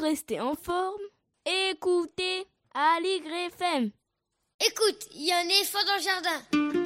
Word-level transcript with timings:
rester 0.00 0.40
en 0.40 0.54
forme, 0.54 1.00
écoutez 1.44 2.46
Aligre 2.74 3.32
FM. 3.52 3.90
Écoute, 4.60 5.08
il 5.14 5.26
y 5.26 5.32
a 5.32 5.38
un 5.38 5.48
éléphant 5.48 5.78
dans 5.86 5.96
le 5.96 6.02
jardin. 6.02 6.79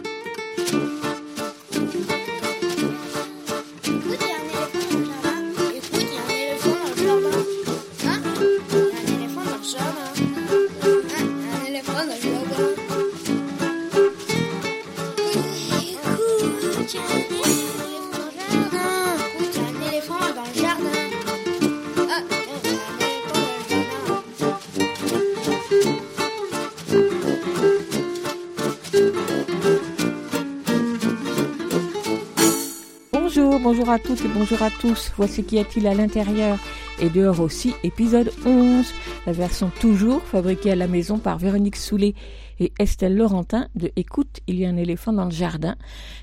Bonjour, 33.76 33.90
à 33.90 33.98
toutes 33.98 34.24
et 34.24 34.28
bonjour 34.28 34.62
à 34.62 34.70
tous. 34.70 35.10
Voici 35.16 35.42
qu'y 35.42 35.58
a-t-il 35.58 35.88
à 35.88 35.94
l'intérieur 35.94 36.60
et 37.02 37.08
dehors 37.08 37.40
aussi, 37.40 37.74
épisode 37.82 38.30
11, 38.46 38.86
la 39.26 39.32
version 39.32 39.68
toujours 39.80 40.22
fabriquée 40.22 40.70
à 40.70 40.76
la 40.76 40.86
maison 40.86 41.18
par 41.18 41.38
Véronique 41.38 41.74
Soulet 41.74 42.14
et 42.60 42.72
Estelle 42.78 43.16
Laurentin 43.16 43.66
de 43.74 43.90
Écoute, 43.96 44.38
il 44.46 44.60
y 44.60 44.64
a 44.64 44.68
un 44.68 44.76
éléphant 44.76 45.12
dans 45.12 45.24
le 45.24 45.32
jardin, 45.32 45.74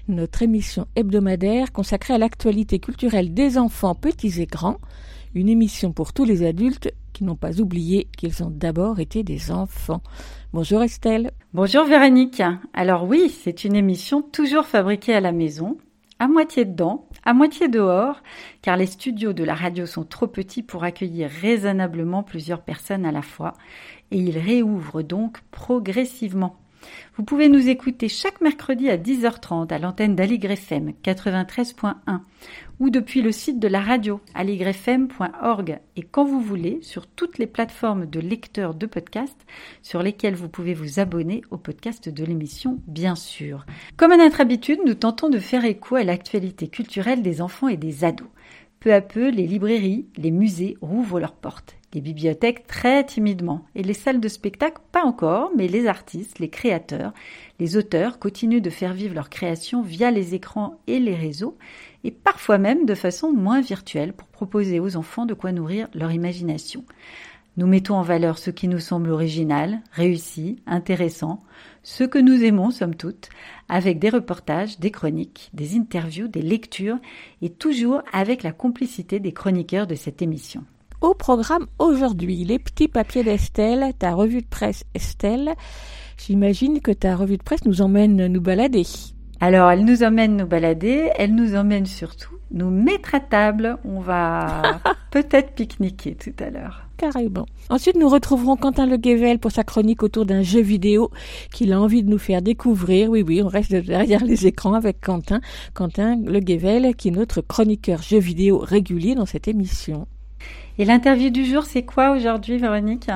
notre 0.08 0.44
émission 0.44 0.88
hebdomadaire 0.96 1.74
consacrée 1.74 2.14
à 2.14 2.18
l'actualité 2.18 2.80
culturelle 2.80 3.34
des 3.34 3.58
enfants 3.58 3.96
petits 3.96 4.42
et 4.42 4.46
grands, 4.46 4.78
une 5.36 5.50
émission 5.50 5.92
pour 5.92 6.14
tous 6.14 6.24
les 6.24 6.46
adultes 6.46 6.94
qui 7.12 7.26
n'ont 7.26 7.36
pas 7.36 7.60
oublié 7.60 8.08
qu'ils 8.18 8.44
ont 8.44 8.50
d'abord 8.50 9.02
été 9.02 9.24
des 9.24 9.52
enfants. 9.52 10.02
Bonjour 10.54 10.84
Estelle. 10.84 11.32
Bonjour 11.54 11.84
Véronique. 11.84 12.42
Alors 12.74 13.04
oui, 13.04 13.30
c'est 13.44 13.66
une 13.66 13.76
émission 13.76 14.22
toujours 14.22 14.68
fabriquée 14.68 15.14
à 15.14 15.20
la 15.20 15.34
maison, 15.34 15.78
à 16.18 16.30
moitié 16.30 16.64
dedans, 16.64 17.10
à 17.24 17.34
moitié 17.34 17.68
dehors, 17.68 18.22
car 18.62 18.78
les 18.78 18.86
studios 18.86 19.34
de 19.34 19.44
la 19.44 19.56
radio 19.56 19.86
sont 19.86 20.04
trop 20.04 20.28
petits 20.28 20.64
pour 20.64 20.84
accueillir 20.84 21.30
raisonnablement 21.30 22.24
plusieurs 22.24 22.62
personnes 22.62 23.06
à 23.06 23.12
la 23.12 23.22
fois, 23.22 23.54
et 24.12 24.18
ils 24.18 24.38
réouvrent 24.38 25.04
donc 25.04 25.40
progressivement. 25.52 26.58
Vous 27.16 27.24
pouvez 27.24 27.50
nous 27.50 27.70
écouter 27.70 28.10
chaque 28.10 28.42
mercredi 28.42 28.90
à 28.90 28.98
10h30 28.98 29.72
à 29.72 29.78
l'antenne 29.78 30.16
d'Aligre 30.16 30.52
FM 30.52 30.94
93.1 31.04 31.94
ou 32.82 32.90
depuis 32.90 33.22
le 33.22 33.32
site 33.32 33.60
de 33.60 33.68
la 33.68 33.80
radio 33.80 34.20
aligrefm.org 34.34 35.80
et 35.96 36.02
quand 36.02 36.26
vous 36.26 36.42
voulez 36.42 36.80
sur 36.82 37.06
toutes 37.06 37.38
les 37.38 37.46
plateformes 37.46 38.08
de 38.08 38.20
lecteurs 38.20 38.74
de 38.74 38.88
podcasts 38.88 39.46
sur 39.84 40.02
lesquelles 40.02 40.34
vous 40.34 40.50
pouvez 40.50 40.74
vous 40.74 41.00
abonner 41.00 41.44
au 41.52 41.58
podcast 41.58 42.10
de 42.10 42.26
l'émission 42.26 42.80
bien 42.88 43.14
sûr. 43.14 43.68
Comme 43.98 44.12
à 44.12 44.18
notre 44.18 44.42
habitude, 44.42 44.80
nous 44.84 44.96
tentons 44.96 45.30
de 45.30 45.38
faire 45.38 45.64
écho 45.64 45.96
à 45.96 46.04
l'actualité 46.04 46.70
culturelle 46.70 47.22
des 47.22 47.40
enfants 47.40 47.68
et 47.68 47.78
des 47.78 48.04
ados. 48.04 48.28
Peu 48.80 48.92
à 48.96 49.02
peu, 49.02 49.30
les 49.30 49.46
librairies, 49.46 50.08
les 50.18 50.32
musées 50.32 50.76
rouvrent 50.82 51.20
leurs 51.20 51.36
portes, 51.36 51.76
les 51.94 52.02
bibliothèques 52.02 52.66
très 52.66 53.06
timidement, 53.06 53.64
et 53.76 53.84
les 53.84 53.94
salles 53.94 54.20
de 54.20 54.28
spectacle 54.28 54.82
pas 54.92 55.04
encore, 55.04 55.52
mais 55.56 55.68
les 55.68 55.86
artistes, 55.86 56.40
les 56.40 56.50
créateurs, 56.50 57.14
les 57.60 57.78
auteurs 57.78 58.18
continuent 58.18 58.60
de 58.60 58.72
faire 58.72 58.96
vivre 58.96 59.14
leur 59.14 59.30
création 59.30 59.84
via 59.84 60.10
les 60.10 60.34
écrans 60.34 60.82
et 60.88 61.00
les 61.00 61.14
réseaux, 61.14 61.60
et 62.04 62.12
parfois 62.12 62.58
même 62.58 62.86
de 62.86 62.96
façon 62.96 63.32
moins 63.32 63.62
virtuelle 63.62 64.14
pour 64.14 64.28
proposer 64.28 64.80
aux 64.80 64.96
enfants 64.96 65.26
de 65.26 65.34
quoi 65.34 65.52
nourrir 65.52 65.88
leur 65.94 66.12
imagination. 66.12 66.84
Nous 67.58 67.68
mettons 67.68 67.96
en 67.96 68.02
valeur 68.02 68.38
ce 68.38 68.50
qui 68.50 68.70
nous 68.70 68.80
semble 68.80 69.10
original, 69.10 69.82
réussi, 69.92 70.62
intéressant, 70.66 71.42
ce 71.84 72.06
que 72.06 72.18
nous 72.18 72.44
aimons 72.44 72.72
somme 72.72 72.96
toute, 72.96 73.30
avec 73.68 74.00
des 74.00 74.10
reportages, 74.10 74.80
des 74.80 74.92
chroniques, 74.92 75.50
des 75.54 75.76
interviews, 75.76 76.30
des 76.30 76.42
lectures, 76.42 76.98
et 77.42 77.50
toujours 77.50 78.04
avec 78.14 78.44
la 78.44 78.54
complicité 78.54 79.20
des 79.20 79.34
chroniqueurs 79.34 79.88
de 79.88 79.96
cette 79.96 80.22
émission. 80.22 80.64
Au 81.02 81.14
programme 81.14 81.68
aujourd'hui, 81.78 82.46
les 82.46 82.60
petits 82.60 82.88
papiers 82.88 83.24
d'Estelle, 83.24 83.92
ta 84.00 84.14
revue 84.14 84.44
de 84.44 84.48
presse 84.48 84.86
Estelle. 84.94 85.54
J'imagine 86.18 86.80
que 86.80 86.92
ta 86.92 87.16
revue 87.16 87.38
de 87.38 87.44
presse 87.44 87.66
nous 87.66 87.82
emmène 87.82 88.28
nous 88.28 88.42
balader. 88.42 88.86
Alors, 89.44 89.72
elle 89.72 89.86
nous 89.86 90.04
emmène 90.04 90.38
nous 90.38 90.46
balader, 90.46 91.10
elle 91.18 91.34
nous 91.34 91.56
emmène 91.56 91.88
surtout 91.88 92.36
nous 92.52 92.70
mettre 92.70 93.16
à 93.16 93.20
table. 93.20 93.80
On 93.84 94.00
va 94.00 94.80
peut-être 95.12 95.54
pique-niquer 95.54 96.14
tout 96.14 96.44
à 96.44 96.52
l'heure. 96.52 96.84
Carrément. 96.98 97.48
Ensuite, 97.70 97.96
nous 97.96 98.08
retrouverons 98.08 98.56
Quentin 98.56 98.86
Le 98.86 98.98
Guével 98.98 99.40
pour 99.40 99.52
sa 99.52 99.64
chronique 99.64 100.04
autour 100.04 100.28
d'un 100.28 100.44
jeu 100.44 100.62
vidéo 100.62 101.10
qu'il 101.52 101.74
a 101.74 101.82
envie 101.82 102.04
de 102.04 102.10
nous 102.12 102.20
faire 102.20 102.44
découvrir. 102.44 103.10
Oui, 103.10 103.24
oui, 103.24 103.42
on 103.42 103.48
reste 103.48 103.74
derrière 103.74 104.24
les 104.24 104.46
écrans 104.46 104.76
avec 104.76 105.02
Quentin. 105.02 105.42
Quentin 105.74 106.18
Le 106.24 106.40
Guével, 106.40 106.96
qui 106.96 107.08
est 107.08 107.12
notre 107.12 107.42
chroniqueur 107.42 108.04
jeu 108.04 108.20
vidéo 108.20 108.60
régulier 108.60 109.16
dans 109.16 109.26
cette 109.26 109.48
émission. 109.48 110.08
Et 110.78 110.86
l'interview 110.86 111.32
du 111.32 111.46
jour, 111.46 111.64
c'est 111.64 111.84
quoi 111.84 112.12
aujourd'hui, 112.12 112.60
Véronique? 112.60 113.10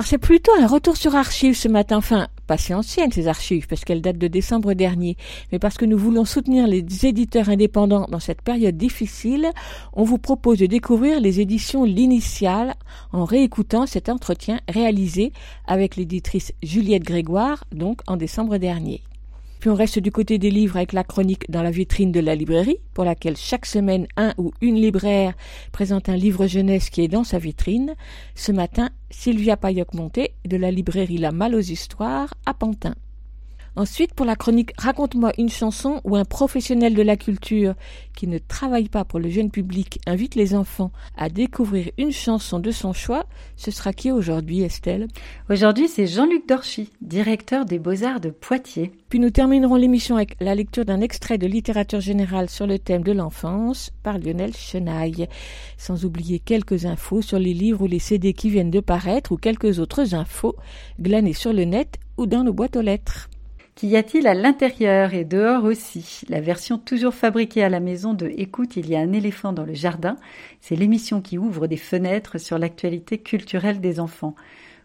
Alors 0.00 0.08
c'est 0.08 0.16
plutôt 0.16 0.52
un 0.58 0.66
retour 0.66 0.96
sur 0.96 1.14
archives 1.14 1.58
ce 1.58 1.68
matin, 1.68 1.98
enfin 1.98 2.28
pas 2.46 2.56
si 2.56 2.72
anciennes 2.72 3.12
ces 3.12 3.28
archives 3.28 3.66
parce 3.66 3.84
qu'elles 3.84 4.00
datent 4.00 4.16
de 4.16 4.28
décembre 4.28 4.72
dernier, 4.72 5.18
mais 5.52 5.58
parce 5.58 5.76
que 5.76 5.84
nous 5.84 5.98
voulons 5.98 6.24
soutenir 6.24 6.66
les 6.66 6.82
éditeurs 7.04 7.50
indépendants 7.50 8.06
dans 8.08 8.18
cette 8.18 8.40
période 8.40 8.78
difficile, 8.78 9.50
on 9.92 10.04
vous 10.04 10.16
propose 10.16 10.56
de 10.56 10.64
découvrir 10.64 11.20
les 11.20 11.40
éditions 11.40 11.84
L'Initiale 11.84 12.76
en 13.12 13.26
réécoutant 13.26 13.84
cet 13.84 14.08
entretien 14.08 14.60
réalisé 14.70 15.34
avec 15.66 15.96
l'éditrice 15.96 16.54
Juliette 16.62 17.04
Grégoire, 17.04 17.64
donc 17.70 18.00
en 18.06 18.16
décembre 18.16 18.56
dernier. 18.56 19.02
Puis 19.60 19.68
on 19.68 19.74
reste 19.74 19.98
du 19.98 20.10
côté 20.10 20.38
des 20.38 20.50
livres 20.50 20.76
avec 20.76 20.94
la 20.94 21.04
chronique 21.04 21.50
dans 21.50 21.62
la 21.62 21.70
vitrine 21.70 22.12
de 22.12 22.20
la 22.20 22.34
librairie, 22.34 22.78
pour 22.94 23.04
laquelle 23.04 23.36
chaque 23.36 23.66
semaine 23.66 24.06
un 24.16 24.32
ou 24.38 24.52
une 24.62 24.76
libraire 24.76 25.34
présente 25.70 26.08
un 26.08 26.16
livre 26.16 26.46
jeunesse 26.46 26.88
qui 26.88 27.02
est 27.02 27.08
dans 27.08 27.24
sa 27.24 27.38
vitrine. 27.38 27.94
Ce 28.34 28.52
matin, 28.52 28.88
Sylvia 29.10 29.58
Payoc-Monté 29.58 30.32
de 30.46 30.56
la 30.56 30.70
librairie 30.70 31.18
La 31.18 31.30
Malle 31.30 31.54
aux 31.54 31.60
Histoires 31.60 32.32
à 32.46 32.54
Pantin. 32.54 32.94
Ensuite, 33.80 34.12
pour 34.12 34.26
la 34.26 34.36
chronique 34.36 34.74
Raconte-moi 34.76 35.32
une 35.38 35.48
chanson 35.48 36.02
où 36.04 36.14
un 36.14 36.26
professionnel 36.26 36.92
de 36.92 37.00
la 37.00 37.16
culture 37.16 37.72
qui 38.14 38.26
ne 38.26 38.36
travaille 38.36 38.90
pas 38.90 39.06
pour 39.06 39.18
le 39.18 39.30
jeune 39.30 39.50
public 39.50 40.00
invite 40.06 40.34
les 40.34 40.54
enfants 40.54 40.92
à 41.16 41.30
découvrir 41.30 41.90
une 41.96 42.12
chanson 42.12 42.58
de 42.58 42.72
son 42.72 42.92
choix, 42.92 43.24
ce 43.56 43.70
sera 43.70 43.94
qui 43.94 44.12
aujourd'hui, 44.12 44.60
Estelle? 44.60 45.08
Aujourd'hui, 45.48 45.88
c'est 45.88 46.06
Jean-Luc 46.06 46.46
Dorchy, 46.46 46.90
directeur 47.00 47.64
des 47.64 47.78
Beaux-Arts 47.78 48.20
de 48.20 48.28
Poitiers. 48.28 48.92
Puis 49.08 49.18
nous 49.18 49.30
terminerons 49.30 49.76
l'émission 49.76 50.16
avec 50.16 50.36
la 50.40 50.54
lecture 50.54 50.84
d'un 50.84 51.00
extrait 51.00 51.38
de 51.38 51.46
littérature 51.46 52.00
générale 52.00 52.50
sur 52.50 52.66
le 52.66 52.78
thème 52.78 53.02
de 53.02 53.12
l'enfance 53.12 53.92
par 54.02 54.18
Lionel 54.18 54.54
Chenaille, 54.54 55.26
sans 55.78 56.04
oublier 56.04 56.38
quelques 56.38 56.84
infos 56.84 57.22
sur 57.22 57.38
les 57.38 57.54
livres 57.54 57.84
ou 57.84 57.86
les 57.86 57.98
CD 57.98 58.34
qui 58.34 58.50
viennent 58.50 58.70
de 58.70 58.80
paraître 58.80 59.32
ou 59.32 59.38
quelques 59.38 59.78
autres 59.78 60.14
infos 60.14 60.56
glanées 61.00 61.32
sur 61.32 61.54
le 61.54 61.64
net 61.64 61.98
ou 62.18 62.26
dans 62.26 62.44
nos 62.44 62.52
boîtes 62.52 62.76
aux 62.76 62.82
lettres. 62.82 63.30
Qu'y 63.80 63.96
a-t-il 63.96 64.26
à 64.26 64.34
l'intérieur 64.34 65.14
et 65.14 65.24
dehors 65.24 65.64
aussi? 65.64 66.20
La 66.28 66.42
version 66.42 66.76
toujours 66.76 67.14
fabriquée 67.14 67.64
à 67.64 67.70
la 67.70 67.80
maison 67.80 68.12
de 68.12 68.26
Écoute, 68.36 68.76
il 68.76 68.90
y 68.90 68.94
a 68.94 69.00
un 69.00 69.14
éléphant 69.14 69.54
dans 69.54 69.64
le 69.64 69.72
jardin, 69.72 70.16
c'est 70.60 70.76
l'émission 70.76 71.22
qui 71.22 71.38
ouvre 71.38 71.66
des 71.66 71.78
fenêtres 71.78 72.36
sur 72.36 72.58
l'actualité 72.58 73.16
culturelle 73.16 73.80
des 73.80 73.98
enfants. 73.98 74.34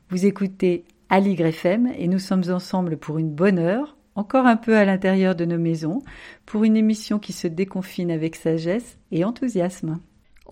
Vous 0.09 0.25
écoutez 0.25 0.85
Aligre 1.09 1.47
FM 1.47 1.91
et 1.97 2.07
nous 2.07 2.19
sommes 2.19 2.49
ensemble 2.49 2.95
pour 2.95 3.17
une 3.17 3.31
bonne 3.31 3.59
heure, 3.59 3.97
encore 4.15 4.45
un 4.45 4.55
peu 4.55 4.77
à 4.77 4.85
l'intérieur 4.85 5.35
de 5.35 5.43
nos 5.43 5.59
maisons, 5.59 6.01
pour 6.45 6.63
une 6.63 6.77
émission 6.77 7.19
qui 7.19 7.33
se 7.33 7.49
déconfine 7.49 8.11
avec 8.11 8.37
sagesse 8.37 8.97
et 9.11 9.25
enthousiasme. 9.25 9.99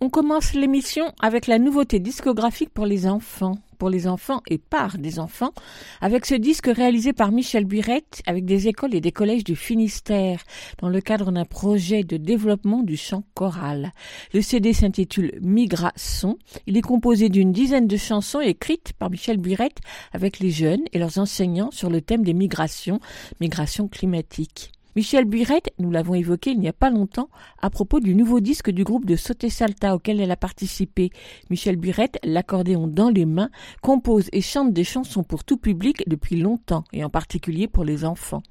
On 0.01 0.09
commence 0.09 0.53
l'émission 0.53 1.13
avec 1.21 1.47
la 1.47 1.59
nouveauté 1.59 1.99
discographique 1.99 2.69
pour 2.69 2.85
les 2.85 3.07
enfants 3.07 3.55
pour 3.84 3.90
les 3.90 4.07
enfants 4.07 4.41
et 4.47 4.59
par 4.59 4.97
des 4.97 5.19
enfants, 5.19 5.51
avec 5.99 6.25
ce 6.25 6.35
disque 6.35 6.67
réalisé 6.67 7.11
par 7.11 7.34
Michel 7.34 7.66
Burette 7.66 8.22
avec 8.25 8.45
des 8.45 8.69
écoles 8.69 8.95
et 8.95 9.01
des 9.01 9.11
collèges 9.11 9.43
du 9.43 9.57
Finistère, 9.57 10.41
dans 10.79 10.87
le 10.87 11.01
cadre 11.01 11.34
d'un 11.34 11.43
projet 11.43 12.05
de 12.05 12.16
développement 12.16 12.81
du 12.81 12.95
chant 12.95 13.25
choral. 13.34 13.91
Le 14.34 14.41
CD 14.41 14.72
s'intitule 14.72 15.37
Migration. 15.41 16.37
Il 16.66 16.78
est 16.78 16.81
composé 16.81 17.28
d'une 17.28 17.51
dizaine 17.51 17.87
de 17.87 17.97
chansons 17.97 18.39
écrites 18.39 18.93
par 18.93 19.09
Michel 19.09 19.35
Burette 19.35 19.79
avec 20.13 20.39
les 20.39 20.51
jeunes 20.51 20.85
et 20.93 20.97
leurs 20.97 21.17
enseignants 21.17 21.72
sur 21.72 21.89
le 21.89 21.99
thème 21.99 22.23
des 22.23 22.34
migrations, 22.34 23.01
migrations 23.41 23.89
climatiques. 23.89 24.72
Michel 24.95 25.25
Burette, 25.25 25.72
nous 25.79 25.90
l'avons 25.90 26.13
évoqué 26.13 26.51
il 26.51 26.59
n'y 26.59 26.67
a 26.67 26.73
pas 26.73 26.91
longtemps, 26.91 27.29
à 27.59 27.72
propos 27.72 27.99
du 27.99 28.13
nouveau 28.13 28.40
disque 28.40 28.69
du 28.69 28.84
groupe 28.84 29.05
de 29.05 29.16
Sauté 29.16 29.49
Salta 29.49 29.95
auquel 29.95 30.22
elle 30.22 30.29
a 30.29 30.35
participé. 30.35 31.09
Michel 31.49 31.78
Burette, 31.78 32.19
l'accordéon 32.23 32.85
dans 32.85 33.09
les 33.09 33.25
mains, 33.25 33.49
compose 33.81 34.29
et 34.34 34.41
chante 34.41 34.72
des 34.72 34.84
chansons 34.84 35.23
pour 35.23 35.45
tout 35.45 35.57
public 35.57 36.03
depuis 36.05 36.35
longtemps, 36.35 36.84
et 36.93 37.03
en 37.03 37.09
particulier 37.09 37.67
pour 37.67 37.84
les 37.84 38.05
enfants. 38.05 38.43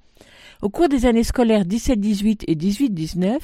Au 0.63 0.69
cours 0.69 0.89
des 0.89 1.07
années 1.07 1.25
scolaires 1.25 1.65
17-18 1.65 2.45
et 2.47 2.55
18-19, 2.55 3.39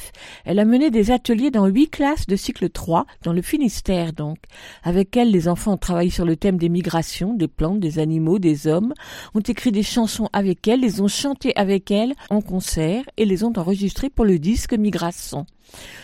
elle 0.44 0.58
a 0.58 0.64
mené 0.64 0.90
des 0.90 1.10
ateliers 1.10 1.50
dans 1.50 1.66
huit 1.66 1.88
classes 1.88 2.26
de 2.26 2.36
cycle 2.36 2.70
3, 2.70 3.06
dans 3.22 3.32
le 3.32 3.42
Finistère 3.42 4.12
donc. 4.12 4.38
Avec 4.84 5.16
elle, 5.16 5.30
les 5.30 5.48
enfants 5.48 5.72
ont 5.72 5.78
travaillé 5.78 6.10
sur 6.10 6.24
le 6.24 6.36
thème 6.36 6.58
des 6.58 6.68
migrations, 6.68 7.34
des 7.34 7.48
plantes, 7.48 7.80
des 7.80 7.98
animaux, 7.98 8.38
des 8.38 8.66
hommes, 8.66 8.94
ont 9.34 9.40
écrit 9.40 9.72
des 9.72 9.82
chansons 9.82 10.28
avec 10.32 10.66
elle, 10.68 10.80
les 10.80 11.00
ont 11.00 11.08
chantées 11.08 11.56
avec 11.56 11.90
elle 11.90 12.14
en 12.30 12.40
concert 12.40 13.02
et 13.16 13.24
les 13.24 13.42
ont 13.42 13.52
enregistrées 13.56 14.10
pour 14.10 14.24
le 14.24 14.38
disque 14.38 14.74
Migration. 14.74 15.46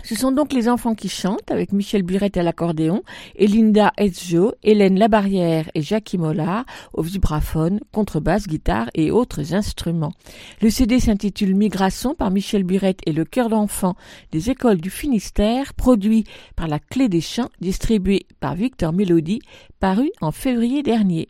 Ce 0.03 0.15
sont 0.15 0.33
donc 0.33 0.53
les 0.53 0.69
enfants 0.69 0.95
qui 0.95 1.09
chantent 1.09 1.51
avec 1.51 1.73
Michel 1.73 2.03
Burette 2.03 2.37
à 2.37 2.43
l'accordéon 2.43 3.03
et 3.37 3.47
Linda 3.47 3.93
Ezjo, 3.97 4.53
Hélène 4.63 4.99
Labarrière 4.99 5.71
et 5.75 5.83
Jackie 5.83 6.19
Mollard 6.19 6.65
au 6.93 7.03
vibraphone, 7.03 7.81
contrebasse, 7.93 8.47
guitare 8.47 8.91
et 8.95 9.11
autres 9.11 9.55
instruments. 9.55 10.13
Le 10.61 10.71
CD 10.71 11.01
s'intitule 11.01 11.55
Migration 11.55 12.15
par 12.15 12.31
Michel 12.31 12.65
Burette 12.65 13.01
et 13.07 13.13
le 13.13 13.25
chœur 13.25 13.49
d'enfants 13.49 13.97
des 14.31 14.51
écoles 14.51 14.81
du 14.81 14.91
Finistère, 14.91 15.75
produit 15.75 16.25
par 16.57 16.69
la 16.69 16.79
Clé 16.79 17.09
des 17.09 17.21
Chants, 17.21 17.51
distribué 17.61 18.27
par 18.41 18.55
Victor 18.55 18.93
Mélodie, 18.93 19.41
paru 19.81 20.11
en 20.21 20.33
février 20.33 20.83
dernier. 20.83 21.29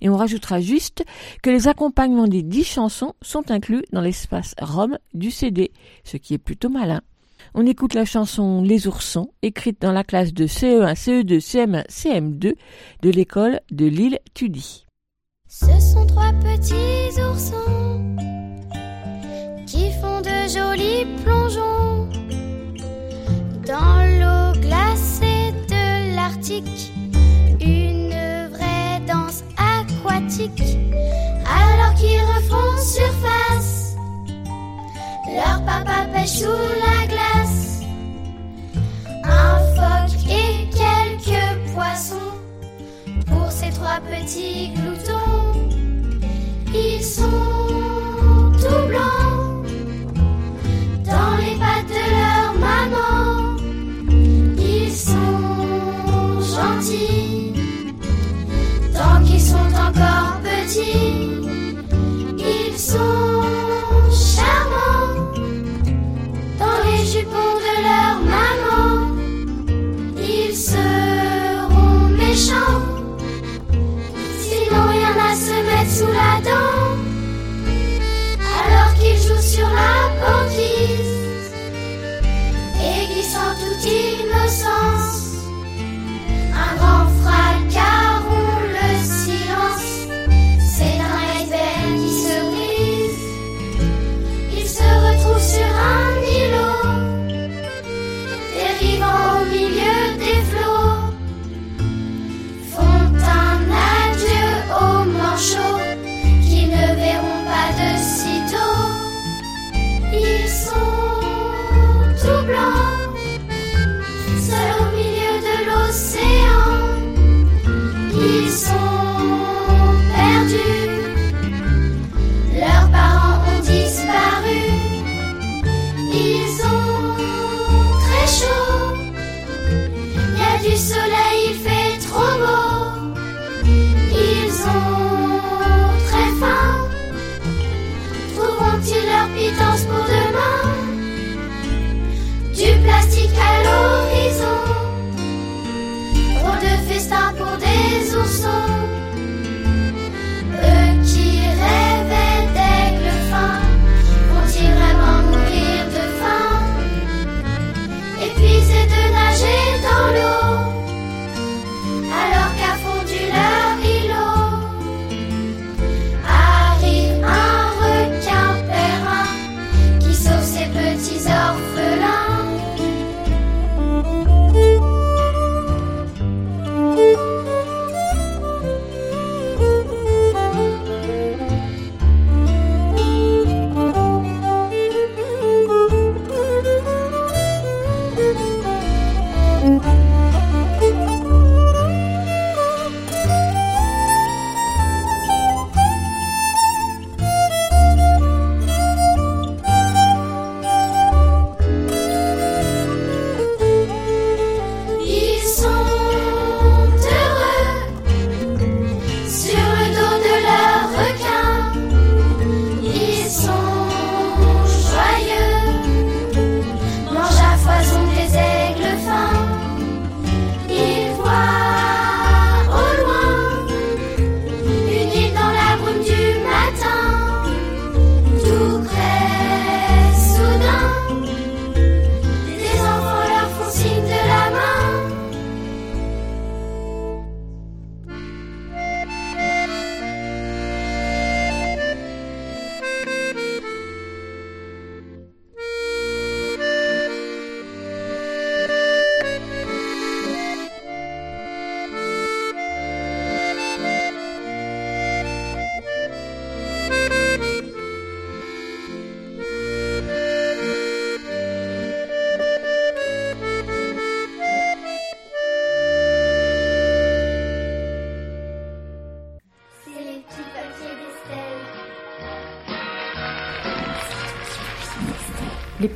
Et 0.00 0.08
on 0.08 0.16
rajoutera 0.16 0.60
juste 0.60 1.04
que 1.42 1.50
les 1.50 1.68
accompagnements 1.68 2.28
des 2.28 2.42
dix 2.42 2.64
chansons 2.64 3.14
sont 3.22 3.50
inclus 3.50 3.82
dans 3.92 4.00
l'espace 4.00 4.54
ROM 4.60 4.98
du 5.14 5.30
CD, 5.30 5.72
ce 6.04 6.16
qui 6.16 6.34
est 6.34 6.38
plutôt 6.38 6.70
malin. 6.70 7.02
On 7.54 7.66
écoute 7.66 7.94
la 7.94 8.04
chanson 8.04 8.62
Les 8.62 8.86
oursons, 8.86 9.32
écrite 9.42 9.80
dans 9.80 9.92
la 9.92 10.04
classe 10.04 10.32
de 10.32 10.46
CE1, 10.46 10.94
CE2, 10.94 11.40
CM1, 11.40 11.86
CM2 11.88 12.54
de 13.02 13.10
l'école 13.10 13.60
de 13.70 13.86
l'île 13.86 14.18
Tudy. 14.34 14.86
Ce 15.48 15.80
sont 15.80 16.06
trois 16.06 16.32
petits 16.34 17.20
oursons 17.20 18.06
qui 19.66 19.90
font 20.00 20.20
de 20.20 20.48
jolis 20.48 21.06
plongeons 21.24 22.08
dans 23.66 24.04
l'eau 24.20 24.60
glacée 24.60 25.52
de 25.68 26.14
l'Arctique. 26.14 26.92
Une 27.60 28.10
vraie 28.50 29.00
danse 29.08 29.42
aquatique 29.56 30.78
alors 31.44 31.94
qu'ils 31.94 32.20
refont 32.20 32.78
surface. 32.80 33.79
Leur 35.34 35.64
papa 35.64 36.06
pêche 36.12 36.40
sous 36.40 36.46
la 36.84 37.06
glace. 37.06 37.82
Un 39.24 39.58
phoque 39.76 40.18
et 40.28 40.68
quelques 40.70 41.72
poissons 41.72 42.34
pour 43.26 43.50
ces 43.50 43.70
trois 43.70 44.00
petits 44.00 44.72
gloutons. 44.74 45.70
Ils 46.74 47.04
sont 47.04 47.30
tout 48.60 48.88
blancs 48.88 49.66
dans 51.04 51.36
les 51.38 51.56
pattes 51.58 51.88
de 51.88 52.04
leur 52.18 52.54
maman. 52.58 53.56
Ils 54.58 54.92
sont 54.92 56.40
gentils 56.40 57.54
tant 58.92 59.24
qu'ils 59.24 59.40
sont 59.40 59.56
encore 59.56 60.40
petits. 60.42 61.29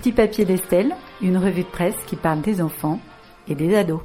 Les 0.05 0.11
petits 0.11 0.23
papiers 0.23 0.45
d'Estelle, 0.45 0.95
une 1.23 1.39
revue 1.39 1.63
de 1.63 1.69
presse 1.69 1.97
qui 2.07 2.17
parle 2.17 2.43
des 2.43 2.61
enfants 2.61 3.01
et 3.49 3.55
des 3.55 3.75
ados. 3.75 4.03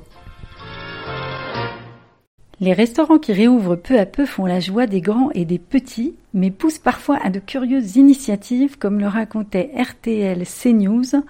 Les 2.61 2.71
restaurants 2.71 3.19
qui 3.19 3.33
réouvrent 3.33 3.75
peu 3.75 3.99
à 3.99 4.05
peu 4.05 4.25
font 4.25 4.45
la 4.45 4.61
joie 4.61 4.87
des 4.87 5.01
grands 5.01 5.29
et 5.31 5.43
des 5.43 5.59
petits, 5.59 6.15
mais 6.33 6.51
poussent 6.51 6.79
parfois 6.79 7.17
à 7.21 7.29
de 7.29 7.39
curieuses 7.39 7.97
initiatives 7.97 8.77
comme 8.77 9.01
le 9.01 9.07
racontait 9.07 9.71
RTL 9.75 10.41
CNews 10.45 11.21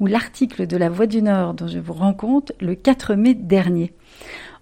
ou 0.00 0.06
l'article 0.06 0.66
de 0.66 0.78
la 0.78 0.88
Voix 0.88 1.06
du 1.06 1.20
Nord 1.20 1.52
dont 1.52 1.68
je 1.68 1.78
vous 1.78 1.92
rends 1.92 2.14
compte 2.14 2.52
le 2.60 2.74
4 2.74 3.16
mai 3.16 3.34
dernier. 3.34 3.92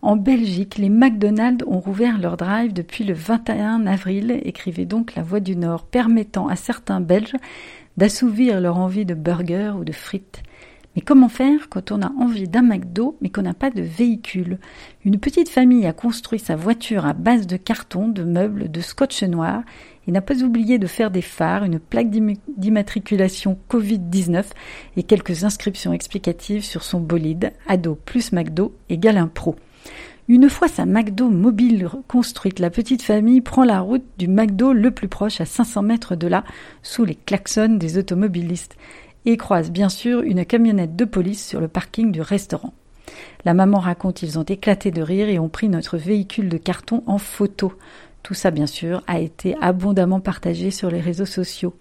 En 0.04 0.16
Belgique, 0.16 0.78
les 0.78 0.88
McDonald's 0.88 1.64
ont 1.68 1.78
rouvert 1.78 2.18
leur 2.18 2.36
drive 2.36 2.72
depuis 2.72 3.04
le 3.04 3.14
21 3.14 3.86
avril, 3.86 4.40
écrivait 4.42 4.86
donc 4.86 5.14
la 5.14 5.22
Voix 5.22 5.38
du 5.38 5.54
Nord, 5.54 5.84
permettant 5.84 6.48
à 6.48 6.56
certains 6.56 7.00
Belges 7.00 7.36
d'assouvir 7.96 8.60
leur 8.60 8.78
envie 8.78 9.04
de 9.04 9.14
burgers 9.14 9.74
ou 9.78 9.84
de 9.84 9.92
frites. 9.92 10.42
Mais 10.94 11.02
comment 11.02 11.30
faire 11.30 11.70
quand 11.70 11.90
on 11.90 12.02
a 12.02 12.12
envie 12.18 12.48
d'un 12.48 12.62
McDo 12.62 13.16
mais 13.20 13.30
qu'on 13.30 13.42
n'a 13.42 13.54
pas 13.54 13.70
de 13.70 13.80
véhicule? 13.80 14.58
Une 15.04 15.18
petite 15.18 15.48
famille 15.48 15.86
a 15.86 15.94
construit 15.94 16.38
sa 16.38 16.54
voiture 16.54 17.06
à 17.06 17.14
base 17.14 17.46
de 17.46 17.56
carton, 17.56 18.08
de 18.08 18.24
meubles, 18.24 18.70
de 18.70 18.80
scotch 18.82 19.22
noir 19.22 19.62
et 20.06 20.12
n'a 20.12 20.20
pas 20.20 20.42
oublié 20.42 20.78
de 20.78 20.86
faire 20.86 21.10
des 21.10 21.22
phares, 21.22 21.64
une 21.64 21.78
plaque 21.78 22.10
d'immatriculation 22.10 23.58
Covid-19 23.70 24.44
et 24.96 25.02
quelques 25.02 25.44
inscriptions 25.44 25.94
explicatives 25.94 26.64
sur 26.64 26.82
son 26.82 27.00
bolide 27.00 27.52
Ado 27.68 27.94
plus 27.94 28.32
McDo 28.32 28.74
égale 28.90 29.16
un 29.16 29.28
pro. 29.28 29.56
Une 30.28 30.48
fois 30.48 30.68
sa 30.68 30.86
McDo 30.86 31.28
mobile 31.28 31.88
construite, 32.06 32.60
la 32.60 32.70
petite 32.70 33.02
famille 33.02 33.40
prend 33.40 33.64
la 33.64 33.80
route 33.80 34.04
du 34.18 34.28
McDo 34.28 34.72
le 34.72 34.92
plus 34.92 35.08
proche 35.08 35.40
à 35.40 35.44
500 35.44 35.82
mètres 35.82 36.14
de 36.14 36.28
là, 36.28 36.44
sous 36.82 37.04
les 37.04 37.16
klaxons 37.16 37.76
des 37.76 37.98
automobilistes 37.98 38.76
et 39.24 39.36
croise 39.36 39.70
bien 39.70 39.88
sûr 39.88 40.22
une 40.22 40.44
camionnette 40.44 40.94
de 40.94 41.04
police 41.04 41.46
sur 41.46 41.60
le 41.60 41.68
parking 41.68 42.12
du 42.12 42.20
restaurant. 42.20 42.72
La 43.44 43.52
maman 43.52 43.78
raconte 43.78 44.22
ils 44.22 44.38
ont 44.38 44.44
éclaté 44.44 44.92
de 44.92 45.02
rire 45.02 45.28
et 45.28 45.40
ont 45.40 45.48
pris 45.48 45.68
notre 45.68 45.96
véhicule 45.96 46.48
de 46.48 46.56
carton 46.56 47.02
en 47.06 47.18
photo. 47.18 47.72
Tout 48.22 48.34
ça, 48.34 48.52
bien 48.52 48.68
sûr, 48.68 49.02
a 49.08 49.18
été 49.18 49.56
abondamment 49.60 50.20
partagé 50.20 50.70
sur 50.70 50.88
les 50.88 51.00
réseaux 51.00 51.26
sociaux. 51.26 51.74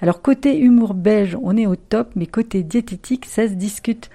Alors, 0.00 0.22
côté 0.22 0.56
humour 0.56 0.94
belge, 0.94 1.36
on 1.42 1.56
est 1.56 1.66
au 1.66 1.74
top, 1.74 2.10
mais 2.14 2.26
côté 2.26 2.62
diététique, 2.62 3.24
ça 3.24 3.48
se 3.48 3.54
discute. 3.54 4.08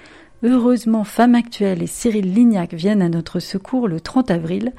Heureusement, 0.45 1.05
Femme 1.05 1.35
Actuelle 1.35 1.81
et 1.81 1.87
Cyril 1.87 2.33
Lignac 2.33 2.73
viennent 2.73 3.01
à 3.01 3.07
notre 3.07 3.39
secours 3.39 3.87
le 3.87 4.01
30 4.01 4.29
avril 4.29 4.73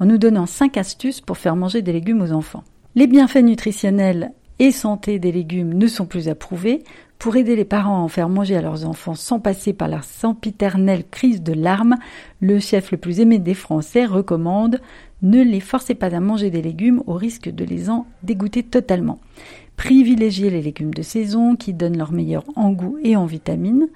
en 0.00 0.06
nous 0.06 0.18
donnant 0.18 0.46
5 0.46 0.76
astuces 0.76 1.20
pour 1.20 1.38
faire 1.38 1.54
manger 1.54 1.82
des 1.82 1.92
légumes 1.92 2.20
aux 2.20 2.32
enfants. 2.32 2.64
Les 2.96 3.06
bienfaits 3.06 3.44
nutritionnels 3.44 4.32
et 4.58 4.72
santé 4.72 5.20
des 5.20 5.30
légumes 5.30 5.72
ne 5.72 5.86
sont 5.86 6.06
plus 6.06 6.28
approuvés. 6.28 6.82
Pour 7.20 7.36
aider 7.36 7.54
les 7.54 7.64
parents 7.64 7.98
à 7.98 8.00
en 8.00 8.08
faire 8.08 8.28
manger 8.28 8.56
à 8.56 8.60
leurs 8.60 8.86
enfants 8.86 9.14
sans 9.14 9.38
passer 9.38 9.72
par 9.72 9.86
la 9.86 10.02
sempiternelle 10.02 11.04
crise 11.08 11.42
de 11.42 11.52
larmes, 11.52 11.96
le 12.40 12.58
chef 12.58 12.90
le 12.90 12.98
plus 12.98 13.20
aimé 13.20 13.38
des 13.38 13.54
Français 13.54 14.06
recommande 14.06 14.80
ne 15.22 15.42
les 15.42 15.60
forcez 15.60 15.94
pas 15.94 16.12
à 16.12 16.18
manger 16.18 16.50
des 16.50 16.60
légumes 16.60 17.04
au 17.06 17.14
risque 17.14 17.48
de 17.48 17.64
les 17.64 17.88
en 17.88 18.04
dégoûter 18.24 18.64
totalement. 18.64 19.20
Privilégiez 19.76 20.50
les 20.50 20.60
légumes 20.60 20.92
de 20.92 21.02
saison 21.02 21.54
qui 21.54 21.72
donnent 21.72 21.98
leur 21.98 22.10
meilleur 22.10 22.44
en 22.56 22.72
goût 22.72 22.98
et 23.04 23.14
en 23.14 23.26
vitamines. 23.26 23.86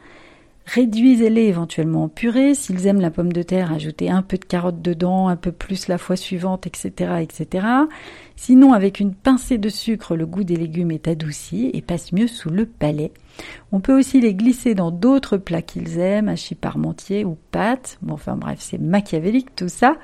Réduisez-les 0.74 1.44
éventuellement 1.44 2.04
en 2.04 2.08
purée. 2.08 2.54
S'ils 2.54 2.86
aiment 2.86 3.00
la 3.00 3.10
pomme 3.10 3.32
de 3.32 3.42
terre, 3.42 3.72
ajoutez 3.72 4.10
un 4.10 4.20
peu 4.20 4.36
de 4.36 4.44
carotte 4.44 4.82
dedans, 4.82 5.28
un 5.28 5.36
peu 5.36 5.50
plus 5.50 5.88
la 5.88 5.96
fois 5.96 6.14
suivante, 6.14 6.66
etc., 6.66 7.22
etc. 7.22 7.66
Sinon, 8.36 8.74
avec 8.74 9.00
une 9.00 9.14
pincée 9.14 9.56
de 9.56 9.70
sucre, 9.70 10.14
le 10.14 10.26
goût 10.26 10.44
des 10.44 10.56
légumes 10.56 10.90
est 10.90 11.08
adouci 11.08 11.70
et 11.72 11.80
passe 11.80 12.12
mieux 12.12 12.26
sous 12.26 12.50
le 12.50 12.66
palais. 12.66 13.12
On 13.72 13.80
peut 13.80 13.98
aussi 13.98 14.20
les 14.20 14.34
glisser 14.34 14.74
dans 14.74 14.90
d'autres 14.90 15.38
plats 15.38 15.62
qu'ils 15.62 15.98
aiment, 15.98 16.28
hachis 16.28 16.54
parmentier 16.54 17.24
ou 17.24 17.38
pâtes. 17.50 17.98
Bon, 18.02 18.14
enfin 18.14 18.36
bref, 18.36 18.58
c'est 18.60 18.78
machiavélique 18.78 19.56
tout 19.56 19.68
ça. 19.68 19.96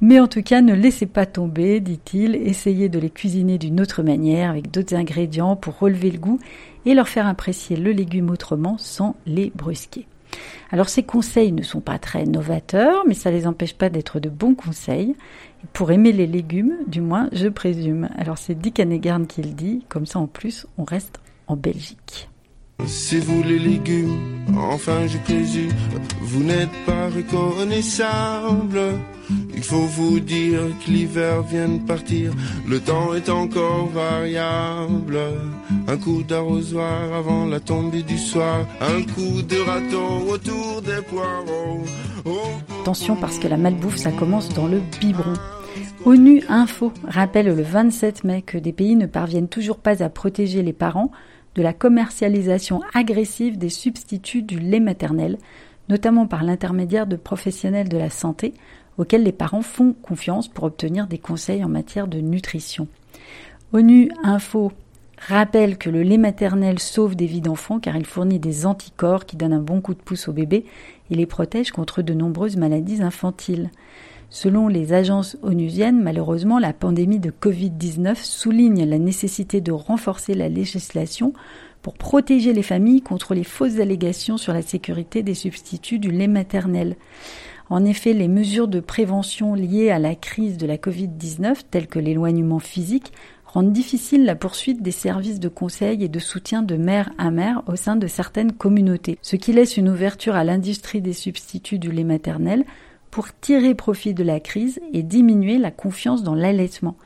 Mais 0.00 0.18
en 0.18 0.26
tout 0.26 0.42
cas, 0.42 0.60
ne 0.60 0.74
laissez 0.74 1.06
pas 1.06 1.26
tomber, 1.26 1.78
dit-il. 1.78 2.34
Essayez 2.34 2.88
de 2.88 2.98
les 2.98 3.10
cuisiner 3.10 3.58
d'une 3.58 3.80
autre 3.80 4.02
manière, 4.02 4.50
avec 4.50 4.72
d'autres 4.72 4.96
ingrédients 4.96 5.54
pour 5.54 5.78
relever 5.78 6.10
le 6.10 6.18
goût 6.18 6.40
et 6.86 6.94
leur 6.94 7.08
faire 7.08 7.26
apprécier 7.26 7.76
le 7.76 7.92
légume 7.92 8.30
autrement 8.30 8.78
sans 8.78 9.16
les 9.26 9.52
brusquer. 9.54 10.06
Alors 10.70 10.88
ces 10.88 11.02
conseils 11.02 11.52
ne 11.52 11.62
sont 11.62 11.80
pas 11.80 11.98
très 11.98 12.24
novateurs, 12.24 13.04
mais 13.06 13.14
ça 13.14 13.30
ne 13.30 13.36
les 13.36 13.46
empêche 13.46 13.74
pas 13.74 13.90
d'être 13.90 14.20
de 14.20 14.28
bons 14.28 14.54
conseils. 14.54 15.16
Pour 15.72 15.90
aimer 15.90 16.12
les 16.12 16.26
légumes, 16.26 16.76
du 16.86 17.00
moins, 17.00 17.28
je 17.32 17.48
présume. 17.48 18.08
Alors 18.16 18.38
c'est 18.38 18.54
Dick 18.54 18.80
Hanegarn 18.80 19.26
qui 19.26 19.42
le 19.42 19.50
dit, 19.50 19.84
comme 19.88 20.06
ça 20.06 20.18
en 20.20 20.26
plus, 20.26 20.66
on 20.78 20.84
reste 20.84 21.20
en 21.48 21.56
Belgique. 21.56 22.29
C'est 22.86 23.20
vous 23.20 23.42
les 23.42 23.58
légumes, 23.58 24.44
enfin 24.56 25.06
je 25.06 25.18
présume, 25.18 25.72
vous 26.22 26.42
n'êtes 26.42 26.72
pas 26.86 27.08
reconnaissable. 27.08 28.80
Il 29.54 29.62
faut 29.62 29.86
vous 29.86 30.20
dire 30.20 30.60
que 30.84 30.90
l'hiver 30.90 31.42
vient 31.42 31.68
de 31.68 31.86
partir, 31.86 32.32
le 32.66 32.80
temps 32.80 33.14
est 33.14 33.28
encore 33.28 33.88
variable. 33.88 35.18
Un 35.86 35.96
coup 35.96 36.22
d'arrosoir 36.22 37.12
avant 37.12 37.46
la 37.46 37.60
tombée 37.60 38.02
du 38.02 38.18
soir, 38.18 38.66
un 38.80 39.02
coup 39.02 39.42
de 39.42 39.60
râteau 39.60 40.32
autour 40.32 40.82
des 40.82 41.02
poireaux. 41.02 41.84
Attention 42.82 43.16
parce 43.16 43.38
que 43.38 43.48
la 43.48 43.56
malbouffe 43.56 43.96
ça 43.96 44.10
commence 44.12 44.48
dans 44.48 44.66
le 44.66 44.80
biberon. 45.00 45.34
ONU 46.04 46.42
Info 46.48 46.92
rappelle 47.06 47.54
le 47.54 47.62
27 47.62 48.24
mai 48.24 48.42
que 48.42 48.56
des 48.56 48.72
pays 48.72 48.96
ne 48.96 49.06
parviennent 49.06 49.48
toujours 49.48 49.78
pas 49.78 50.02
à 50.02 50.08
protéger 50.08 50.62
les 50.62 50.72
parents 50.72 51.10
de 51.54 51.62
la 51.62 51.72
commercialisation 51.72 52.80
agressive 52.94 53.58
des 53.58 53.68
substituts 53.68 54.42
du 54.42 54.58
lait 54.58 54.80
maternel, 54.80 55.38
notamment 55.88 56.26
par 56.26 56.44
l'intermédiaire 56.44 57.06
de 57.06 57.16
professionnels 57.16 57.88
de 57.88 57.98
la 57.98 58.10
santé 58.10 58.54
auxquels 58.98 59.22
les 59.22 59.32
parents 59.32 59.62
font 59.62 59.94
confiance 60.02 60.48
pour 60.48 60.64
obtenir 60.64 61.06
des 61.06 61.18
conseils 61.18 61.64
en 61.64 61.68
matière 61.68 62.06
de 62.06 62.20
nutrition. 62.20 62.86
ONU 63.72 64.10
Info 64.22 64.72
rappelle 65.16 65.78
que 65.78 65.90
le 65.90 66.02
lait 66.02 66.18
maternel 66.18 66.78
sauve 66.78 67.14
des 67.14 67.26
vies 67.26 67.40
d'enfants 67.40 67.78
car 67.78 67.96
il 67.96 68.06
fournit 68.06 68.38
des 68.38 68.66
anticorps 68.66 69.26
qui 69.26 69.36
donnent 69.36 69.52
un 69.52 69.60
bon 69.60 69.80
coup 69.80 69.94
de 69.94 70.00
pouce 70.00 70.28
aux 70.28 70.32
bébés 70.32 70.64
et 71.10 71.14
les 71.14 71.26
protège 71.26 71.70
contre 71.70 72.02
de 72.02 72.14
nombreuses 72.14 72.56
maladies 72.56 73.02
infantiles. 73.02 73.70
Selon 74.32 74.68
les 74.68 74.92
agences 74.92 75.36
onusiennes, 75.42 76.00
malheureusement, 76.00 76.60
la 76.60 76.72
pandémie 76.72 77.18
de 77.18 77.32
Covid-19 77.32 78.14
souligne 78.14 78.88
la 78.88 78.98
nécessité 79.00 79.60
de 79.60 79.72
renforcer 79.72 80.34
la 80.34 80.48
législation 80.48 81.32
pour 81.82 81.94
protéger 81.94 82.52
les 82.52 82.62
familles 82.62 83.02
contre 83.02 83.34
les 83.34 83.42
fausses 83.42 83.80
allégations 83.80 84.36
sur 84.36 84.52
la 84.52 84.62
sécurité 84.62 85.24
des 85.24 85.34
substituts 85.34 85.98
du 85.98 86.12
lait 86.12 86.28
maternel. 86.28 86.94
En 87.70 87.84
effet, 87.84 88.12
les 88.12 88.28
mesures 88.28 88.68
de 88.68 88.78
prévention 88.78 89.54
liées 89.54 89.90
à 89.90 89.98
la 89.98 90.14
crise 90.14 90.56
de 90.56 90.66
la 90.66 90.76
Covid-19, 90.76 91.62
telles 91.68 91.88
que 91.88 91.98
l'éloignement 91.98 92.60
physique, 92.60 93.12
rendent 93.46 93.72
difficile 93.72 94.24
la 94.24 94.36
poursuite 94.36 94.80
des 94.80 94.92
services 94.92 95.40
de 95.40 95.48
conseil 95.48 96.04
et 96.04 96.08
de 96.08 96.18
soutien 96.20 96.62
de 96.62 96.76
mère 96.76 97.10
à 97.18 97.32
mère 97.32 97.64
au 97.66 97.74
sein 97.74 97.96
de 97.96 98.06
certaines 98.06 98.52
communautés, 98.52 99.18
ce 99.22 99.34
qui 99.34 99.52
laisse 99.52 99.76
une 99.76 99.88
ouverture 99.88 100.36
à 100.36 100.44
l'industrie 100.44 101.00
des 101.00 101.12
substituts 101.12 101.80
du 101.80 101.90
lait 101.90 102.04
maternel 102.04 102.64
pour 103.10 103.28
tirer 103.40 103.74
profit 103.74 104.14
de 104.14 104.22
la 104.22 104.40
crise 104.40 104.80
et 104.92 105.02
diminuer 105.02 105.58
la 105.58 105.70
confiance 105.70 106.22
dans 106.22 106.34
l'allaitement. 106.34 106.96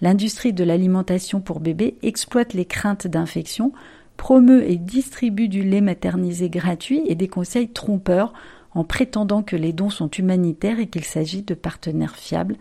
L'industrie 0.00 0.52
de 0.52 0.64
l'alimentation 0.64 1.40
pour 1.40 1.60
bébés 1.60 1.96
exploite 2.02 2.52
les 2.52 2.64
craintes 2.64 3.06
d'infection, 3.06 3.72
promeut 4.16 4.68
et 4.68 4.76
distribue 4.76 5.48
du 5.48 5.62
lait 5.62 5.80
maternisé 5.80 6.50
gratuit 6.50 7.02
et 7.06 7.14
des 7.14 7.28
conseils 7.28 7.68
trompeurs 7.68 8.32
en 8.74 8.84
prétendant 8.84 9.42
que 9.42 9.56
les 9.56 9.72
dons 9.72 9.90
sont 9.90 10.10
humanitaires 10.10 10.80
et 10.80 10.88
qu'il 10.88 11.04
s'agit 11.04 11.42
de 11.42 11.54
partenaires 11.54 12.16
fiables, 12.16 12.56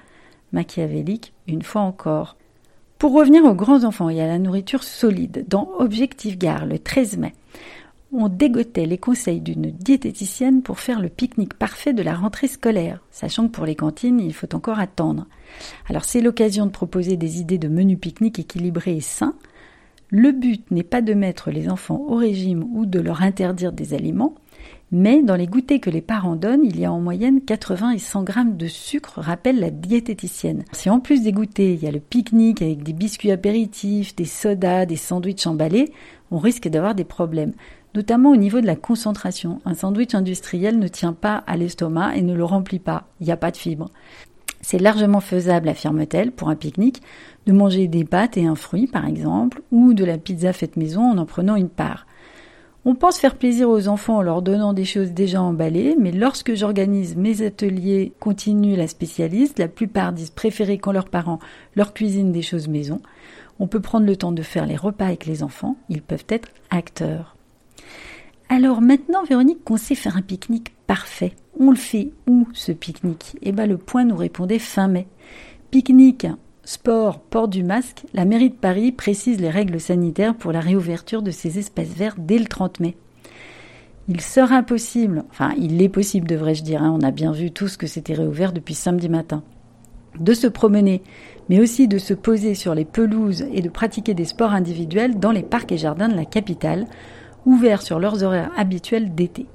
machiavéliques 0.52 1.34
une 1.48 1.64
fois 1.64 1.82
encore. 1.82 2.38
Pour 3.00 3.14
revenir 3.14 3.44
aux 3.44 3.56
grands 3.56 3.84
enfants 3.84 4.10
et 4.10 4.22
à 4.22 4.28
la 4.28 4.40
nourriture 4.40 4.84
solide, 4.84 5.46
dans 5.50 5.70
Objectif 5.80 6.38
Gare 6.38 6.66
le 6.66 6.80
13 6.80 7.18
mai, 7.18 7.34
on 8.14 8.30
dégotait 8.30 8.86
les 8.86 8.98
conseils 8.98 9.42
d'une 9.42 9.72
diététicienne 9.72 10.62
pour 10.62 10.80
faire 10.80 11.02
le 11.02 11.10
pique-nique 11.10 11.56
parfait 11.56 11.94
de 11.94 12.04
la 12.04 12.14
rentrée 12.14 12.48
scolaire, 12.48 13.00
sachant 13.12 13.48
que 13.48 13.52
pour 13.52 13.66
les 13.66 13.76
cantines, 13.76 14.20
il 14.20 14.34
faut 14.34 14.54
encore 14.56 14.80
attendre. 14.80 15.26
Alors 15.90 16.06
c'est 16.06 16.22
l'occasion 16.22 16.66
de 16.66 16.72
proposer 16.72 17.18
des 17.18 17.40
idées 17.40 17.58
de 17.58 17.68
menus 17.68 18.00
pique-nique 18.00 18.40
équilibrés 18.40 18.98
et 18.98 19.02
sains. 19.02 19.36
Le 20.10 20.32
but 20.32 20.70
n'est 20.70 20.84
pas 20.84 21.02
de 21.02 21.16
mettre 21.16 21.50
les 21.50 21.70
enfants 21.70 22.06
au 22.08 22.16
régime 22.16 22.64
ou 22.74 22.86
de 22.86 23.00
leur 23.00 23.24
interdire 23.24 23.72
des 23.74 23.96
aliments, 23.96 24.36
mais 24.92 25.24
dans 25.24 25.36
les 25.36 25.48
goûters 25.48 25.82
que 25.82 25.90
les 25.90 26.02
parents 26.02 26.36
donnent, 26.36 26.64
il 26.64 26.80
y 26.80 26.86
a 26.86 26.94
en 26.94 27.02
moyenne 27.02 27.42
80 27.42 27.92
et 27.92 27.98
100 27.98 28.24
grammes 28.24 28.58
de 28.58 28.68
sucre, 28.68 29.20
rappelle 29.20 29.60
la 29.60 29.72
diététicienne. 29.72 30.66
Si 30.72 30.88
en 30.92 31.00
plus 31.00 31.24
des 31.24 31.32
goûters, 31.32 31.74
il 31.74 31.84
y 31.84 31.88
a 31.88 31.92
le 31.92 32.00
pique-nique 32.00 32.62
avec 32.62 32.84
des 32.84 32.94
biscuits 32.94 33.32
apéritifs, 33.32 34.16
des 34.16 34.26
sodas, 34.26 34.86
des 34.86 34.98
sandwichs 34.98 35.48
emballés, 35.48 35.92
on 36.30 36.38
risque 36.38 36.68
d'avoir 36.68 36.94
des 36.94 37.06
problèmes 37.06 37.54
notamment 37.96 38.32
au 38.32 38.36
niveau 38.36 38.62
de 38.62 38.66
la 38.66 38.76
concentration. 38.76 39.62
Un 39.66 39.76
sandwich 39.76 40.16
industriel 40.16 40.80
ne 40.80 40.88
tient 40.88 41.14
pas 41.14 41.44
à 41.48 41.58
l'estomac 41.58 42.16
et 42.16 42.22
ne 42.22 42.34
le 42.34 42.44
remplit 42.44 42.80
pas. 42.80 43.06
Il 43.20 43.26
n'y 43.26 43.32
a 43.32 43.38
pas 43.38 43.52
de 43.52 43.58
fibres. 43.58 43.90
C'est 44.62 44.80
largement 44.80 45.20
faisable, 45.20 45.68
affirme-t-elle, 45.68 46.32
pour 46.32 46.50
un 46.50 46.56
pique-nique, 46.56 47.02
de 47.46 47.52
manger 47.52 47.88
des 47.88 48.06
pâtes 48.06 48.38
et 48.38 48.46
un 48.46 48.56
fruit, 48.56 48.88
par 48.88 49.06
exemple, 49.06 49.62
ou 49.72 49.94
de 49.94 50.06
la 50.06 50.18
pizza 50.18 50.54
faite 50.54 50.78
maison 50.78 51.02
en 51.02 51.18
en 51.18 51.26
prenant 51.26 51.58
une 51.58 51.70
part. 51.70 52.08
On 52.86 52.96
pense 52.96 53.18
faire 53.18 53.38
plaisir 53.38 53.70
aux 53.70 53.88
enfants 53.88 54.18
en 54.18 54.22
leur 54.22 54.42
donnant 54.42 54.74
des 54.74 54.84
choses 54.84 55.12
déjà 55.12 55.42
emballées, 55.42 55.96
mais 56.00 56.12
lorsque 56.12 56.54
j'organise 56.54 57.16
mes 57.16 57.42
ateliers 57.42 58.14
continue 58.20 58.76
la 58.76 58.88
spécialiste, 58.88 59.60
la 59.60 59.70
plupart 59.70 60.12
disent 60.12 60.32
préférer 60.32 60.78
quand 60.78 60.92
leurs 60.92 61.08
parents 61.08 61.40
leur 61.76 61.94
cuisinent 61.94 62.34
des 62.34 62.42
choses 62.42 62.68
maison. 62.68 63.02
On 63.60 63.68
peut 63.68 63.80
prendre 63.80 64.06
le 64.06 64.18
temps 64.18 64.34
de 64.34 64.42
faire 64.42 64.66
les 64.66 64.76
repas 64.76 65.06
avec 65.06 65.26
les 65.26 65.44
enfants, 65.44 65.78
ils 65.88 66.02
peuvent 66.02 66.26
être 66.28 66.50
acteurs. 66.72 67.38
Alors 68.50 68.82
maintenant, 68.82 69.24
Véronique, 69.24 69.64
qu'on 69.64 69.78
sait 69.78 69.96
faire 69.96 70.18
un 70.18 70.22
pique-nique 70.22 70.74
parfait, 70.86 71.34
on 71.60 71.70
le 71.70 71.76
fait 71.76 72.12
où 72.28 72.48
ce 72.54 72.72
pique-nique? 72.72 73.36
Eh 73.42 73.52
bien, 73.52 73.66
le 73.66 73.78
point 73.78 74.06
nous 74.06 74.16
répondait 74.16 74.60
fin 74.60 74.88
mai. 74.88 75.08
Pique-nique, 75.72 76.28
sport, 76.64 77.20
port 77.20 77.48
du 77.48 77.64
masque, 77.64 78.04
la 78.14 78.26
mairie 78.26 78.50
de 78.50 78.56
Paris 78.56 78.92
précise 78.92 79.40
les 79.40 79.50
règles 79.50 79.80
sanitaires 79.80 80.36
pour 80.36 80.52
la 80.52 80.60
réouverture 80.60 81.22
de 81.22 81.32
ces 81.32 81.60
espaces 81.60 81.90
verts 81.90 82.16
dès 82.18 82.38
le 82.38 82.46
30 82.46 82.80
mai. 82.80 82.96
Il 84.08 84.20
sera 84.22 84.56
impossible, 84.56 85.24
enfin 85.30 85.54
il 85.58 85.82
est 85.82 85.90
possible 85.90 86.28
devrais-je 86.28 86.64
dire, 86.64 86.84
hein, 86.84 86.96
on 87.00 87.06
a 87.06 87.12
bien 87.12 87.32
vu 87.32 87.52
tous 87.52 87.78
que 87.78 87.88
c'était 87.88 88.14
réouvert 88.14 88.52
depuis 88.52 88.74
samedi 88.74 89.08
matin, 89.08 89.44
de 90.20 90.34
se 90.34 90.48
promener, 90.48 91.02
mais 91.50 91.62
aussi 91.62 91.88
de 91.88 91.98
se 91.98 92.14
poser 92.14 92.54
sur 92.54 92.76
les 92.76 92.86
pelouses 92.86 93.46
et 93.54 93.62
de 93.62 93.70
pratiquer 93.70 94.14
des 94.14 94.26
sports 94.26 94.52
individuels 94.52 95.20
dans 95.20 95.32
les 95.32 95.44
parcs 95.44 95.72
et 95.72 95.78
jardins 95.78 96.10
de 96.10 96.16
la 96.16 96.26
capitale, 96.26 96.86
ouverts 97.46 97.82
sur 97.82 98.00
leurs 98.00 98.24
horaires 98.24 98.52
habituels 98.58 99.14
d'été. 99.14 99.46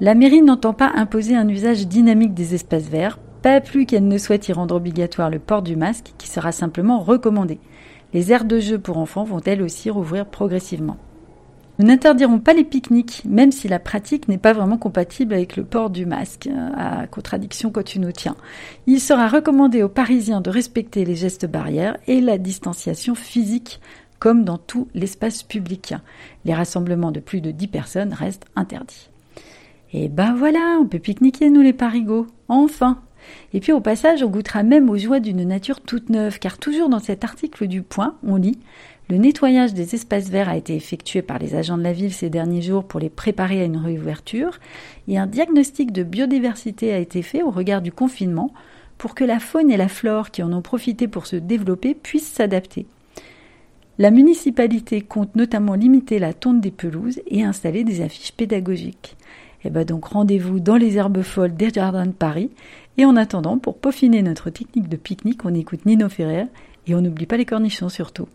La 0.00 0.14
mairie 0.14 0.42
n'entend 0.42 0.72
pas 0.72 0.92
imposer 0.94 1.36
un 1.36 1.48
usage 1.48 1.86
dynamique 1.86 2.34
des 2.34 2.54
espaces 2.54 2.88
verts, 2.88 3.18
pas 3.42 3.60
plus 3.60 3.86
qu'elle 3.86 4.08
ne 4.08 4.18
souhaite 4.18 4.48
y 4.48 4.52
rendre 4.52 4.74
obligatoire 4.74 5.30
le 5.30 5.38
port 5.38 5.62
du 5.62 5.76
masque, 5.76 6.12
qui 6.18 6.28
sera 6.28 6.52
simplement 6.52 7.00
recommandé. 7.00 7.58
Les 8.12 8.32
aires 8.32 8.44
de 8.44 8.58
jeu 8.58 8.78
pour 8.78 8.98
enfants 8.98 9.24
vont 9.24 9.40
elles 9.44 9.62
aussi 9.62 9.88
rouvrir 9.90 10.26
progressivement. 10.26 10.96
Nous 11.80 11.86
n'interdirons 11.86 12.40
pas 12.40 12.52
les 12.52 12.64
pique-niques, 12.64 13.22
même 13.24 13.52
si 13.52 13.66
la 13.66 13.78
pratique 13.78 14.28
n'est 14.28 14.36
pas 14.36 14.52
vraiment 14.52 14.76
compatible 14.76 15.32
avec 15.32 15.56
le 15.56 15.64
port 15.64 15.88
du 15.88 16.04
masque, 16.04 16.46
euh, 16.46 16.68
à 16.76 17.06
contradiction 17.06 17.70
quand 17.70 17.82
tu 17.82 18.00
nous 18.00 18.12
tiens. 18.12 18.36
Il 18.86 19.00
sera 19.00 19.28
recommandé 19.28 19.82
aux 19.82 19.88
Parisiens 19.88 20.42
de 20.42 20.50
respecter 20.50 21.06
les 21.06 21.16
gestes 21.16 21.46
barrières 21.46 21.96
et 22.06 22.20
la 22.20 22.36
distanciation 22.36 23.14
physique, 23.14 23.80
comme 24.20 24.44
dans 24.44 24.58
tout 24.58 24.86
l'espace 24.94 25.42
public. 25.42 25.94
Les 26.44 26.54
rassemblements 26.54 27.10
de 27.10 27.18
plus 27.18 27.40
de 27.40 27.50
10 27.50 27.66
personnes 27.66 28.12
restent 28.12 28.46
interdits. 28.54 29.10
Et 29.92 30.08
ben 30.08 30.34
voilà, 30.34 30.78
on 30.80 30.86
peut 30.86 31.00
pique-niquer 31.00 31.50
nous 31.50 31.62
les 31.62 31.72
parigots. 31.72 32.28
Enfin 32.48 33.00
et 33.52 33.60
puis 33.60 33.70
au 33.70 33.80
passage, 33.80 34.22
on 34.22 34.30
goûtera 34.30 34.62
même 34.62 34.88
aux 34.88 34.96
joies 34.96 35.20
d'une 35.20 35.44
nature 35.44 35.80
toute 35.80 36.08
neuve, 36.08 36.38
car 36.38 36.56
toujours 36.56 36.88
dans 36.88 37.00
cet 37.00 37.22
article 37.22 37.66
du 37.66 37.82
Point, 37.82 38.16
on 38.26 38.36
lit 38.36 38.58
le 39.10 39.16
nettoyage 39.16 39.74
des 39.74 39.96
espaces 39.96 40.28
verts 40.28 40.48
a 40.48 40.56
été 40.56 40.76
effectué 40.76 41.20
par 41.20 41.40
les 41.40 41.56
agents 41.56 41.76
de 41.76 41.82
la 41.82 41.92
ville 41.92 42.12
ces 42.12 42.30
derniers 42.30 42.62
jours 42.62 42.84
pour 42.84 43.00
les 43.00 43.10
préparer 43.10 43.60
à 43.60 43.64
une 43.64 43.76
réouverture, 43.76 44.60
et 45.08 45.18
un 45.18 45.26
diagnostic 45.26 45.90
de 45.90 46.04
biodiversité 46.04 46.92
a 46.92 46.98
été 46.98 47.22
fait 47.22 47.42
au 47.42 47.50
regard 47.50 47.82
du 47.82 47.90
confinement 47.90 48.52
pour 48.98 49.16
que 49.16 49.24
la 49.24 49.40
faune 49.40 49.72
et 49.72 49.76
la 49.76 49.88
flore 49.88 50.30
qui 50.30 50.44
en 50.44 50.52
ont 50.52 50.62
profité 50.62 51.08
pour 51.08 51.26
se 51.26 51.34
développer 51.34 51.94
puissent 51.94 52.30
s'adapter. 52.30 52.86
La 54.00 54.10
municipalité 54.10 55.02
compte 55.02 55.36
notamment 55.36 55.74
limiter 55.74 56.18
la 56.18 56.32
tonte 56.32 56.62
des 56.62 56.70
pelouses 56.70 57.20
et 57.26 57.42
installer 57.42 57.84
des 57.84 58.00
affiches 58.00 58.32
pédagogiques. 58.32 59.14
Et 59.62 59.66
eh 59.66 59.70
ben 59.70 59.84
donc 59.84 60.06
rendez-vous 60.06 60.58
dans 60.58 60.78
les 60.78 60.96
herbes 60.96 61.20
folles 61.20 61.54
des 61.54 61.68
jardins 61.68 62.06
de 62.06 62.12
Paris 62.12 62.48
et 62.96 63.04
en 63.04 63.14
attendant, 63.14 63.58
pour 63.58 63.76
peaufiner 63.76 64.22
notre 64.22 64.48
technique 64.48 64.88
de 64.88 64.96
pique-nique, 64.96 65.44
on 65.44 65.52
écoute 65.52 65.84
Nino 65.84 66.08
Ferrer 66.08 66.46
et 66.86 66.94
on 66.94 67.02
n'oublie 67.02 67.26
pas 67.26 67.36
les 67.36 67.44
cornichons 67.44 67.90
surtout. 67.90 68.26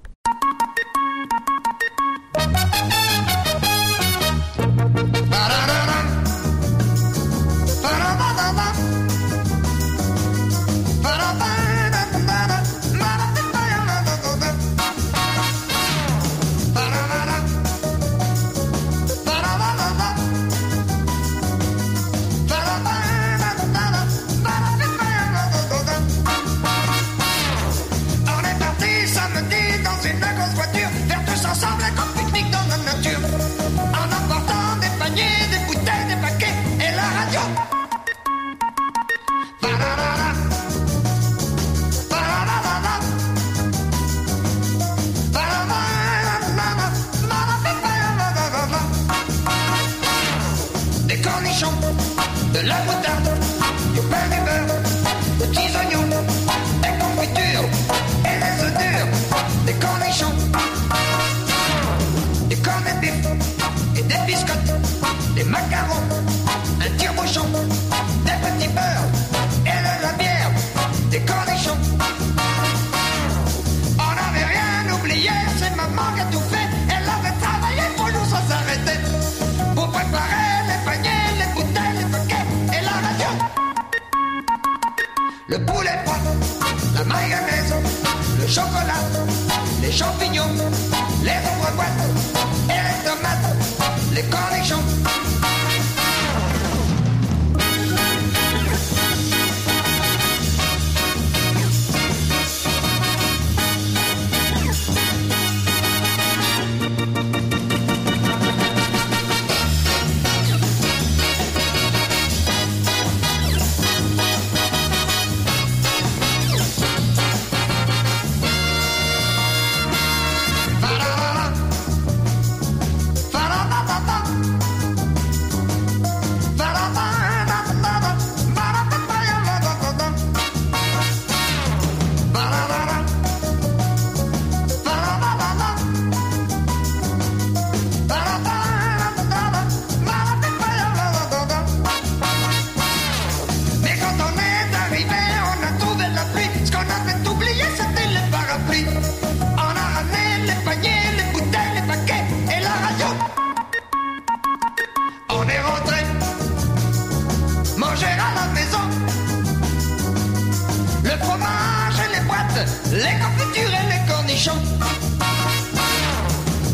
Le 161.04 161.12
fromage 161.24 162.00
et 162.04 162.16
les 162.16 162.24
boîtes, 162.26 162.62
les 162.92 163.16
confitures 163.24 163.70
et 163.70 163.88
les 163.92 164.12
cornichons. 164.12 164.62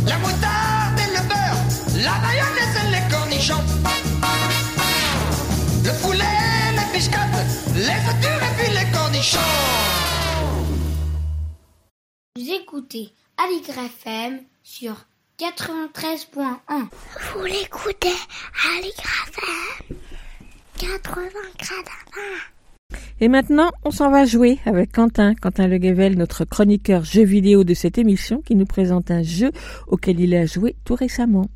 La 0.08 0.18
moutarde 0.20 1.00
et 1.00 1.12
le 1.16 1.22
beurre, 1.28 1.62
la 2.06 2.16
mayonnaise 2.20 2.76
et 2.82 2.90
les 2.92 3.06
cornichons. 3.14 3.64
Le 5.84 5.92
poulet, 6.02 6.72
les 6.72 6.98
biscottes, 6.98 7.42
les 7.76 8.00
futurs 8.06 8.44
et 8.44 8.54
puis 8.58 8.72
les 8.74 8.92
cornichons. 8.92 9.40
Vous 12.38 12.50
écoutez 12.52 13.14
AliGrafM 13.38 14.40
sur 14.64 14.96
93.1. 15.40 16.88
Vous 17.34 17.46
l'écoutez 17.46 18.16
AliGrafM 18.78 19.98
et 23.20 23.28
maintenant, 23.28 23.70
on 23.86 23.92
s'en 23.92 24.10
va 24.10 24.26
jouer 24.26 24.60
avec 24.66 24.92
Quentin, 24.92 25.36
Quentin 25.36 25.68
Leguevel, 25.68 26.18
notre 26.18 26.44
chroniqueur 26.44 27.04
jeu 27.04 27.24
vidéo 27.24 27.64
de 27.64 27.74
cette 27.74 27.98
émission, 27.98 28.42
qui 28.42 28.56
nous 28.56 28.66
présente 28.66 29.12
un 29.12 29.22
jeu 29.22 29.52
auquel 29.88 30.20
il 30.20 30.34
a 30.36 30.46
joué 30.46 30.76
tout 30.84 30.96
récemment. 30.96 31.48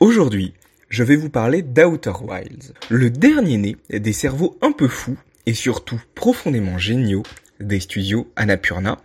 Aujourd'hui, 0.00 0.52
je 0.88 1.04
vais 1.04 1.16
vous 1.16 1.30
parler 1.30 1.62
d'Outer 1.62 2.12
Wilds, 2.22 2.74
le 2.90 3.10
dernier 3.10 3.56
né 3.56 3.76
des 3.90 4.12
cerveaux 4.12 4.56
un 4.62 4.72
peu 4.72 4.88
fous 4.88 5.18
et 5.46 5.54
surtout 5.54 6.00
profondément 6.14 6.78
géniaux 6.78 7.22
des 7.60 7.80
studios 7.80 8.30
Annapurna, 8.36 8.98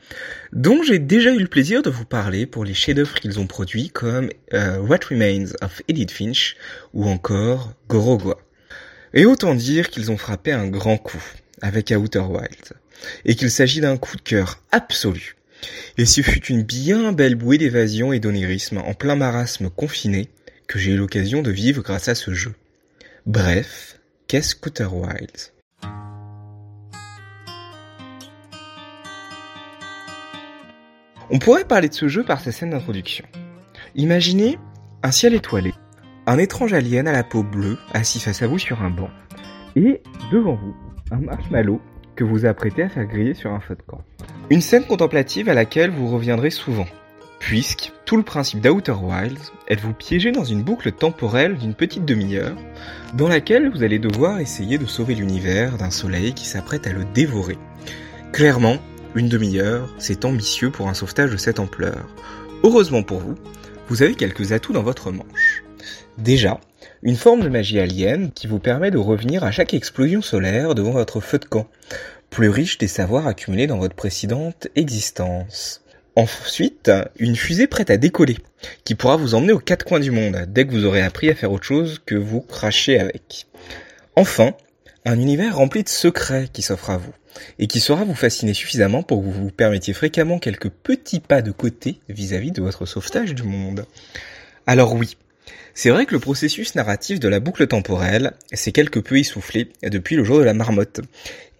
dont 0.51 0.83
j'ai 0.83 0.99
déjà 0.99 1.31
eu 1.31 1.39
le 1.39 1.47
plaisir 1.47 1.81
de 1.81 1.89
vous 1.89 2.05
parler 2.05 2.45
pour 2.45 2.65
les 2.65 2.73
chefs-d'œuvre 2.73 3.19
qu'ils 3.19 3.39
ont 3.39 3.47
produits 3.47 3.89
comme 3.89 4.29
euh, 4.53 4.77
What 4.79 4.99
Remains 5.09 5.53
of 5.61 5.81
Edith 5.87 6.11
Finch 6.11 6.57
ou 6.93 7.07
encore 7.07 7.73
Gorogoa. 7.87 8.37
Et 9.13 9.25
autant 9.25 9.55
dire 9.55 9.89
qu'ils 9.89 10.11
ont 10.11 10.17
frappé 10.17 10.51
un 10.51 10.67
grand 10.67 10.97
coup 10.97 11.23
avec 11.61 11.93
Outer 11.95 12.19
Wilds, 12.19 12.73
et 13.25 13.35
qu'il 13.35 13.51
s'agit 13.51 13.81
d'un 13.81 13.97
coup 13.97 14.17
de 14.17 14.21
cœur 14.21 14.61
absolu. 14.71 15.35
Et 15.97 16.05
ce 16.05 16.21
fut 16.21 16.45
une 16.47 16.63
bien 16.63 17.11
belle 17.11 17.35
bouée 17.35 17.59
d'évasion 17.59 18.13
et 18.13 18.19
d'onirisme 18.19 18.79
en 18.79 18.93
plein 18.93 19.15
marasme 19.15 19.69
confiné 19.69 20.29
que 20.67 20.79
j'ai 20.79 20.91
eu 20.91 20.97
l'occasion 20.97 21.41
de 21.41 21.51
vivre 21.51 21.83
grâce 21.83 22.07
à 22.07 22.15
ce 22.15 22.33
jeu. 22.33 22.53
Bref, 23.25 23.99
qu'est-ce 24.27 24.55
qu'Outer 24.55 24.87
Wilds? 24.91 25.50
On 31.33 31.39
pourrait 31.39 31.63
parler 31.63 31.87
de 31.87 31.93
ce 31.93 32.09
jeu 32.09 32.23
par 32.23 32.41
sa 32.41 32.51
scène 32.51 32.71
d'introduction. 32.71 33.23
Imaginez 33.95 34.59
un 35.01 35.11
ciel 35.11 35.33
étoilé, 35.33 35.73
un 36.27 36.37
étrange 36.37 36.73
alien 36.73 37.07
à 37.07 37.13
la 37.13 37.23
peau 37.23 37.41
bleue 37.41 37.77
assis 37.93 38.19
face 38.19 38.41
à 38.41 38.47
vous 38.47 38.59
sur 38.59 38.81
un 38.81 38.89
banc, 38.89 39.09
et 39.77 40.01
devant 40.29 40.55
vous, 40.55 40.75
un 41.09 41.19
marshmallow 41.19 41.79
que 42.17 42.25
vous 42.25 42.45
apprêtez 42.45 42.83
à 42.83 42.89
faire 42.89 43.05
griller 43.05 43.33
sur 43.33 43.53
un 43.53 43.61
feu 43.61 43.75
de 43.75 43.81
camp. 43.81 44.01
Une 44.49 44.59
scène 44.59 44.83
contemplative 44.83 45.47
à 45.47 45.53
laquelle 45.53 45.91
vous 45.91 46.09
reviendrez 46.09 46.49
souvent, 46.49 46.87
puisque 47.39 47.93
tout 48.03 48.17
le 48.17 48.23
principe 48.23 48.59
d'Outer 48.59 48.91
Wilds 48.91 49.53
est 49.69 49.77
de 49.77 49.81
vous 49.81 49.93
piéger 49.93 50.33
dans 50.33 50.43
une 50.43 50.63
boucle 50.63 50.91
temporelle 50.91 51.55
d'une 51.55 51.75
petite 51.75 52.03
demi-heure, 52.03 52.57
dans 53.13 53.29
laquelle 53.29 53.71
vous 53.71 53.83
allez 53.83 53.99
devoir 53.99 54.39
essayer 54.39 54.77
de 54.77 54.85
sauver 54.85 55.15
l'univers 55.15 55.77
d'un 55.77 55.91
soleil 55.91 56.33
qui 56.33 56.45
s'apprête 56.45 56.87
à 56.87 56.91
le 56.91 57.05
dévorer. 57.05 57.57
Clairement, 58.33 58.79
une 59.15 59.27
demi-heure, 59.27 59.93
c'est 59.97 60.25
ambitieux 60.25 60.71
pour 60.71 60.87
un 60.87 60.93
sauvetage 60.93 61.31
de 61.31 61.37
cette 61.37 61.59
ampleur. 61.59 62.07
Heureusement 62.63 63.03
pour 63.03 63.19
vous, 63.19 63.35
vous 63.87 64.03
avez 64.03 64.15
quelques 64.15 64.53
atouts 64.53 64.73
dans 64.73 64.83
votre 64.83 65.11
manche. 65.11 65.63
Déjà, 66.17 66.59
une 67.03 67.15
forme 67.15 67.41
de 67.41 67.49
magie 67.49 67.79
alien 67.79 68.31
qui 68.31 68.47
vous 68.47 68.59
permet 68.59 68.91
de 68.91 68.97
revenir 68.97 69.43
à 69.43 69.51
chaque 69.51 69.73
explosion 69.73 70.21
solaire 70.21 70.75
devant 70.75 70.91
votre 70.91 71.19
feu 71.19 71.39
de 71.39 71.45
camp, 71.45 71.67
plus 72.29 72.49
riche 72.49 72.77
des 72.77 72.87
savoirs 72.87 73.27
accumulés 73.27 73.67
dans 73.67 73.79
votre 73.79 73.95
précédente 73.95 74.67
existence. 74.75 75.81
Ensuite, 76.15 76.91
une 77.17 77.35
fusée 77.35 77.67
prête 77.67 77.89
à 77.89 77.97
décoller, 77.97 78.37
qui 78.83 78.95
pourra 78.95 79.17
vous 79.17 79.35
emmener 79.35 79.53
aux 79.53 79.59
quatre 79.59 79.85
coins 79.85 79.99
du 79.99 80.11
monde, 80.11 80.45
dès 80.47 80.65
que 80.65 80.71
vous 80.71 80.85
aurez 80.85 81.01
appris 81.01 81.29
à 81.29 81.35
faire 81.35 81.51
autre 81.51 81.63
chose 81.63 82.01
que 82.05 82.15
vous 82.15 82.41
cracher 82.41 82.99
avec. 82.99 83.47
Enfin, 84.15 84.53
un 85.05 85.19
univers 85.19 85.55
rempli 85.55 85.83
de 85.83 85.89
secrets 85.89 86.47
qui 86.51 86.61
s'offre 86.61 86.91
à 86.91 86.97
vous, 86.97 87.13
et 87.59 87.67
qui 87.67 87.79
saura 87.79 88.03
vous 88.03 88.15
fasciner 88.15 88.53
suffisamment 88.53 89.03
pour 89.03 89.19
que 89.19 89.25
vous 89.25 89.31
vous 89.31 89.51
permettiez 89.51 89.93
fréquemment 89.93 90.39
quelques 90.39 90.69
petits 90.69 91.19
pas 91.19 91.41
de 91.41 91.51
côté 91.51 91.99
vis-à-vis 92.09 92.51
de 92.51 92.61
votre 92.61 92.85
sauvetage 92.85 93.33
du 93.33 93.43
monde. 93.43 93.85
Alors 94.67 94.93
oui, 94.93 95.17
c'est 95.73 95.89
vrai 95.89 96.05
que 96.05 96.13
le 96.13 96.19
processus 96.19 96.75
narratif 96.75 97.19
de 97.19 97.27
la 97.27 97.39
boucle 97.39 97.65
temporelle 97.67 98.33
s'est 98.53 98.71
quelque 98.71 98.99
peu 98.99 99.17
essoufflé 99.17 99.69
depuis 99.83 100.15
le 100.15 100.23
jour 100.23 100.37
de 100.39 100.43
la 100.43 100.53
marmotte, 100.53 101.01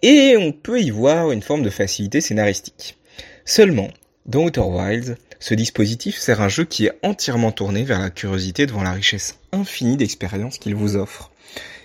et 0.02 0.36
on 0.36 0.52
peut 0.52 0.80
y 0.80 0.90
voir 0.90 1.32
une 1.32 1.42
forme 1.42 1.62
de 1.62 1.70
facilité 1.70 2.20
scénaristique. 2.20 2.96
Seulement, 3.44 3.88
dans 4.26 4.44
Outer 4.44 4.60
Wilds, 4.60 5.16
ce 5.40 5.54
dispositif 5.54 6.16
sert 6.16 6.40
un 6.40 6.48
jeu 6.48 6.64
qui 6.64 6.86
est 6.86 6.92
entièrement 7.02 7.50
tourné 7.50 7.82
vers 7.82 7.98
la 7.98 8.10
curiosité 8.10 8.66
devant 8.66 8.84
la 8.84 8.92
richesse 8.92 9.38
infinie 9.50 9.96
d'expériences 9.96 10.58
qu'il 10.58 10.76
vous 10.76 10.94
offre. 10.94 11.31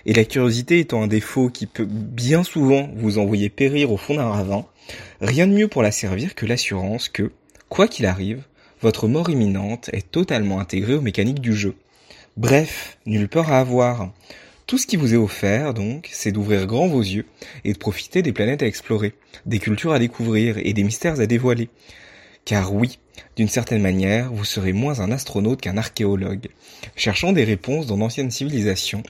Et 0.06 0.12
la 0.12 0.24
curiosité 0.24 0.78
étant 0.78 1.02
un 1.02 1.06
défaut 1.06 1.50
qui 1.50 1.66
peut 1.66 1.86
bien 1.88 2.42
souvent 2.42 2.88
vous 2.96 3.18
envoyer 3.18 3.48
périr 3.48 3.92
au 3.92 3.96
fond 3.96 4.14
d'un 4.14 4.28
ravin, 4.28 4.66
rien 5.20 5.46
de 5.46 5.52
mieux 5.52 5.68
pour 5.68 5.82
la 5.82 5.90
servir 5.90 6.34
que 6.34 6.46
l'assurance 6.46 7.08
que, 7.08 7.32
quoi 7.68 7.88
qu'il 7.88 8.06
arrive, 8.06 8.42
votre 8.80 9.08
mort 9.08 9.28
imminente 9.28 9.90
est 9.92 10.10
totalement 10.10 10.60
intégrée 10.60 10.94
aux 10.94 11.00
mécaniques 11.00 11.40
du 11.40 11.52
jeu. 11.52 11.74
Bref, 12.36 12.98
nulle 13.06 13.28
peur 13.28 13.50
à 13.50 13.58
avoir. 13.58 14.12
Tout 14.66 14.78
ce 14.78 14.86
qui 14.86 14.96
vous 14.96 15.14
est 15.14 15.16
offert, 15.16 15.74
donc, 15.74 16.08
c'est 16.12 16.30
d'ouvrir 16.30 16.66
grand 16.66 16.86
vos 16.86 17.00
yeux 17.00 17.24
et 17.64 17.72
de 17.72 17.78
profiter 17.78 18.22
des 18.22 18.32
planètes 18.32 18.62
à 18.62 18.66
explorer, 18.66 19.14
des 19.46 19.58
cultures 19.58 19.92
à 19.92 19.98
découvrir 19.98 20.58
et 20.58 20.72
des 20.74 20.84
mystères 20.84 21.20
à 21.20 21.26
dévoiler. 21.26 21.70
Car 22.44 22.72
oui, 22.72 22.98
d'une 23.36 23.48
certaine 23.48 23.82
manière, 23.82 24.32
vous 24.32 24.44
serez 24.44 24.72
moins 24.72 25.00
un 25.00 25.10
astronaute 25.10 25.60
qu'un 25.60 25.76
archéologue, 25.76 26.48
cherchant 26.96 27.32
des 27.32 27.44
réponses 27.44 27.86
dans 27.86 27.98
d'anciennes 27.98 28.30
civilisations 28.30 29.02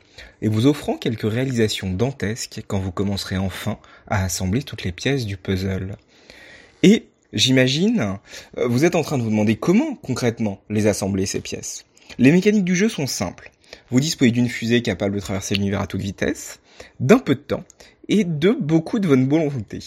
et 0.42 0.48
vous 0.48 0.66
offrant 0.66 0.96
quelques 0.96 1.30
réalisations 1.30 1.90
dantesques 1.90 2.62
quand 2.66 2.78
vous 2.78 2.92
commencerez 2.92 3.36
enfin 3.36 3.78
à 4.06 4.24
assembler 4.24 4.62
toutes 4.62 4.84
les 4.84 4.92
pièces 4.92 5.26
du 5.26 5.36
puzzle. 5.36 5.96
Et, 6.82 7.06
j'imagine, 7.32 8.18
vous 8.56 8.84
êtes 8.84 8.94
en 8.94 9.02
train 9.02 9.18
de 9.18 9.22
vous 9.22 9.30
demander 9.30 9.56
comment, 9.56 9.94
concrètement, 9.96 10.60
les 10.70 10.86
assembler 10.86 11.26
ces 11.26 11.40
pièces. 11.40 11.84
Les 12.18 12.32
mécaniques 12.32 12.64
du 12.64 12.76
jeu 12.76 12.88
sont 12.88 13.06
simples. 13.06 13.50
Vous 13.90 14.00
disposez 14.00 14.30
d'une 14.30 14.48
fusée 14.48 14.82
capable 14.82 15.16
de 15.16 15.20
traverser 15.20 15.54
l'univers 15.54 15.80
à 15.80 15.86
toute 15.86 16.00
vitesse, 16.00 16.60
d'un 17.00 17.18
peu 17.18 17.34
de 17.34 17.40
temps, 17.40 17.64
et 18.08 18.24
de 18.24 18.50
beaucoup 18.50 18.98
de 18.98 19.08
bonne 19.08 19.28
volonté. 19.28 19.80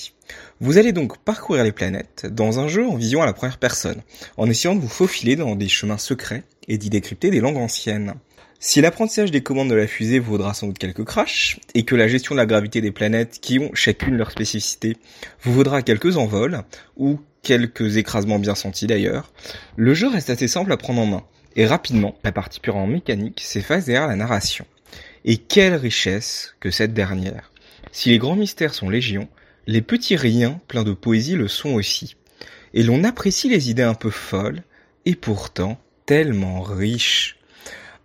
Vous 0.60 0.78
allez 0.78 0.92
donc 0.92 1.18
parcourir 1.18 1.64
les 1.64 1.72
planètes 1.72 2.28
dans 2.30 2.60
un 2.60 2.68
jeu 2.68 2.88
en 2.88 2.96
vision 2.96 3.22
à 3.22 3.26
la 3.26 3.34
première 3.34 3.58
personne, 3.58 4.02
en 4.38 4.50
essayant 4.50 4.76
de 4.76 4.82
vous 4.82 4.88
faufiler 4.88 5.36
dans 5.36 5.56
des 5.56 5.68
chemins 5.68 5.98
secrets 5.98 6.44
et 6.68 6.78
d'y 6.78 6.90
décrypter 6.90 7.32
des 7.32 7.40
langues 7.40 7.58
anciennes. 7.58 8.14
Si 8.60 8.80
l'apprentissage 8.80 9.32
des 9.32 9.42
commandes 9.42 9.72
de 9.72 9.76
la 9.76 9.88
fusée 9.88 10.20
vaudra 10.20 10.54
sans 10.54 10.68
doute 10.68 10.78
quelques 10.78 11.04
crashs, 11.04 11.60
et 11.74 11.84
que 11.84 11.96
la 11.96 12.08
gestion 12.08 12.36
de 12.36 12.40
la 12.40 12.46
gravité 12.46 12.80
des 12.80 12.92
planètes, 12.92 13.40
qui 13.42 13.58
ont 13.58 13.72
chacune 13.74 14.18
leur 14.18 14.30
spécificité, 14.30 14.98
vous 15.42 15.52
vaudra 15.52 15.82
quelques 15.82 16.16
envols, 16.16 16.62
ou 16.96 17.20
quelques 17.42 17.98
écrasements 17.98 18.38
bien 18.38 18.54
sentis 18.54 18.86
d'ailleurs, 18.86 19.34
le 19.78 19.96
jeu 19.96 20.08
reste 20.08 20.30
assez 20.30 20.48
simple 20.48 20.72
à 20.72 20.78
prendre 20.78 21.02
en 21.02 21.08
main, 21.08 21.24
et 21.56 21.66
rapidement, 21.66 22.16
la 22.24 22.32
partie 22.32 22.60
purement 22.60 22.86
mécanique 22.86 23.42
s'efface 23.44 23.86
derrière 23.86 24.08
la 24.08 24.16
narration. 24.16 24.66
Et 25.26 25.38
quelle 25.38 25.76
richesse 25.76 26.54
que 26.60 26.70
cette 26.70 26.94
dernière. 26.94 27.51
Si 27.92 28.10
les 28.10 28.18
grands 28.18 28.36
mystères 28.36 28.74
sont 28.74 28.90
légion, 28.90 29.28
les 29.68 29.82
petits 29.82 30.16
riens 30.16 30.60
pleins 30.68 30.84
de 30.84 30.94
poésie 30.94 31.36
le 31.36 31.48
sont 31.48 31.72
aussi. 31.72 32.16
Et 32.74 32.84
l'on 32.84 33.04
apprécie 33.04 33.50
les 33.50 33.70
idées 33.70 33.84
un 33.84 33.94
peu 33.94 34.10
folles, 34.10 34.64
et 35.06 35.16
pourtant 35.16 35.80
tellement 36.06 36.62
riches. 36.62 37.38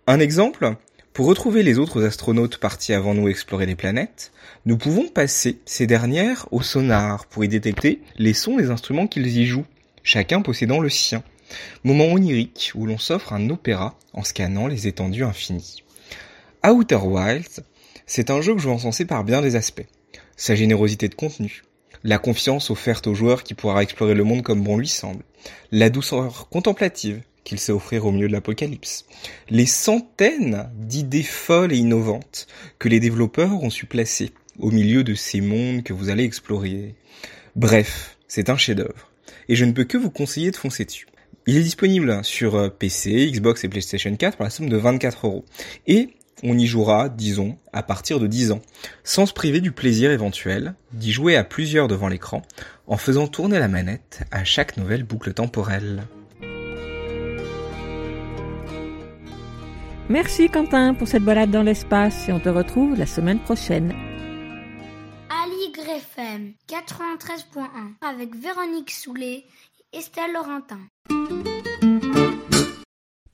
Un 0.07 0.19
exemple, 0.19 0.75
pour 1.13 1.25
retrouver 1.25 1.63
les 1.63 1.79
autres 1.79 2.03
astronautes 2.03 2.57
partis 2.57 2.93
avant 2.93 3.13
nous 3.13 3.27
explorer 3.27 3.65
les 3.65 3.75
planètes, 3.75 4.31
nous 4.65 4.77
pouvons 4.77 5.07
passer 5.07 5.59
ces 5.65 5.87
dernières 5.87 6.47
au 6.51 6.61
sonar 6.61 7.25
pour 7.25 7.43
y 7.43 7.47
détecter 7.47 8.01
les 8.17 8.33
sons 8.33 8.57
des 8.57 8.69
instruments 8.69 9.07
qu'ils 9.07 9.37
y 9.37 9.45
jouent, 9.45 9.65
chacun 10.03 10.41
possédant 10.41 10.79
le 10.79 10.89
sien. 10.89 11.23
Moment 11.83 12.11
onirique 12.11 12.71
où 12.75 12.85
l'on 12.85 12.97
s'offre 12.97 13.33
un 13.33 13.49
opéra 13.49 13.97
en 14.13 14.23
scannant 14.23 14.67
les 14.67 14.87
étendues 14.87 15.23
infinies. 15.23 15.83
Outer 16.65 16.97
Wilds, 16.97 17.61
c'est 18.07 18.31
un 18.31 18.41
jeu 18.41 18.55
que 18.55 18.61
je 18.61 18.67
veux 18.67 18.73
encenser 18.73 19.05
par 19.05 19.23
bien 19.23 19.41
des 19.41 19.55
aspects. 19.55 19.85
Sa 20.37 20.55
générosité 20.55 21.09
de 21.09 21.15
contenu, 21.15 21.63
la 22.03 22.17
confiance 22.17 22.71
offerte 22.71 23.05
au 23.05 23.13
joueur 23.13 23.43
qui 23.43 23.53
pourra 23.53 23.83
explorer 23.83 24.13
le 24.13 24.23
monde 24.23 24.43
comme 24.43 24.63
bon 24.63 24.77
lui 24.77 24.87
semble, 24.87 25.23
la 25.71 25.89
douceur 25.89 26.47
contemplative 26.49 27.21
qu'il 27.43 27.59
sait 27.59 27.71
offrir 27.71 28.05
au 28.05 28.11
milieu 28.11 28.27
de 28.27 28.33
l'apocalypse, 28.33 29.05
les 29.49 29.65
centaines 29.65 30.69
d'idées 30.75 31.23
folles 31.23 31.73
et 31.73 31.77
innovantes 31.77 32.47
que 32.79 32.89
les 32.89 32.99
développeurs 32.99 33.61
ont 33.63 33.69
su 33.69 33.85
placer 33.85 34.31
au 34.59 34.71
milieu 34.71 35.03
de 35.03 35.13
ces 35.13 35.41
mondes 35.41 35.83
que 35.83 35.93
vous 35.93 36.09
allez 36.09 36.23
explorer. 36.23 36.95
Bref, 37.55 38.17
c'est 38.27 38.49
un 38.49 38.57
chef-d'œuvre, 38.57 39.11
et 39.49 39.55
je 39.55 39.65
ne 39.65 39.71
peux 39.71 39.85
que 39.85 39.97
vous 39.97 40.11
conseiller 40.11 40.51
de 40.51 40.57
foncer 40.57 40.85
dessus. 40.85 41.07
Il 41.45 41.55
est 41.55 41.63
disponible 41.63 42.19
sur 42.23 42.55
euh, 42.55 42.67
PC, 42.67 43.31
Xbox 43.31 43.63
et 43.63 43.69
PlayStation 43.69 44.13
4 44.13 44.35
pour 44.35 44.43
la 44.43 44.49
somme 44.49 44.67
de 44.67 44.75
24 44.75 45.27
euros. 45.27 45.45
Et 45.87 46.09
on 46.43 46.57
y 46.57 46.67
jouera, 46.67 47.09
disons, 47.09 47.57
à 47.73 47.83
partir 47.83 48.19
de 48.19 48.27
10 48.27 48.51
ans, 48.51 48.61
sans 49.03 49.25
se 49.25 49.33
priver 49.33 49.61
du 49.61 49.71
plaisir 49.71 50.11
éventuel 50.11 50.75
d'y 50.93 51.11
jouer 51.11 51.35
à 51.35 51.43
plusieurs 51.43 51.87
devant 51.87 52.07
l'écran, 52.07 52.41
en 52.87 52.97
faisant 52.97 53.27
tourner 53.27 53.59
la 53.59 53.67
manette 53.67 54.21
à 54.31 54.43
chaque 54.43 54.77
nouvelle 54.77 55.03
boucle 55.03 55.33
temporelle. 55.33 56.03
Merci 60.09 60.49
Quentin 60.49 60.93
pour 60.93 61.07
cette 61.07 61.23
balade 61.23 61.51
dans 61.51 61.63
l'espace 61.63 62.29
et 62.29 62.31
on 62.31 62.39
te 62.39 62.47
retrouve 62.47 62.97
la 62.97 63.05
semaine 63.05 63.39
prochaine. 63.39 63.93
Aligre 65.29 65.89
FM 65.89 66.53
93.1 66.69 68.07
avec 68.07 68.33
Véronique 68.35 68.91
Soulet 68.91 69.43
et 69.91 69.97
Estelle 69.97 70.31
Laurentin. 70.33 70.79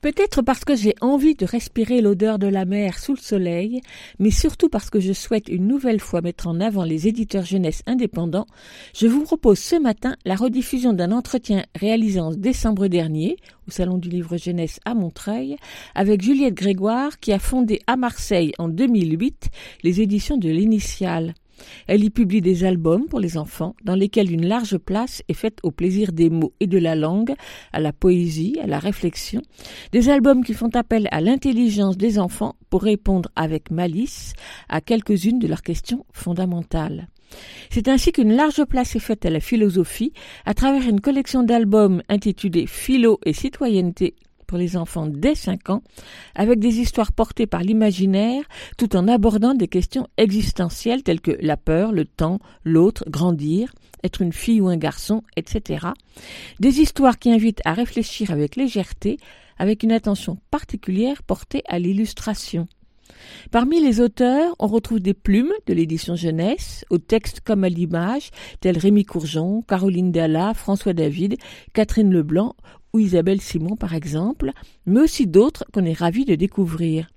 Peut-être 0.04 0.42
parce 0.42 0.66
que 0.66 0.76
j'ai 0.76 0.94
envie 1.00 1.34
de 1.34 1.46
respirer 1.46 2.02
l'odeur 2.02 2.38
de 2.38 2.46
la 2.46 2.66
mer 2.66 2.98
sous 2.98 3.14
le 3.14 3.20
soleil, 3.20 3.80
mais 4.18 4.30
surtout 4.30 4.68
parce 4.68 4.90
que 4.90 5.00
je 5.00 5.14
souhaite 5.14 5.48
une 5.48 5.66
nouvelle 5.66 5.98
fois 5.98 6.20
mettre 6.20 6.46
en 6.46 6.60
avant 6.60 6.84
les 6.84 7.08
éditeurs 7.08 7.46
jeunesse 7.46 7.82
indépendants, 7.86 8.44
je 8.94 9.06
vous 9.06 9.22
propose 9.22 9.58
ce 9.58 9.76
matin 9.76 10.14
la 10.26 10.34
rediffusion 10.34 10.92
d'un 10.92 11.10
entretien 11.10 11.64
réalisé 11.74 12.20
en 12.20 12.32
décembre 12.32 12.88
dernier 12.88 13.38
au 13.66 13.70
Salon 13.70 13.96
du 13.96 14.10
Livre 14.10 14.36
Jeunesse 14.36 14.78
à 14.84 14.92
Montreuil 14.92 15.56
avec 15.94 16.20
Juliette 16.20 16.52
Grégoire 16.52 17.18
qui 17.18 17.32
a 17.32 17.38
fondé 17.38 17.80
à 17.86 17.96
Marseille 17.96 18.52
en 18.58 18.68
2008 18.68 19.48
les 19.84 20.02
éditions 20.02 20.36
de 20.36 20.50
l'Initiale. 20.50 21.32
Elle 21.86 22.04
y 22.04 22.10
publie 22.10 22.40
des 22.40 22.64
albums 22.64 23.06
pour 23.06 23.20
les 23.20 23.36
enfants 23.36 23.74
dans 23.84 23.94
lesquels 23.94 24.32
une 24.32 24.46
large 24.46 24.78
place 24.78 25.22
est 25.28 25.34
faite 25.34 25.58
au 25.62 25.70
plaisir 25.70 26.12
des 26.12 26.30
mots 26.30 26.52
et 26.60 26.66
de 26.66 26.78
la 26.78 26.94
langue, 26.94 27.34
à 27.72 27.80
la 27.80 27.92
poésie, 27.92 28.58
à 28.62 28.66
la 28.66 28.78
réflexion, 28.78 29.42
des 29.92 30.08
albums 30.08 30.44
qui 30.44 30.54
font 30.54 30.70
appel 30.74 31.08
à 31.10 31.20
l'intelligence 31.20 31.96
des 31.96 32.18
enfants 32.18 32.56
pour 32.70 32.82
répondre 32.82 33.30
avec 33.36 33.70
malice 33.70 34.32
à 34.68 34.80
quelques-unes 34.80 35.38
de 35.38 35.48
leurs 35.48 35.62
questions 35.62 36.04
fondamentales. 36.12 37.08
C'est 37.70 37.88
ainsi 37.88 38.12
qu'une 38.12 38.34
large 38.34 38.64
place 38.64 38.94
est 38.94 39.00
faite 39.00 39.26
à 39.26 39.30
la 39.30 39.40
philosophie 39.40 40.12
à 40.44 40.54
travers 40.54 40.88
une 40.88 41.00
collection 41.00 41.42
d'albums 41.42 42.02
intitulée 42.08 42.66
Philo 42.66 43.18
et 43.24 43.32
citoyenneté 43.32 44.14
pour 44.44 44.58
les 44.58 44.76
enfants 44.76 45.06
dès 45.06 45.34
5 45.34 45.70
ans, 45.70 45.82
avec 46.34 46.58
des 46.58 46.78
histoires 46.80 47.12
portées 47.12 47.46
par 47.46 47.62
l'imaginaire, 47.62 48.44
tout 48.78 48.96
en 48.96 49.08
abordant 49.08 49.54
des 49.54 49.68
questions 49.68 50.06
existentielles 50.16 51.02
telles 51.02 51.20
que 51.20 51.36
la 51.40 51.56
peur, 51.56 51.92
le 51.92 52.04
temps, 52.04 52.38
l'autre, 52.64 53.04
grandir, 53.08 53.74
être 54.02 54.22
une 54.22 54.32
fille 54.32 54.60
ou 54.60 54.68
un 54.68 54.76
garçon, 54.76 55.22
etc. 55.36 55.88
Des 56.60 56.80
histoires 56.80 57.18
qui 57.18 57.30
invitent 57.30 57.62
à 57.64 57.72
réfléchir 57.72 58.30
avec 58.30 58.56
légèreté, 58.56 59.18
avec 59.58 59.82
une 59.82 59.92
attention 59.92 60.38
particulière 60.50 61.22
portée 61.22 61.62
à 61.68 61.78
l'illustration. 61.78 62.66
Parmi 63.50 63.80
les 63.80 64.00
auteurs, 64.00 64.54
on 64.58 64.66
retrouve 64.66 65.00
des 65.00 65.14
plumes 65.14 65.52
de 65.66 65.74
l'édition 65.74 66.16
jeunesse, 66.16 66.84
au 66.90 66.98
texte 66.98 67.40
comme 67.40 67.64
à 67.64 67.68
l'image, 67.68 68.30
tels 68.60 68.78
Rémi 68.78 69.04
Courgeon, 69.04 69.62
Caroline 69.62 70.12
Dalla, 70.12 70.52
François 70.54 70.92
David, 70.92 71.36
Catherine 71.72 72.12
Leblanc 72.12 72.56
ou 72.94 73.00
Isabelle 73.00 73.42
Simon 73.42 73.76
par 73.76 73.94
exemple, 73.94 74.52
mais 74.86 75.00
aussi 75.00 75.26
d'autres 75.26 75.64
qu'on 75.72 75.84
est 75.84 75.98
ravi 75.98 76.24
de 76.24 76.36
découvrir. 76.36 77.08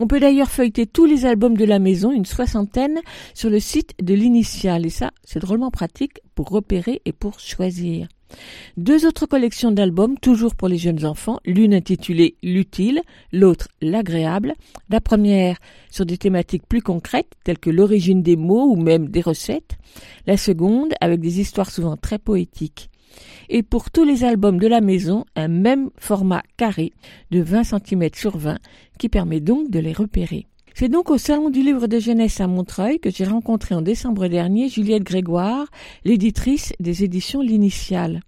On 0.00 0.06
peut 0.06 0.20
d'ailleurs 0.20 0.50
feuilleter 0.50 0.86
tous 0.86 1.04
les 1.04 1.26
albums 1.26 1.56
de 1.56 1.64
la 1.64 1.80
maison, 1.80 2.12
une 2.12 2.24
soixantaine, 2.24 3.00
sur 3.34 3.50
le 3.50 3.58
site 3.58 3.94
de 4.00 4.14
l'initiale, 4.14 4.86
et 4.86 4.90
ça, 4.90 5.10
c'est 5.24 5.40
drôlement 5.40 5.72
pratique 5.72 6.20
pour 6.36 6.50
repérer 6.50 7.02
et 7.04 7.12
pour 7.12 7.40
choisir. 7.40 8.06
Deux 8.76 9.06
autres 9.06 9.26
collections 9.26 9.72
d'albums, 9.72 10.18
toujours 10.18 10.54
pour 10.54 10.68
les 10.68 10.78
jeunes 10.78 11.04
enfants, 11.04 11.40
l'une 11.44 11.74
intitulée 11.74 12.36
L'utile, 12.42 13.00
l'autre 13.32 13.68
L'agréable, 13.80 14.54
la 14.90 15.00
première 15.00 15.56
sur 15.90 16.06
des 16.06 16.18
thématiques 16.18 16.66
plus 16.68 16.82
concrètes, 16.82 17.32
telles 17.42 17.58
que 17.58 17.70
l'origine 17.70 18.22
des 18.22 18.36
mots 18.36 18.70
ou 18.70 18.76
même 18.76 19.08
des 19.08 19.22
recettes, 19.22 19.78
la 20.26 20.36
seconde 20.36 20.92
avec 21.00 21.20
des 21.20 21.40
histoires 21.40 21.70
souvent 21.70 21.96
très 21.96 22.18
poétiques 22.18 22.90
et 23.48 23.62
pour 23.62 23.90
tous 23.90 24.04
les 24.04 24.24
albums 24.24 24.58
de 24.58 24.66
la 24.66 24.80
maison 24.80 25.24
un 25.36 25.48
même 25.48 25.90
format 25.96 26.42
carré 26.56 26.92
de 27.30 27.40
20 27.40 27.64
cm 27.64 28.08
sur 28.14 28.36
20 28.36 28.58
qui 28.98 29.08
permet 29.08 29.40
donc 29.40 29.70
de 29.70 29.78
les 29.78 29.92
repérer. 29.92 30.46
C'est 30.74 30.88
donc 30.88 31.10
au 31.10 31.18
Salon 31.18 31.50
du 31.50 31.62
livre 31.62 31.88
de 31.88 31.98
jeunesse 31.98 32.40
à 32.40 32.46
Montreuil 32.46 33.00
que 33.00 33.10
j'ai 33.10 33.24
rencontré 33.24 33.74
en 33.74 33.82
décembre 33.82 34.28
dernier 34.28 34.68
Juliette 34.68 35.02
Grégoire, 35.02 35.66
l'éditrice 36.04 36.72
des 36.78 37.02
éditions 37.02 37.42
L'Initiale. 37.42 38.20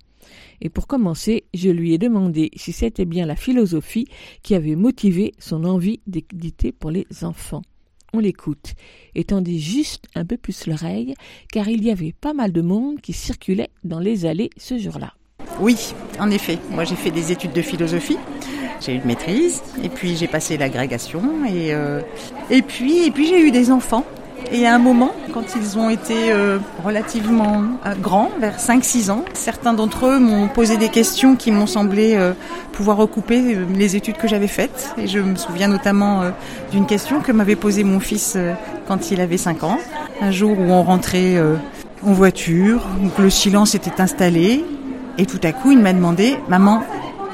Et 0.61 0.69
pour 0.69 0.87
commencer, 0.87 1.45
je 1.55 1.71
lui 1.71 1.95
ai 1.95 1.99
demandé 1.99 2.51
si 2.57 2.73
c'était 2.73 3.05
bien 3.05 3.25
la 3.25 3.37
philosophie 3.37 4.09
qui 4.43 4.55
avait 4.55 4.75
motivé 4.75 5.33
son 5.39 5.65
envie 5.65 6.01
d'éditer 6.07 6.73
pour 6.73 6.91
les 6.91 7.07
enfants 7.23 7.63
on 8.13 8.19
l'écoute, 8.19 8.75
et 9.15 9.25
juste 9.59 10.05
un 10.15 10.25
peu 10.25 10.37
plus 10.37 10.67
l'oreille, 10.67 11.15
car 11.53 11.69
il 11.69 11.85
y 11.85 11.91
avait 11.91 12.15
pas 12.19 12.33
mal 12.33 12.53
de 12.53 12.63
monde 12.63 13.01
qui 13.01 13.13
circulait 13.13 13.71
dans 13.85 13.99
les 13.99 14.27
allées 14.27 14.51
ce 14.57 14.79
jour-là. 14.79 15.15
Oui, 15.61 15.95
en 16.19 16.31
effet. 16.31 16.59
Moi, 16.71 16.85
j'ai 16.85 16.97
fait 16.97 17.11
des 17.11 17.33
études 17.33 17.53
de 17.53 17.63
philosophie. 17.63 18.19
J'ai 18.81 18.95
eu 18.95 18.97
une 18.97 19.05
maîtrise, 19.05 19.63
et 19.85 19.89
puis 19.89 20.17
j'ai 20.17 20.29
passé 20.29 20.57
l'agrégation, 20.57 21.45
et, 21.45 21.75
euh, 21.75 22.01
et 22.51 22.63
puis, 22.63 23.07
et 23.07 23.11
puis 23.11 23.27
j'ai 23.27 23.41
eu 23.41 23.51
des 23.51 23.71
enfants. 23.71 24.07
Et 24.53 24.67
à 24.67 24.75
un 24.75 24.79
moment, 24.79 25.13
quand 25.33 25.55
ils 25.55 25.79
ont 25.79 25.91
été 25.91 26.33
euh, 26.33 26.59
relativement 26.85 27.63
euh, 27.87 27.95
grands, 27.95 28.31
vers 28.41 28.59
5-6 28.59 29.11
ans, 29.11 29.25
certains 29.33 29.73
d'entre 29.73 30.07
eux 30.07 30.19
m'ont 30.19 30.49
posé 30.49 30.77
des 30.77 30.89
questions 30.89 31.37
qui 31.37 31.53
m'ont 31.53 31.67
semblé 31.67 32.15
euh, 32.15 32.33
pouvoir 32.73 32.97
recouper 32.97 33.57
les 33.75 33.97
études 33.97 34.17
que 34.17 34.27
j'avais 34.27 34.49
faites. 34.49 34.93
Et 34.99 35.07
je 35.07 35.19
me 35.19 35.37
souviens 35.37 35.69
notamment 35.69 36.23
d'une 36.73 36.87
question 36.87 37.21
que 37.21 37.33
m'avait 37.33 37.57
posée 37.57 37.85
mon 37.85 38.01
fils 38.01 38.37
quand 38.89 39.11
il 39.11 39.21
avait 39.21 39.37
5 39.37 39.63
ans. 39.65 39.79
Un 40.21 40.31
jour 40.31 40.59
où 40.59 40.63
on 40.63 40.83
rentrait 40.83 41.37
en 42.03 42.13
voiture, 42.13 42.83
donc 43.03 43.19
le 43.19 43.31
silence 43.31 43.75
était 43.75 44.01
installé, 44.01 44.65
et 45.19 45.27
tout 45.27 45.41
à 45.43 45.53
coup 45.53 45.73
il 45.73 45.79
m'a 45.79 45.93
demandé, 45.93 46.37
maman, 46.49 46.83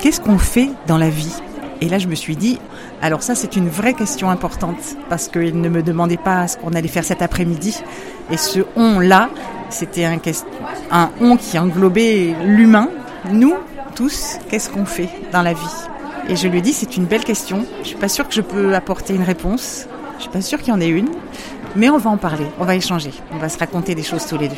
qu'est-ce 0.00 0.20
qu'on 0.20 0.38
fait 0.38 0.70
dans 0.86 0.98
la 0.98 1.10
vie? 1.10 1.34
Et 1.80 1.88
là 1.88 1.98
je 1.98 2.08
me 2.08 2.14
suis 2.14 2.36
dit, 2.36 2.58
alors 3.02 3.22
ça, 3.22 3.34
c'est 3.34 3.56
une 3.56 3.68
vraie 3.68 3.94
question 3.94 4.30
importante 4.30 4.96
parce 5.08 5.28
qu'il 5.28 5.60
ne 5.60 5.68
me 5.68 5.82
demandait 5.82 6.16
pas 6.16 6.48
ce 6.48 6.56
qu'on 6.56 6.72
allait 6.72 6.88
faire 6.88 7.04
cet 7.04 7.22
après-midi. 7.22 7.82
Et 8.30 8.36
ce 8.36 8.60
on-là, 8.74 9.28
c'était 9.68 10.04
un, 10.04 10.18
un 10.90 11.10
on 11.20 11.36
qui 11.36 11.58
englobait 11.58 12.34
l'humain. 12.44 12.88
Nous, 13.30 13.54
tous, 13.94 14.38
qu'est-ce 14.48 14.70
qu'on 14.70 14.86
fait 14.86 15.10
dans 15.32 15.42
la 15.42 15.52
vie? 15.52 15.60
Et 16.28 16.36
je 16.36 16.48
lui 16.48 16.58
ai 16.58 16.62
dit, 16.62 16.72
c'est 16.72 16.96
une 16.96 17.04
belle 17.04 17.24
question. 17.24 17.64
Je 17.82 17.88
suis 17.88 17.96
pas 17.96 18.08
sûre 18.08 18.26
que 18.28 18.34
je 18.34 18.40
peux 18.40 18.74
apporter 18.74 19.14
une 19.14 19.22
réponse. 19.22 19.86
Je 20.16 20.22
suis 20.22 20.30
pas 20.30 20.40
sûre 20.40 20.58
qu'il 20.58 20.68
y 20.68 20.76
en 20.76 20.80
ait 20.80 20.88
une. 20.88 21.08
Mais 21.76 21.90
on 21.90 21.98
va 21.98 22.08
en 22.08 22.16
parler, 22.16 22.46
on 22.58 22.64
va 22.64 22.74
échanger, 22.74 23.10
on 23.32 23.36
va 23.36 23.50
se 23.50 23.58
raconter 23.58 23.94
des 23.94 24.02
choses 24.02 24.26
tous 24.26 24.38
les 24.38 24.48
deux. 24.48 24.56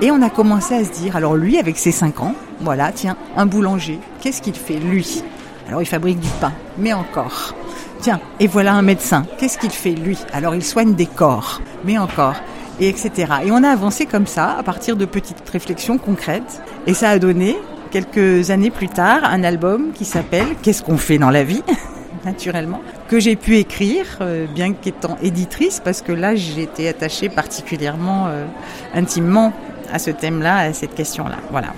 Et 0.00 0.10
on 0.10 0.22
a 0.22 0.30
commencé 0.30 0.74
à 0.74 0.82
se 0.82 0.90
dire, 0.90 1.14
alors 1.14 1.36
lui, 1.36 1.58
avec 1.58 1.76
ses 1.76 1.92
5 1.92 2.20
ans, 2.22 2.34
voilà, 2.60 2.90
tiens, 2.90 3.16
un 3.36 3.44
boulanger, 3.44 3.98
qu'est-ce 4.22 4.40
qu'il 4.40 4.54
fait, 4.54 4.76
lui? 4.78 5.22
Alors 5.68 5.82
il 5.82 5.86
fabrique 5.86 6.20
du 6.20 6.28
pain, 6.40 6.52
mais 6.78 6.94
encore. 6.94 7.54
Tiens, 8.00 8.20
et 8.40 8.46
voilà 8.46 8.74
un 8.74 8.82
médecin. 8.82 9.24
Qu'est-ce 9.38 9.58
qu'il 9.58 9.70
fait, 9.70 9.92
lui? 9.92 10.18
Alors, 10.32 10.54
il 10.54 10.64
soigne 10.64 10.94
des 10.94 11.06
corps, 11.06 11.60
mais 11.84 11.98
encore, 11.98 12.36
et 12.80 12.88
etc. 12.88 13.10
Et 13.44 13.50
on 13.50 13.62
a 13.62 13.68
avancé 13.68 14.06
comme 14.06 14.26
ça, 14.26 14.56
à 14.58 14.62
partir 14.62 14.96
de 14.96 15.04
petites 15.04 15.48
réflexions 15.48 15.98
concrètes. 15.98 16.62
Et 16.86 16.94
ça 16.94 17.10
a 17.10 17.18
donné, 17.18 17.56
quelques 17.90 18.50
années 18.50 18.70
plus 18.70 18.88
tard, 18.88 19.24
un 19.24 19.44
album 19.44 19.92
qui 19.94 20.04
s'appelle 20.04 20.46
Qu'est-ce 20.62 20.82
qu'on 20.82 20.98
fait 20.98 21.18
dans 21.18 21.30
la 21.30 21.44
vie? 21.44 21.62
Naturellement, 22.24 22.80
que 23.08 23.20
j'ai 23.20 23.36
pu 23.36 23.56
écrire, 23.56 24.18
euh, 24.22 24.46
bien 24.46 24.72
qu'étant 24.72 25.18
éditrice, 25.22 25.80
parce 25.84 26.00
que 26.00 26.12
là, 26.12 26.34
j'étais 26.34 26.88
attachée 26.88 27.28
particulièrement 27.28 28.26
euh, 28.28 28.46
intimement 28.94 29.52
à 29.92 29.98
ce 29.98 30.10
thème-là, 30.10 30.56
à 30.56 30.72
cette 30.72 30.94
question-là. 30.94 31.36
Voilà. 31.50 31.68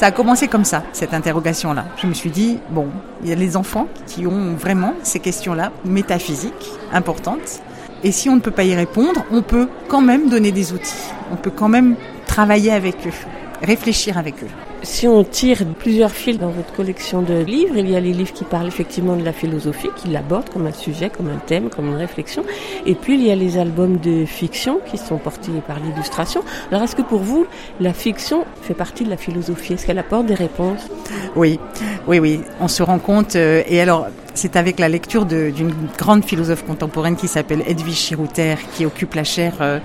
Ça 0.00 0.06
a 0.06 0.12
commencé 0.12 0.48
comme 0.48 0.64
ça, 0.64 0.82
cette 0.94 1.12
interrogation-là. 1.12 1.84
Je 1.98 2.06
me 2.06 2.14
suis 2.14 2.30
dit, 2.30 2.58
bon, 2.70 2.88
il 3.22 3.28
y 3.28 3.32
a 3.32 3.34
les 3.34 3.54
enfants 3.54 3.86
qui 4.06 4.26
ont 4.26 4.54
vraiment 4.54 4.94
ces 5.02 5.20
questions-là, 5.20 5.72
métaphysiques, 5.84 6.70
importantes. 6.90 7.60
Et 8.02 8.10
si 8.10 8.30
on 8.30 8.36
ne 8.36 8.40
peut 8.40 8.50
pas 8.50 8.64
y 8.64 8.74
répondre, 8.74 9.22
on 9.30 9.42
peut 9.42 9.68
quand 9.88 10.00
même 10.00 10.30
donner 10.30 10.52
des 10.52 10.72
outils. 10.72 11.12
On 11.30 11.36
peut 11.36 11.52
quand 11.54 11.68
même 11.68 11.96
travailler 12.26 12.72
avec 12.72 13.06
eux, 13.06 13.12
réfléchir 13.60 14.16
avec 14.16 14.42
eux. 14.42 14.48
Si 14.82 15.06
on 15.06 15.24
tire 15.24 15.58
plusieurs 15.78 16.10
fils 16.10 16.38
dans 16.38 16.48
votre 16.48 16.72
collection 16.72 17.20
de 17.20 17.34
livres, 17.34 17.76
il 17.76 17.90
y 17.90 17.96
a 17.96 18.00
les 18.00 18.12
livres 18.12 18.32
qui 18.32 18.44
parlent 18.44 18.66
effectivement 18.66 19.14
de 19.14 19.22
la 19.22 19.32
philosophie, 19.32 19.90
qui 19.94 20.08
l'abordent 20.08 20.48
comme 20.48 20.66
un 20.66 20.72
sujet, 20.72 21.10
comme 21.10 21.28
un 21.28 21.38
thème, 21.38 21.68
comme 21.68 21.88
une 21.88 21.96
réflexion. 21.96 22.44
Et 22.86 22.94
puis 22.94 23.14
il 23.14 23.26
y 23.26 23.30
a 23.30 23.34
les 23.34 23.58
albums 23.58 23.98
de 23.98 24.24
fiction 24.24 24.80
qui 24.90 24.96
sont 24.96 25.18
portés 25.18 25.52
par 25.66 25.78
l'illustration. 25.80 26.42
Alors 26.70 26.82
est-ce 26.82 26.96
que 26.96 27.02
pour 27.02 27.20
vous, 27.20 27.46
la 27.78 27.92
fiction 27.92 28.44
fait 28.62 28.74
partie 28.74 29.04
de 29.04 29.10
la 29.10 29.18
philosophie? 29.18 29.74
Est-ce 29.74 29.86
qu'elle 29.86 29.98
apporte 29.98 30.26
des 30.26 30.34
réponses? 30.34 30.88
Oui, 31.36 31.60
oui, 32.06 32.18
oui. 32.18 32.40
On 32.60 32.68
se 32.68 32.82
rend 32.82 32.98
compte. 32.98 33.36
Euh, 33.36 33.62
et 33.68 33.80
alors, 33.80 34.06
c'est 34.32 34.56
avec 34.56 34.78
la 34.78 34.88
lecture 34.88 35.26
d'une 35.26 35.74
grande 35.98 36.24
philosophe 36.24 36.64
contemporaine 36.64 37.16
qui 37.16 37.28
s'appelle 37.28 37.62
Edwige 37.66 37.96
Chirouter, 37.96 38.54
qui 38.74 38.86
occupe 38.86 39.14
la 39.14 39.24
chaire 39.24 39.54
euh, 39.60 39.78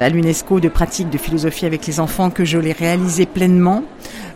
à 0.00 0.08
l'UNESCO 0.10 0.60
de 0.60 0.68
pratique 0.68 1.08
de 1.08 1.18
philosophie 1.18 1.64
avec 1.64 1.86
les 1.86 2.00
enfants, 2.00 2.28
que 2.30 2.44
je 2.44 2.58
l'ai 2.58 2.72
réalisé 2.72 3.24
pleinement 3.24 3.82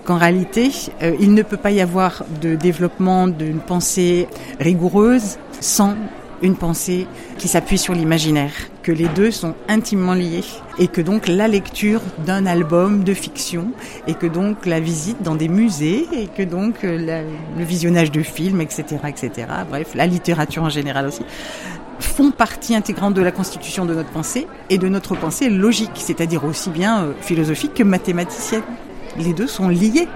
qu'en 0.06 0.16
réalité, 0.16 0.70
euh, 1.02 1.14
il 1.20 1.34
ne 1.34 1.42
peut 1.42 1.56
pas 1.56 1.72
y 1.72 1.80
avoir 1.80 2.24
de 2.40 2.54
développement 2.54 3.26
d'une 3.26 3.58
pensée 3.58 4.28
rigoureuse 4.60 5.38
sans 5.60 5.94
une 6.42 6.56
pensée 6.56 7.06
qui 7.38 7.48
s'appuie 7.48 7.78
sur 7.78 7.94
l'imaginaire, 7.94 8.52
que 8.82 8.92
les 8.92 9.08
deux 9.08 9.30
sont 9.30 9.54
intimement 9.68 10.14
liés 10.14 10.44
et 10.78 10.86
que 10.86 11.00
donc 11.00 11.28
la 11.28 11.48
lecture 11.48 12.00
d'un 12.26 12.46
album 12.46 13.04
de 13.04 13.14
fiction 13.14 13.72
et 14.06 14.14
que 14.14 14.26
donc 14.26 14.66
la 14.66 14.80
visite 14.80 15.22
dans 15.22 15.34
des 15.34 15.48
musées 15.48 16.06
et 16.12 16.26
que 16.26 16.42
donc 16.42 16.84
euh, 16.84 17.24
le 17.58 17.64
visionnage 17.64 18.12
de 18.12 18.22
films, 18.22 18.60
etc., 18.60 18.84
etc., 19.08 19.48
bref, 19.68 19.94
la 19.94 20.06
littérature 20.06 20.62
en 20.62 20.70
général 20.70 21.06
aussi, 21.06 21.22
font 21.98 22.30
partie 22.30 22.74
intégrante 22.74 23.14
de 23.14 23.22
la 23.22 23.32
constitution 23.32 23.86
de 23.86 23.94
notre 23.94 24.10
pensée 24.10 24.46
et 24.68 24.76
de 24.76 24.88
notre 24.88 25.16
pensée 25.16 25.48
logique, 25.48 25.92
c'est-à-dire 25.94 26.44
aussi 26.44 26.70
bien 26.70 27.04
euh, 27.04 27.12
philosophique 27.20 27.74
que 27.74 27.82
mathématicienne. 27.82 28.62
Les 29.18 29.32
deux 29.32 29.46
sont 29.46 29.68
liés. 29.68 30.08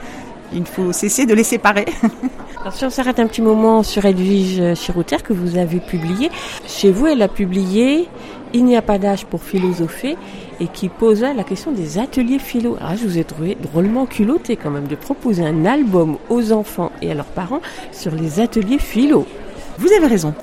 Il 0.53 0.67
faut 0.67 0.93
cesser 0.93 1.27
de 1.27 1.35
les 1.35 1.45
séparer. 1.45 1.87
Alors, 2.61 2.75
si 2.75 2.85
on 2.85 2.91
s'arrête 2.91 3.19
un 3.21 3.27
petit 3.27 3.41
moment 3.41 3.83
sur 3.83 4.05
Edwige 4.05 4.75
Chirouter 4.75 5.19
que 5.25 5.33
vous 5.33 5.57
avez 5.57 5.79
publié, 5.79 6.31
chez 6.67 6.91
vous, 6.91 7.07
elle 7.07 7.23
a 7.23 7.29
publié 7.29 8.09
Il 8.53 8.65
n'y 8.65 8.77
a 8.77 8.83
pas 8.83 8.99
d'âge 8.99 9.25
pour 9.27 9.43
philosopher 9.43 10.17
et 10.59 10.67
qui 10.67 10.89
posait 10.89 11.33
la 11.33 11.45
question 11.45 11.73
des 11.73 11.99
ateliers 11.99 12.39
philo. 12.39 12.77
Je 12.97 13.07
vous 13.07 13.19
ai 13.19 13.25
trouvé 13.25 13.57
drôlement 13.61 14.07
culotté 14.07 14.57
quand 14.57 14.71
même 14.71 14.89
de 14.89 14.97
proposer 14.97 15.45
un 15.45 15.65
album 15.65 16.19
aux 16.29 16.53
enfants 16.53 16.93
et 17.01 17.11
à 17.11 17.15
leurs 17.15 17.25
parents 17.27 17.63
sur 17.93 18.15
les 18.15 18.41
ateliers 18.41 18.79
philo. 18.79 19.27
Vous 19.81 19.90
avez 19.97 20.09
raison. 20.09 20.35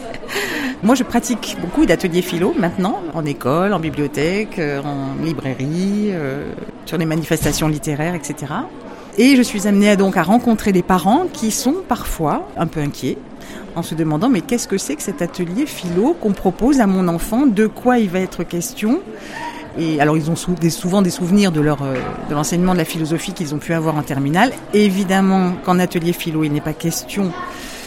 Moi, 0.82 0.94
je 0.94 1.02
pratique 1.02 1.56
beaucoup 1.62 1.86
d'ateliers 1.86 2.20
philo 2.20 2.54
maintenant, 2.58 3.00
en 3.14 3.24
école, 3.24 3.72
en 3.72 3.80
bibliothèque, 3.80 4.58
euh, 4.58 4.82
en 4.82 5.14
librairie, 5.24 6.10
euh, 6.10 6.52
sur 6.84 6.98
les 6.98 7.06
manifestations 7.06 7.68
littéraires, 7.68 8.14
etc. 8.14 8.52
Et 9.16 9.34
je 9.34 9.40
suis 9.40 9.66
amenée 9.66 9.88
à, 9.88 9.96
donc 9.96 10.18
à 10.18 10.22
rencontrer 10.22 10.72
des 10.72 10.82
parents 10.82 11.24
qui 11.32 11.52
sont 11.52 11.76
parfois 11.88 12.46
un 12.58 12.66
peu 12.66 12.80
inquiets 12.80 13.16
en 13.76 13.82
se 13.82 13.94
demandant 13.94 14.28
mais 14.28 14.42
qu'est-ce 14.42 14.68
que 14.68 14.76
c'est 14.76 14.96
que 14.96 15.02
cet 15.02 15.22
atelier 15.22 15.64
philo 15.64 16.14
qu'on 16.20 16.32
propose 16.32 16.80
à 16.80 16.86
mon 16.86 17.08
enfant, 17.08 17.46
de 17.46 17.66
quoi 17.66 17.98
il 17.98 18.10
va 18.10 18.20
être 18.20 18.44
question? 18.44 19.00
Et 19.78 20.00
alors 20.02 20.18
ils 20.18 20.30
ont 20.30 20.36
souvent 20.36 21.00
des 21.00 21.10
souvenirs 21.10 21.50
de 21.50 21.62
leur 21.62 21.82
euh, 21.82 21.94
de 22.28 22.34
l'enseignement 22.34 22.74
de 22.74 22.78
la 22.78 22.84
philosophie 22.84 23.32
qu'ils 23.32 23.54
ont 23.54 23.58
pu 23.58 23.72
avoir 23.72 23.96
en 23.96 24.02
terminale. 24.02 24.52
évidemment 24.74 25.52
qu'en 25.64 25.78
atelier 25.78 26.12
philo, 26.12 26.44
il 26.44 26.52
n'est 26.52 26.60
pas 26.60 26.74
question 26.74 27.32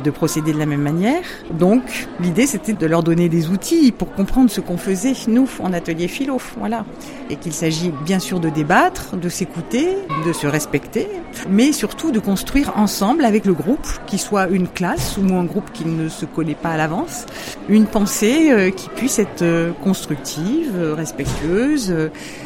de 0.01 0.11
procéder 0.11 0.53
de 0.53 0.59
la 0.59 0.65
même 0.65 0.81
manière. 0.81 1.23
Donc, 1.51 2.07
l'idée, 2.19 2.47
c'était 2.47 2.73
de 2.73 2.85
leur 2.85 3.03
donner 3.03 3.29
des 3.29 3.49
outils 3.49 3.91
pour 3.91 4.13
comprendre 4.13 4.49
ce 4.49 4.61
qu'on 4.61 4.77
faisait, 4.77 5.13
nous, 5.27 5.49
en 5.59 5.73
atelier 5.73 6.07
philo. 6.07 6.37
Voilà. 6.57 6.85
Et 7.29 7.35
qu'il 7.35 7.53
s'agit 7.53 7.91
bien 8.05 8.19
sûr 8.19 8.39
de 8.39 8.49
débattre, 8.49 9.15
de 9.17 9.29
s'écouter, 9.29 9.97
de 10.25 10.33
se 10.33 10.47
respecter, 10.47 11.07
mais 11.49 11.71
surtout 11.71 12.11
de 12.11 12.19
construire 12.19 12.73
ensemble 12.75 13.25
avec 13.25 13.45
le 13.45 13.53
groupe, 13.53 13.87
qui 14.07 14.17
soit 14.17 14.47
une 14.47 14.67
classe 14.67 15.17
ou 15.17 15.33
un 15.35 15.43
groupe 15.43 15.71
qui 15.73 15.85
ne 15.85 16.09
se 16.09 16.25
connaît 16.25 16.55
pas 16.55 16.69
à 16.69 16.77
l'avance, 16.77 17.25
une 17.69 17.85
pensée 17.85 18.51
euh, 18.51 18.71
qui 18.71 18.89
puisse 18.89 19.19
être 19.19 19.41
euh, 19.41 19.71
constructive, 19.83 20.73
euh, 20.75 20.93
respectueuse. 20.93 21.93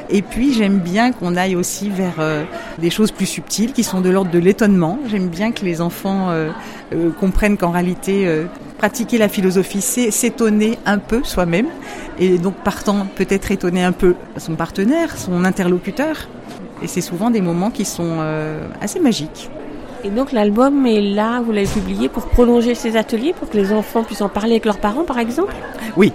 Et 0.10 0.22
puis, 0.22 0.54
j'aime 0.54 0.80
bien 0.80 1.12
qu'on 1.12 1.36
aille 1.36 1.56
aussi 1.56 1.90
vers 1.90 2.16
des 2.80 2.90
choses 2.90 3.12
plus 3.12 3.26
subtiles 3.26 3.74
qui 3.74 3.84
sont 3.84 4.00
de 4.00 4.10
l'ordre 4.10 4.32
de 4.32 4.40
l'étonnement. 4.40 5.00
J'aime 5.08 5.28
bien 5.28 5.52
que 5.52 5.66
les 5.66 5.82
enfants 5.82 6.30
comprennent 6.92 7.14
comprennent 7.20 7.58
qu'en 7.58 7.72
réalité, 7.72 8.28
euh, 8.28 8.46
pratiquer 8.78 9.18
la 9.18 9.28
philosophie, 9.28 9.82
c'est 9.82 10.12
s'étonner 10.12 10.78
un 10.86 10.98
peu 10.98 11.24
soi-même, 11.24 11.68
et 12.20 12.38
donc 12.38 12.56
partant 12.56 13.08
peut-être 13.16 13.52
étonner 13.52 13.84
un 13.84 13.92
peu 13.92 14.16
son 14.38 14.56
partenaire, 14.56 15.18
son 15.18 15.44
interlocuteur. 15.44 16.28
Et 16.82 16.88
c'est 16.88 17.02
souvent 17.02 17.32
des 17.32 17.42
moments 17.42 17.72
qui 17.72 17.86
sont 17.86 18.18
euh, 18.20 18.68
assez 18.82 19.00
magiques. 19.00 19.50
Et 20.04 20.10
donc 20.10 20.32
l'album 20.32 20.86
est 20.86 21.02
là, 21.02 21.42
vous 21.42 21.52
l'avez 21.52 21.68
publié 21.68 22.08
pour 22.08 22.28
prolonger 22.28 22.76
ces 22.76 22.96
ateliers, 22.98 23.34
pour 23.38 23.50
que 23.50 23.58
les 23.58 23.74
enfants 23.74 24.04
puissent 24.04 24.22
en 24.22 24.30
parler 24.30 24.52
avec 24.52 24.66
leurs 24.66 24.78
parents 24.78 25.04
par 25.04 25.18
exemple? 25.18 25.56
Oui, 25.98 26.14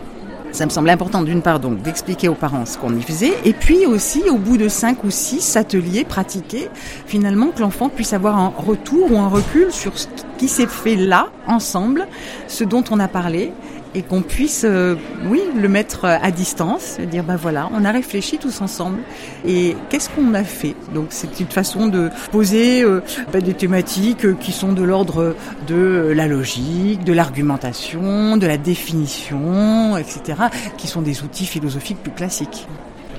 ça 0.53 0.67
me 0.67 0.71
semble 0.71 0.91
important 0.91 1.23
d'une 1.23 1.43
part 1.43 1.61
donc 1.61 1.83
d'expliquer 1.83 2.29
aux 2.29 2.35
parents 2.35 2.67
ce 2.67 2.77
qu'on 2.79 2.95
y 2.95 3.03
faisait 3.03 3.33
et 3.45 3.53
puis 3.55 3.87
aussi 3.87 4.29
au 4.31 4.37
bout 4.37 4.59
de 4.59 4.69
cinq 4.69 5.03
ou 5.05 5.11
six 5.11 5.57
ateliers 5.57 6.05
pratiqués, 6.05 6.69
finalement 7.07 7.49
que 7.49 7.61
l'enfant 7.61 7.89
puisse 7.89 8.13
avoir 8.13 8.37
un 8.37 8.53
retour 8.57 9.13
ou 9.13 9.19
un 9.19 9.29
recul 9.29 9.73
sur 9.73 9.99
ce 9.99 10.07
qui 10.39 10.49
s'est 10.49 10.67
fait 10.67 10.97
là 10.97 11.29
ensemble, 11.47 12.07
ce 12.49 12.65
dont 12.65 12.85
on 12.91 13.01
a 13.01 13.09
parlé 13.09 13.53
et 13.95 14.03
qu'on 14.03 14.23
puisse, 14.23 14.65
euh, 14.65 14.97
oui, 15.27 15.43
le 15.55 15.69
mettre 15.69 16.05
à 16.05 16.31
distance, 16.31 16.99
dire 17.01 17.25
ben 17.25 17.37
voilà, 17.37 17.69
on 17.75 17.85
a 17.85 17.93
réfléchi 17.93 18.39
tous 18.39 18.61
ensemble 18.61 18.99
et 19.47 19.77
qu'est-ce 19.91 20.09
qu'on 20.11 20.35
a 20.35 20.45
fait? 20.45 20.75
Donc 20.95 21.07
c'est 21.11 21.41
une 21.41 21.47
façon 21.47 21.89
de 21.89 22.11
poser 22.31 22.83
euh, 22.83 23.03
ben, 23.33 23.43
des 23.43 23.55
thématiques 23.55 24.39
qui 24.39 24.53
sont 24.53 24.73
de 24.73 24.83
l'ordre 24.83 25.37
de 25.67 26.13
la 26.15 26.27
logique, 26.27 27.05
de 27.05 27.13
l'argumentation, 27.13 28.37
de 28.37 28.47
la 28.47 28.57
définition, 28.57 29.97
etc., 29.97 30.43
qui 30.77 30.87
sont 30.87 31.03
des 31.03 31.23
outils 31.23 31.47
philosophiques 31.47 32.03
plus 32.03 32.13
classiques. 32.13 32.67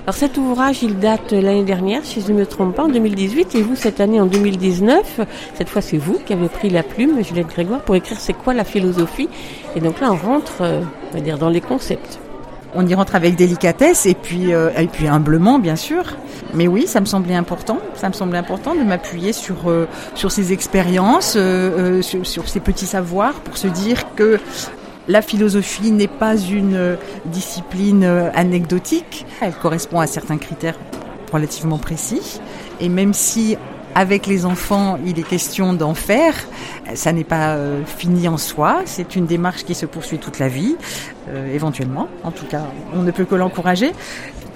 Alors 0.05 0.15
cet 0.15 0.37
ouvrage, 0.37 0.83
il 0.83 0.99
date 0.99 1.31
l'année 1.31 1.63
dernière, 1.63 2.03
si 2.03 2.19
je 2.19 2.33
ne 2.33 2.39
me 2.39 2.45
trompe 2.45 2.75
pas, 2.75 2.83
en 2.83 2.89
2018, 2.89 3.55
et 3.55 3.61
vous, 3.61 3.77
cette 3.77 4.01
année, 4.01 4.19
en 4.19 4.25
2019, 4.25 5.21
cette 5.53 5.69
fois 5.69 5.81
c'est 5.81 5.95
vous 5.95 6.19
qui 6.25 6.33
avez 6.33 6.49
pris 6.49 6.69
la 6.69 6.83
plume, 6.83 7.23
Juliette 7.23 7.47
Grégoire, 7.47 7.79
pour 7.79 7.95
écrire 7.95 8.19
c'est 8.19 8.33
quoi 8.33 8.53
la 8.53 8.65
philosophie? 8.65 9.29
Et 9.77 9.79
donc 9.79 10.01
là, 10.01 10.11
on 10.11 10.17
rentre, 10.17 10.57
euh, 10.59 10.81
on 11.13 11.21
va 11.21 11.37
dans 11.37 11.47
les 11.47 11.61
concepts. 11.61 12.19
On 12.75 12.85
y 12.85 12.93
rentre 12.93 13.15
avec 13.15 13.37
délicatesse 13.37 14.05
et 14.05 14.13
puis, 14.13 14.53
euh, 14.53 14.71
et 14.77 14.87
puis 14.87 15.07
humblement, 15.07 15.57
bien 15.57 15.77
sûr. 15.77 16.03
Mais 16.53 16.67
oui, 16.67 16.85
ça 16.85 16.99
me 16.99 17.05
semblait 17.05 17.35
important. 17.35 17.77
Ça 17.95 18.09
me 18.09 18.13
semblait 18.13 18.39
important 18.39 18.75
de 18.75 18.81
m'appuyer 18.81 19.31
sur 19.31 19.69
euh, 19.69 19.87
ces 20.15 20.51
expériences, 20.51 21.37
sur, 22.01 22.49
ces 22.49 22.59
petits 22.59 22.87
savoirs, 22.87 23.35
pour 23.35 23.55
se 23.55 23.67
dire 23.67 24.03
que 24.15 24.37
la 25.07 25.21
philosophie 25.21 25.91
n'est 25.91 26.07
pas 26.07 26.37
une 26.37 26.97
discipline 27.25 28.03
anecdotique, 28.33 29.25
elle 29.41 29.53
correspond 29.53 29.99
à 29.99 30.07
certains 30.07 30.37
critères 30.37 30.77
relativement 31.31 31.77
précis. 31.77 32.39
Et 32.79 32.89
même 32.89 33.13
si 33.13 33.57
avec 33.95 34.27
les 34.27 34.45
enfants, 34.45 34.97
il 35.05 35.19
est 35.19 35.27
question 35.27 35.73
d'en 35.73 35.93
faire. 35.93 36.33
Ça 36.95 37.11
n'est 37.11 37.23
pas 37.23 37.55
euh, 37.55 37.83
fini 37.85 38.27
en 38.27 38.37
soi. 38.37 38.81
C'est 38.85 39.15
une 39.15 39.25
démarche 39.25 39.63
qui 39.63 39.75
se 39.75 39.85
poursuit 39.85 40.17
toute 40.17 40.39
la 40.39 40.47
vie, 40.47 40.75
euh, 41.29 41.53
éventuellement. 41.53 42.07
En 42.23 42.31
tout 42.31 42.45
cas, 42.45 42.63
on 42.95 43.03
ne 43.03 43.11
peut 43.11 43.25
que 43.25 43.35
l'encourager. 43.35 43.91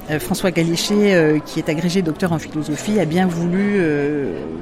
Euh, 0.09 0.19
François 0.19 0.51
Galichet, 0.51 1.41
qui 1.45 1.59
est 1.59 1.69
agrégé 1.69 2.01
docteur 2.01 2.31
en 2.31 2.39
philosophie, 2.39 2.99
a 2.99 3.05
bien 3.05 3.27
voulu 3.27 3.81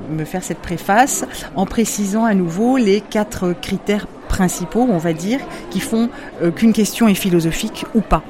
me 0.09 0.25
faire 0.25 0.43
cette 0.43 0.59
préface 0.59 1.25
en 1.55 1.65
précisant 1.65 2.25
à 2.25 2.33
nouveau 2.33 2.77
les 2.77 3.01
quatre 3.01 3.53
critères 3.53 4.07
principaux, 4.35 4.85
on 4.89 4.97
va 4.97 5.13
dire, 5.13 5.39
qui 5.69 5.79
font 5.79 6.09
euh, 6.41 6.51
qu'une 6.51 6.73
question 6.73 7.07
est 7.07 7.15
philosophique 7.15 7.85
ou 7.95 8.01
pas. 8.01 8.21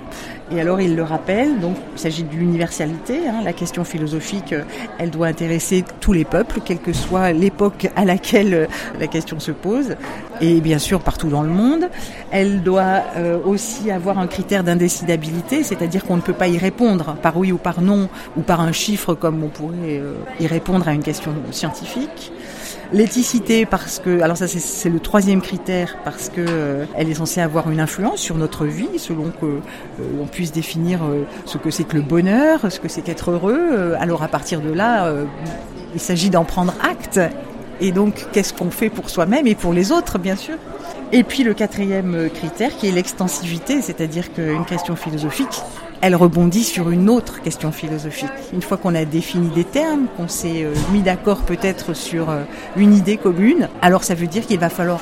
Et 0.51 0.61
alors 0.61 0.79
il 0.79 0.95
le 0.95 1.01
rappelle, 1.01 1.59
donc 1.59 1.75
il 1.95 1.99
s'agit 1.99 2.21
de 2.21 2.31
l'universalité, 2.31 3.27
hein, 3.27 3.41
la 3.43 3.53
question 3.53 3.83
philosophique, 3.83 4.53
euh, 4.53 4.61
elle 4.99 5.09
doit 5.09 5.25
intéresser 5.25 5.83
tous 6.01 6.13
les 6.13 6.23
peuples, 6.23 6.59
quelle 6.63 6.77
que 6.77 6.93
soit 6.93 7.31
l'époque 7.31 7.89
à 7.95 8.05
laquelle 8.05 8.53
euh, 8.53 8.65
la 8.99 9.07
question 9.07 9.39
se 9.39 9.49
pose, 9.51 9.95
et 10.41 10.61
bien 10.61 10.77
sûr 10.77 10.99
partout 10.99 11.29
dans 11.29 11.41
le 11.41 11.49
monde. 11.49 11.89
Elle 12.29 12.61
doit 12.61 13.01
aussi 13.45 13.89
avoir 13.89 14.19
un 14.19 14.27
critère 14.27 14.63
d'indécidabilité, 14.63 15.63
c'est-à-dire 15.63 16.03
qu'on 16.03 16.17
ne 16.17 16.21
peut 16.21 16.33
pas 16.33 16.49
y 16.49 16.57
répondre 16.57 17.15
par 17.21 17.37
oui 17.37 17.51
ou 17.51 17.57
par 17.57 17.81
non, 17.81 18.09
ou 18.35 18.41
par 18.41 18.59
un 18.59 18.73
chiffre 18.73 19.13
comme 19.13 19.41
on 19.41 19.47
pourrait 19.47 20.01
y 20.39 20.47
répondre 20.47 20.87
à 20.87 20.93
une 20.93 21.03
question 21.03 21.33
scientifique. 21.51 22.33
L'éthicité 22.93 23.65
parce 23.65 23.99
que, 23.99 24.21
alors 24.21 24.37
ça 24.37 24.47
c'est 24.47 24.89
le 24.89 24.99
troisième 24.99 25.41
critère 25.41 25.97
parce 26.03 26.29
que 26.29 26.45
euh, 26.47 26.85
elle 26.95 27.09
est 27.09 27.15
censée 27.15 27.41
avoir 27.41 27.69
une 27.71 27.79
influence 27.79 28.19
sur 28.19 28.37
notre 28.37 28.65
vie 28.65 28.99
selon 28.99 29.31
que 29.31 29.45
euh, 29.45 30.21
on 30.21 30.25
puisse 30.25 30.51
définir 30.51 31.03
euh, 31.03 31.23
ce 31.45 31.57
que 31.57 31.71
c'est 31.71 31.83
que 31.83 31.95
le 31.95 32.03
bonheur, 32.03 32.71
ce 32.71 32.79
que 32.79 32.87
c'est 32.87 33.01
qu'être 33.01 33.31
heureux. 33.31 33.95
alors 33.99 34.23
à 34.23 34.27
partir 34.27 34.61
de 34.61 34.71
là, 34.71 35.11
il 35.93 35.99
s'agit 35.99 36.29
d'en 36.29 36.43
prendre 36.43 36.73
acte. 36.83 37.19
Et 37.81 37.91
donc 37.91 38.27
qu'est-ce 38.31 38.53
qu'on 38.53 38.71
fait 38.71 38.89
pour 38.89 39.09
soi-même 39.09 39.47
et 39.47 39.55
pour 39.55 39.73
les 39.73 39.91
autres 39.91 40.17
bien 40.17 40.35
sûr? 40.35 40.55
Et 41.11 41.23
puis 41.23 41.43
le 41.43 41.53
quatrième 41.53 42.29
critère 42.33 42.75
qui 42.77 42.87
est 42.87 42.91
l'extensivité, 42.91 43.81
c'est-à-dire 43.81 44.33
qu'une 44.33 44.65
question 44.65 44.95
philosophique, 44.95 45.61
elle 46.01 46.15
rebondit 46.15 46.63
sur 46.63 46.89
une 46.89 47.09
autre 47.09 47.41
question 47.41 47.71
philosophique. 47.71 48.29
Une 48.53 48.61
fois 48.61 48.77
qu'on 48.77 48.95
a 48.95 49.05
défini 49.05 49.49
des 49.49 49.63
termes, 49.63 50.07
qu'on 50.17 50.27
s'est 50.27 50.63
euh, 50.63 50.73
mis 50.91 51.01
d'accord 51.01 51.41
peut-être 51.41 51.93
sur 51.93 52.29
euh, 52.29 52.43
une 52.75 52.93
idée 52.93 53.17
commune, 53.17 53.69
alors 53.81 54.03
ça 54.03 54.15
veut 54.15 54.27
dire 54.27 54.45
qu'il 54.45 54.59
va 54.59 54.69
falloir 54.69 55.01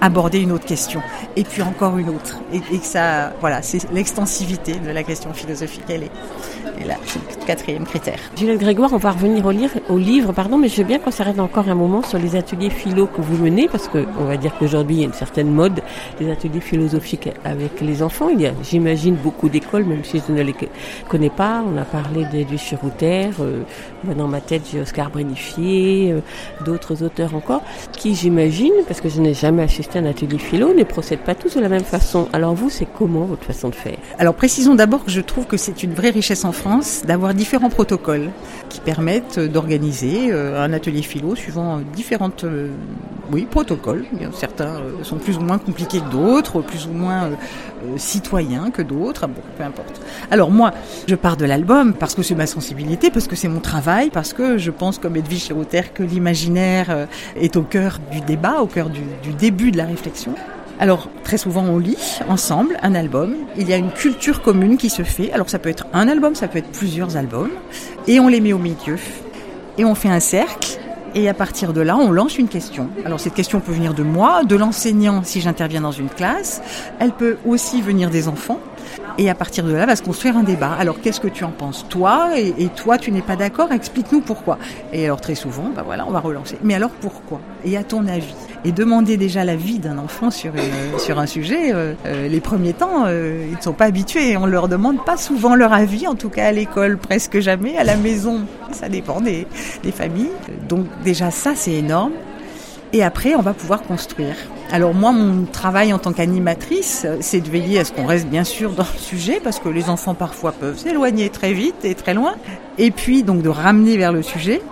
aborder 0.00 0.40
une 0.40 0.52
autre 0.52 0.64
question. 0.64 1.00
Et 1.36 1.44
puis 1.44 1.62
encore 1.62 1.98
une 1.98 2.08
autre. 2.08 2.38
Et, 2.52 2.60
que 2.60 2.84
ça 2.84 3.32
voilà 3.40 3.62
c'est 3.62 3.90
l'extensivité 3.92 4.74
de 4.74 4.90
la 4.90 5.02
question 5.02 5.32
philosophique. 5.32 5.84
Elle 5.88 6.04
est 6.04 6.10
et 6.80 6.84
là 6.84 6.94
c'est 7.06 7.18
le 7.18 7.46
quatrième 7.46 7.84
critère. 7.84 8.18
Juliette 8.36 8.60
Grégoire 8.60 8.92
on 8.92 8.98
va 8.98 9.10
revenir 9.12 9.44
au 9.46 9.50
livre 9.50 9.74
au 9.88 9.98
livre 9.98 10.32
pardon 10.32 10.58
mais 10.58 10.68
je 10.68 10.76
veux 10.76 10.84
bien 10.84 10.98
qu'on 10.98 11.10
s'arrête 11.10 11.40
encore 11.40 11.68
un 11.68 11.74
moment 11.74 12.02
sur 12.02 12.18
les 12.18 12.36
ateliers 12.36 12.70
philo 12.70 13.06
que 13.06 13.20
vous 13.20 13.42
menez 13.42 13.68
parce 13.68 13.88
que 13.88 14.06
on 14.20 14.24
va 14.24 14.36
dire 14.36 14.52
qu'aujourd'hui 14.58 14.96
il 14.96 15.00
y 15.00 15.02
a 15.02 15.06
une 15.06 15.12
certaine 15.12 15.50
mode 15.50 15.80
des 16.18 16.30
ateliers 16.30 16.60
philosophiques 16.60 17.30
avec 17.44 17.80
les 17.80 18.02
enfants. 18.02 18.28
Il 18.28 18.40
y 18.40 18.46
a 18.46 18.52
j'imagine 18.62 19.14
beaucoup 19.14 19.48
d'écoles 19.48 19.84
même 19.84 20.04
si 20.04 20.22
je 20.26 20.32
ne 20.32 20.42
les 20.42 20.54
connais 21.08 21.30
pas. 21.30 21.64
On 21.66 21.76
a 21.76 21.84
parlé 21.84 22.24
d'Edwige 22.26 22.60
Chirouter 22.60 23.30
euh, 23.40 23.62
dans 24.16 24.28
ma 24.28 24.40
tête 24.40 24.62
j'ai 24.70 24.80
Oscar 24.80 25.10
Brénifier 25.10 26.12
euh, 26.12 26.20
d'autres 26.64 27.02
auteurs 27.02 27.34
encore 27.34 27.62
qui 27.92 28.14
j'imagine 28.14 28.72
parce 28.86 29.00
que 29.00 29.08
je 29.08 29.20
n'ai 29.20 29.34
jamais 29.34 29.62
assisté 29.62 29.87
assister 29.88 29.98
à 29.98 30.02
un 30.02 30.06
atelier 30.06 30.38
philo 30.38 30.74
ne 30.74 30.84
procèdent 30.84 31.20
pas 31.20 31.34
tous 31.34 31.56
de 31.56 31.60
la 31.60 31.68
même 31.68 31.84
façon. 31.84 32.28
Alors 32.32 32.54
vous, 32.54 32.70
c'est 32.70 32.86
comment 32.86 33.24
votre 33.24 33.44
façon 33.44 33.68
de 33.68 33.74
faire? 33.74 33.96
Alors 34.18 34.34
précisons 34.34 34.74
d'abord 34.74 35.04
que 35.04 35.10
je 35.10 35.20
trouve 35.20 35.46
que 35.46 35.56
c'est 35.56 35.82
une 35.82 35.94
vraie 35.94 36.10
richesse 36.10 36.44
en 36.44 36.52
France 36.52 37.02
d'avoir 37.06 37.34
différents 37.34 37.70
protocoles 37.70 38.30
qui 38.68 38.80
permettent 38.80 39.38
d'organiser 39.38 40.30
euh, 40.30 40.62
un 40.62 40.72
atelier 40.72 41.02
philo 41.02 41.34
suivant 41.34 41.80
différentes 41.94 42.44
euh, 42.44 42.70
oui, 43.32 43.46
protocoles. 43.50 44.04
Certains 44.32 44.76
euh, 44.76 45.02
sont 45.02 45.16
plus 45.16 45.36
ou 45.36 45.40
moins 45.40 45.58
compliqués 45.58 46.00
que 46.00 46.10
d'autres, 46.10 46.60
plus 46.60 46.86
ou 46.86 46.92
moins 46.92 47.30
citoyens 47.96 48.70
que 48.70 48.82
d'autres, 48.82 49.26
bon, 49.26 49.40
peu 49.56 49.64
importe. 49.64 50.00
Alors 50.30 50.50
moi, 50.50 50.72
je 51.06 51.14
pars 51.14 51.36
de 51.36 51.44
l'album 51.44 51.94
parce 51.94 52.14
que 52.14 52.22
c'est 52.22 52.34
ma 52.34 52.46
sensibilité, 52.46 53.10
parce 53.10 53.28
que 53.28 53.36
c'est 53.36 53.48
mon 53.48 53.60
travail, 53.60 54.10
parce 54.10 54.32
que 54.32 54.58
je 54.58 54.70
pense 54.70 54.98
comme 54.98 55.16
Edwige 55.16 55.44
Chiroter 55.44 55.82
que 55.94 56.02
l'imaginaire 56.02 57.06
est 57.36 57.56
au 57.56 57.62
cœur 57.62 57.98
du 58.10 58.20
débat, 58.20 58.60
au 58.60 58.66
cœur 58.66 58.90
du, 58.90 59.02
du 59.22 59.32
début 59.32 59.70
de 59.70 59.77
réflexion. 59.84 60.34
Alors, 60.80 61.08
très 61.24 61.38
souvent, 61.38 61.64
on 61.64 61.78
lit 61.78 62.20
ensemble 62.28 62.78
un 62.82 62.94
album. 62.94 63.34
Il 63.56 63.68
y 63.68 63.72
a 63.72 63.76
une 63.76 63.90
culture 63.90 64.42
commune 64.42 64.76
qui 64.76 64.90
se 64.90 65.02
fait. 65.02 65.32
Alors, 65.32 65.50
ça 65.50 65.58
peut 65.58 65.68
être 65.68 65.86
un 65.92 66.06
album, 66.06 66.36
ça 66.36 66.46
peut 66.46 66.58
être 66.58 66.70
plusieurs 66.70 67.16
albums. 67.16 67.50
Et 68.06 68.20
on 68.20 68.28
les 68.28 68.40
met 68.40 68.52
au 68.52 68.58
milieu. 68.58 68.96
Et 69.76 69.84
on 69.84 69.96
fait 69.96 70.08
un 70.08 70.20
cercle. 70.20 70.78
Et 71.14 71.28
à 71.28 71.34
partir 71.34 71.72
de 71.72 71.80
là, 71.80 71.96
on 71.96 72.12
lance 72.12 72.38
une 72.38 72.48
question. 72.48 72.90
Alors, 73.04 73.18
cette 73.18 73.34
question 73.34 73.58
peut 73.58 73.72
venir 73.72 73.92
de 73.92 74.04
moi, 74.04 74.44
de 74.44 74.54
l'enseignant 74.54 75.22
si 75.24 75.40
j'interviens 75.40 75.80
dans 75.80 75.90
une 75.90 76.10
classe. 76.10 76.62
Elle 77.00 77.12
peut 77.12 77.38
aussi 77.44 77.82
venir 77.82 78.10
des 78.10 78.28
enfants. 78.28 78.60
Et 79.16 79.28
à 79.28 79.34
partir 79.34 79.64
de 79.64 79.72
là, 79.72 79.84
va 79.84 79.96
se 79.96 80.02
construire 80.02 80.36
un 80.36 80.44
débat. 80.44 80.76
Alors, 80.78 81.00
qu'est-ce 81.00 81.18
que 81.18 81.26
tu 81.26 81.42
en 81.42 81.50
penses, 81.50 81.86
toi? 81.88 82.38
Et, 82.38 82.68
toi, 82.76 82.98
tu 82.98 83.10
n'es 83.10 83.22
pas 83.22 83.34
d'accord? 83.34 83.72
Explique-nous 83.72 84.20
pourquoi. 84.20 84.58
Et 84.92 85.06
alors, 85.06 85.20
très 85.20 85.34
souvent, 85.34 85.70
bah 85.74 85.82
voilà, 85.84 86.06
on 86.06 86.12
va 86.12 86.20
relancer. 86.20 86.56
Mais 86.62 86.74
alors, 86.74 86.90
pourquoi? 86.90 87.40
Et 87.64 87.76
à 87.76 87.82
ton 87.82 88.06
avis? 88.06 88.34
Et 88.64 88.72
demander 88.72 89.16
déjà 89.16 89.44
l'avis 89.44 89.78
d'un 89.78 89.98
enfant 89.98 90.30
sur, 90.30 90.52
sur 90.98 91.18
un 91.18 91.26
sujet, 91.26 91.72
euh, 91.72 91.94
euh, 92.06 92.28
les 92.28 92.40
premiers 92.40 92.72
temps, 92.72 93.04
euh, 93.06 93.46
ils 93.48 93.56
ne 93.56 93.62
sont 93.62 93.72
pas 93.72 93.86
habitués. 93.86 94.36
On 94.36 94.46
leur 94.46 94.68
demande 94.68 95.04
pas 95.04 95.16
souvent 95.16 95.54
leur 95.54 95.72
avis, 95.72 96.06
en 96.06 96.14
tout 96.14 96.28
cas 96.28 96.46
à 96.46 96.52
l'école 96.52 96.98
presque 96.98 97.38
jamais, 97.40 97.76
à 97.76 97.84
la 97.84 97.96
maison, 97.96 98.42
ça 98.72 98.88
dépend 98.88 99.20
des, 99.20 99.46
des 99.82 99.92
familles. 99.92 100.30
Donc 100.68 100.86
déjà 101.04 101.30
ça, 101.30 101.52
c'est 101.54 101.74
énorme. 101.74 102.12
Et 102.92 103.04
après, 103.04 103.34
on 103.34 103.42
va 103.42 103.52
pouvoir 103.52 103.82
construire. 103.82 104.34
Alors 104.70 104.94
moi, 104.94 105.12
mon 105.12 105.44
travail 105.44 105.92
en 105.92 105.98
tant 105.98 106.12
qu'animatrice, 106.12 107.06
c'est 107.20 107.40
de 107.40 107.48
veiller 107.50 107.80
à 107.80 107.84
ce 107.84 107.92
qu'on 107.92 108.06
reste 108.06 108.28
bien 108.28 108.44
sûr 108.44 108.72
dans 108.72 108.86
le 108.94 108.98
sujet, 108.98 109.40
parce 109.42 109.58
que 109.58 109.68
les 109.68 109.90
enfants 109.90 110.14
parfois 110.14 110.52
peuvent 110.52 110.78
s'éloigner 110.78 111.28
très 111.28 111.52
vite 111.52 111.84
et 111.84 111.94
très 111.94 112.14
loin. 112.14 112.34
Et 112.78 112.90
puis 112.90 113.22
donc 113.22 113.42
de 113.42 113.48
ramener 113.48 113.96
vers 113.98 114.12
le 114.12 114.22
sujet, 114.22 114.62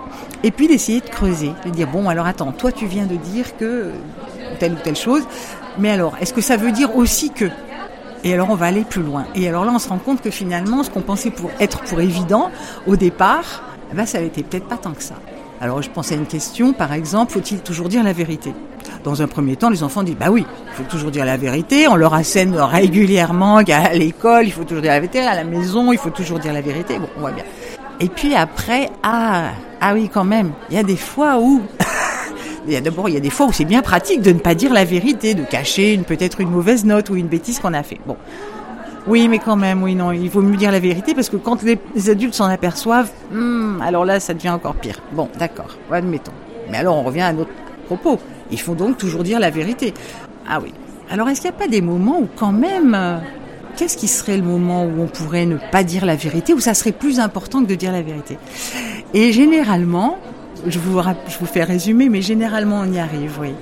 et 0.43 0.51
puis 0.51 0.67
d'essayer 0.67 1.01
de 1.01 1.09
creuser, 1.09 1.51
de 1.65 1.69
dire 1.69 1.87
bon 1.87 2.09
alors 2.09 2.25
attends, 2.25 2.51
toi 2.51 2.71
tu 2.71 2.85
viens 2.85 3.05
de 3.05 3.15
dire 3.15 3.57
que 3.57 3.91
telle 4.59 4.73
ou 4.73 4.77
telle 4.83 4.95
chose, 4.95 5.23
mais 5.77 5.91
alors 5.91 6.15
est-ce 6.21 6.33
que 6.33 6.41
ça 6.41 6.57
veut 6.57 6.71
dire 6.71 6.95
aussi 6.95 7.31
que? 7.31 7.45
Et 8.23 8.33
alors 8.33 8.49
on 8.49 8.55
va 8.55 8.67
aller 8.67 8.83
plus 8.83 9.03
loin. 9.03 9.25
Et 9.35 9.47
alors 9.47 9.65
là 9.65 9.71
on 9.73 9.79
se 9.79 9.89
rend 9.89 9.97
compte 9.97 10.21
que 10.21 10.31
finalement 10.31 10.83
ce 10.83 10.89
qu'on 10.89 11.01
pensait 11.01 11.31
pour 11.31 11.49
être 11.59 11.81
pour 11.81 11.99
évident 11.99 12.51
au 12.85 12.95
départ, 12.95 13.63
ben 13.93 14.05
ça 14.05 14.19
n'était 14.19 14.43
peut-être 14.43 14.67
pas 14.67 14.77
tant 14.77 14.91
que 14.91 15.03
ça. 15.03 15.15
Alors 15.59 15.81
je 15.81 15.89
pense 15.89 16.11
à 16.11 16.15
une 16.15 16.27
question, 16.27 16.73
par 16.73 16.93
exemple, 16.93 17.31
faut-il 17.33 17.59
toujours 17.61 17.89
dire 17.89 18.03
la 18.03 18.13
vérité? 18.13 18.53
Dans 19.03 19.21
un 19.21 19.27
premier 19.27 19.55
temps, 19.55 19.69
les 19.69 19.83
enfants 19.83 20.03
disent 20.03 20.17
bah 20.19 20.29
oui, 20.29 20.45
il 20.67 20.73
faut 20.73 20.89
toujours 20.89 21.09
dire 21.09 21.25
la 21.25 21.37
vérité. 21.37 21.87
On 21.87 21.95
leur 21.95 22.13
assène 22.13 22.55
régulièrement 22.55 23.63
qu'à 23.63 23.93
l'école, 23.93 24.45
il 24.45 24.51
faut 24.51 24.63
toujours 24.63 24.81
dire 24.81 24.91
la 24.91 24.99
vérité, 24.99 25.19
à 25.21 25.35
la 25.35 25.43
maison, 25.43 25.91
il 25.91 25.97
faut 25.97 26.09
toujours 26.09 26.39
dire 26.39 26.53
la 26.53 26.61
vérité. 26.61 26.99
Bon, 26.99 27.07
on 27.17 27.21
voit 27.21 27.31
bien. 27.31 27.43
Et 27.99 28.09
puis 28.09 28.35
après, 28.35 28.89
ah, 29.03 29.51
ah 29.81 29.93
oui, 29.93 30.09
quand 30.13 30.23
même, 30.23 30.51
il 30.69 30.75
y 30.75 30.79
a 30.79 30.83
des 30.83 30.97
fois 30.97 31.39
où 31.39 31.61
d'abord 32.67 33.09
il 33.09 33.15
y 33.15 33.17
a 33.17 33.21
des 33.21 33.29
fois 33.29 33.47
où 33.47 33.51
c'est 33.51 33.65
bien 33.65 33.81
pratique 33.81 34.21
de 34.21 34.31
ne 34.31 34.39
pas 34.39 34.53
dire 34.53 34.73
la 34.73 34.85
vérité, 34.85 35.33
de 35.33 35.43
cacher 35.43 35.97
peut-être 36.05 36.41
une 36.41 36.51
mauvaise 36.51 36.85
note 36.85 37.09
ou 37.09 37.15
une 37.15 37.27
bêtise 37.27 37.59
qu'on 37.59 37.73
a 37.73 37.83
fait. 37.83 37.99
Bon. 38.05 38.17
Oui, 39.07 39.29
mais 39.29 39.39
quand 39.39 39.55
même, 39.55 39.81
oui, 39.83 39.95
non, 39.95 40.11
il 40.11 40.29
vaut 40.29 40.41
mieux 40.41 40.57
dire 40.57 40.71
la 40.71 40.81
vérité 40.81 41.15
parce 41.15 41.29
que 41.29 41.37
quand 41.37 41.63
les, 41.63 41.79
adultes 42.09 42.33
s'en 42.33 42.45
aperçoivent, 42.45 43.09
hmm, 43.31 43.81
alors 43.81 44.03
là, 44.03 44.19
ça 44.19 44.33
devient 44.33 44.49
encore 44.49 44.75
pire. 44.75 44.99
Bon, 45.13 45.29
d'accord, 45.39 45.77
admettons. 45.89 46.33
Mais 46.69 46.77
alors, 46.77 46.97
on 46.97 47.03
revient 47.03 47.21
à 47.21 47.31
notre 47.31 47.51
propos. 47.85 48.19
Il 48.51 48.59
faut 48.59 48.75
donc 48.75 48.97
toujours 48.97 49.23
dire 49.23 49.39
la 49.39 49.49
vérité. 49.49 49.93
Ah 50.47 50.59
oui. 50.61 50.73
Alors, 51.09 51.29
est-ce 51.29 51.39
qu'il 51.39 51.49
n'y 51.49 51.55
a 51.55 51.59
pas 51.59 51.67
des 51.69 51.81
moments 51.81 52.19
où 52.19 52.27
quand 52.35 52.51
même, 52.51 52.93
euh, 52.93 53.17
qu'est-ce 53.77 53.95
qui 53.95 54.07
serait 54.07 54.37
le 54.37 54.43
moment 54.43 54.83
où 54.83 55.01
on 55.01 55.07
pourrait 55.07 55.45
ne 55.45 55.57
pas 55.71 55.83
dire 55.83 56.05
la 56.05 56.15
vérité, 56.15 56.53
où 56.53 56.59
ça 56.59 56.73
serait 56.73 56.91
plus 56.91 57.19
important 57.19 57.61
que 57.63 57.67
de 57.67 57.75
dire 57.75 57.91
la 57.91 58.01
vérité? 58.01 58.37
Et 59.13 59.31
généralement, 59.31 60.17
je 60.65 60.79
vous, 60.79 60.99
fais 61.45 61.63
résumer, 61.63 62.09
mais 62.09 62.21
généralement 62.21 62.81
on 62.81 62.91
y 62.91 62.99
arrive, 62.99 63.37
oui. 63.39 63.53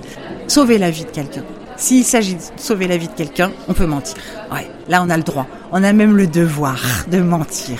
Sauver 0.48 0.78
la 0.78 0.90
vie 0.90 1.04
de 1.04 1.10
quelqu'un. 1.10 1.42
S'il 1.76 2.04
s'agit 2.04 2.36
de 2.36 2.40
sauver 2.56 2.88
la 2.88 2.96
vie 2.96 3.08
de 3.08 3.12
quelqu'un, 3.12 3.52
on 3.68 3.74
peut 3.74 3.86
mentir. 3.86 4.16
Ouais, 4.50 4.66
là 4.88 5.02
on 5.06 5.10
a 5.10 5.16
le 5.16 5.22
droit. 5.22 5.46
On 5.72 5.84
a 5.84 5.92
même 5.92 6.16
le 6.16 6.26
devoir 6.26 6.80
de 7.10 7.20
mentir 7.20 7.78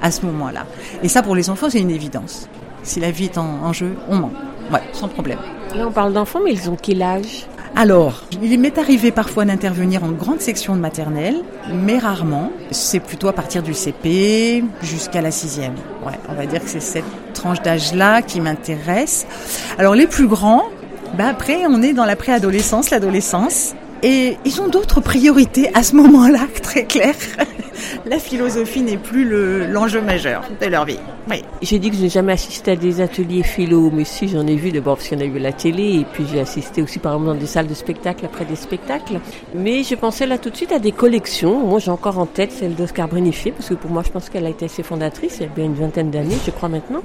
à 0.00 0.10
ce 0.10 0.24
moment-là. 0.26 0.66
Et 1.02 1.08
ça 1.08 1.22
pour 1.22 1.34
les 1.34 1.50
enfants, 1.50 1.68
c'est 1.68 1.80
une 1.80 1.90
évidence. 1.90 2.48
Si 2.84 3.00
la 3.00 3.10
vie 3.10 3.24
est 3.24 3.38
en, 3.38 3.72
jeu, 3.72 3.94
on 4.08 4.16
ment. 4.16 4.32
Ouais, 4.72 4.82
sans 4.92 5.08
problème. 5.08 5.38
On 5.76 5.90
parle 5.90 6.12
d'enfants, 6.12 6.40
mais 6.44 6.52
ils 6.52 6.70
ont 6.70 6.76
quel 6.80 7.02
âge? 7.02 7.46
Alors, 7.74 8.22
il 8.42 8.60
m'est 8.60 8.76
arrivé 8.76 9.10
parfois 9.12 9.46
d'intervenir 9.46 10.04
en 10.04 10.10
grande 10.10 10.40
section 10.40 10.76
de 10.76 10.80
maternelle, 10.80 11.36
mais 11.72 11.98
rarement. 11.98 12.52
C'est 12.70 13.00
plutôt 13.00 13.28
à 13.28 13.32
partir 13.32 13.62
du 13.62 13.72
CP 13.72 14.62
jusqu'à 14.82 15.22
la 15.22 15.30
sixième. 15.30 15.74
Ouais, 16.04 16.18
on 16.28 16.34
va 16.34 16.44
dire 16.44 16.62
que 16.62 16.68
c'est 16.68 16.80
cette 16.80 17.32
tranche 17.32 17.62
d'âge-là 17.62 18.20
qui 18.20 18.42
m'intéresse. 18.42 19.26
Alors 19.78 19.94
les 19.94 20.06
plus 20.06 20.26
grands, 20.26 20.64
bah 21.16 21.28
après 21.28 21.64
on 21.66 21.80
est 21.80 21.94
dans 21.94 22.04
la 22.04 22.14
préadolescence, 22.14 22.90
l'adolescence, 22.90 23.74
et 24.02 24.36
ils 24.44 24.60
ont 24.60 24.68
d'autres 24.68 25.00
priorités 25.00 25.70
à 25.74 25.82
ce 25.82 25.96
moment-là, 25.96 26.40
très 26.62 26.84
clair. 26.84 27.14
La 28.06 28.18
philosophie 28.18 28.82
n'est 28.82 28.96
plus 28.96 29.24
l'enjeu 29.70 30.00
majeur 30.00 30.42
de 30.60 30.66
leur 30.66 30.84
vie. 30.84 30.98
Oui. 31.30 31.42
J'ai 31.62 31.78
dit 31.78 31.90
que 31.90 31.96
je 31.96 32.02
n'ai 32.02 32.08
jamais 32.08 32.32
assisté 32.32 32.72
à 32.72 32.76
des 32.76 33.00
ateliers 33.00 33.42
philo, 33.42 33.90
mais 33.92 34.04
si 34.04 34.28
j'en 34.28 34.46
ai 34.46 34.56
vu 34.56 34.72
d'abord 34.72 34.96
parce 34.96 35.12
en 35.12 35.20
a 35.20 35.24
eu 35.24 35.38
la 35.38 35.52
télé, 35.52 36.00
et 36.00 36.06
puis 36.12 36.24
j'ai 36.30 36.40
assisté 36.40 36.82
aussi 36.82 36.98
par 36.98 37.14
exemple 37.14 37.28
dans 37.28 37.40
des 37.40 37.46
salles 37.46 37.68
de 37.68 37.74
spectacle 37.74 38.24
après 38.24 38.44
des 38.44 38.56
spectacles. 38.56 39.20
Mais 39.54 39.82
je 39.82 39.94
pensais 39.94 40.26
là 40.26 40.38
tout 40.38 40.50
de 40.50 40.56
suite 40.56 40.72
à 40.72 40.78
des 40.78 40.92
collections. 40.92 41.66
Moi 41.66 41.78
j'ai 41.78 41.90
encore 41.90 42.18
en 42.18 42.26
tête 42.26 42.52
celle 42.52 42.74
d'Oscar 42.74 43.08
Brenifier, 43.08 43.52
parce 43.52 43.68
que 43.68 43.74
pour 43.74 43.90
moi 43.90 44.02
je 44.04 44.10
pense 44.10 44.28
qu'elle 44.28 44.46
a 44.46 44.50
été 44.50 44.64
assez 44.64 44.82
fondatrice, 44.82 45.36
il 45.38 45.42
y 45.42 45.46
a 45.46 45.48
bien 45.48 45.64
une 45.64 45.74
vingtaine 45.74 46.10
d'années, 46.10 46.38
je 46.44 46.50
crois 46.50 46.68
maintenant. 46.68 47.02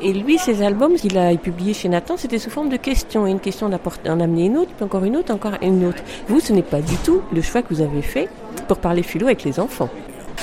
Et 0.00 0.12
lui, 0.12 0.38
ses 0.38 0.62
albums 0.62 0.94
qu'il 0.94 1.18
a 1.18 1.34
publiés 1.34 1.74
chez 1.74 1.88
Nathan, 1.88 2.16
c'était 2.16 2.38
sous 2.38 2.50
forme 2.50 2.68
de 2.68 2.76
questions. 2.76 3.26
Et 3.26 3.30
une 3.30 3.40
question 3.40 3.68
d'en 3.68 4.20
amener 4.20 4.46
une 4.46 4.56
autre, 4.56 4.70
puis 4.76 4.84
encore 4.84 5.04
une 5.04 5.16
autre, 5.16 5.34
encore 5.34 5.54
une 5.60 5.84
autre. 5.86 6.02
Vous, 6.28 6.38
ce 6.38 6.52
n'est 6.52 6.62
pas 6.62 6.80
du 6.80 6.94
tout 6.98 7.20
le 7.32 7.42
choix 7.42 7.62
que 7.62 7.74
vous 7.74 7.80
avez 7.80 8.02
fait 8.02 8.28
pour 8.66 8.78
parler 8.78 9.02
philo 9.02 9.26
avec 9.26 9.44
les 9.44 9.60
enfants. 9.60 9.90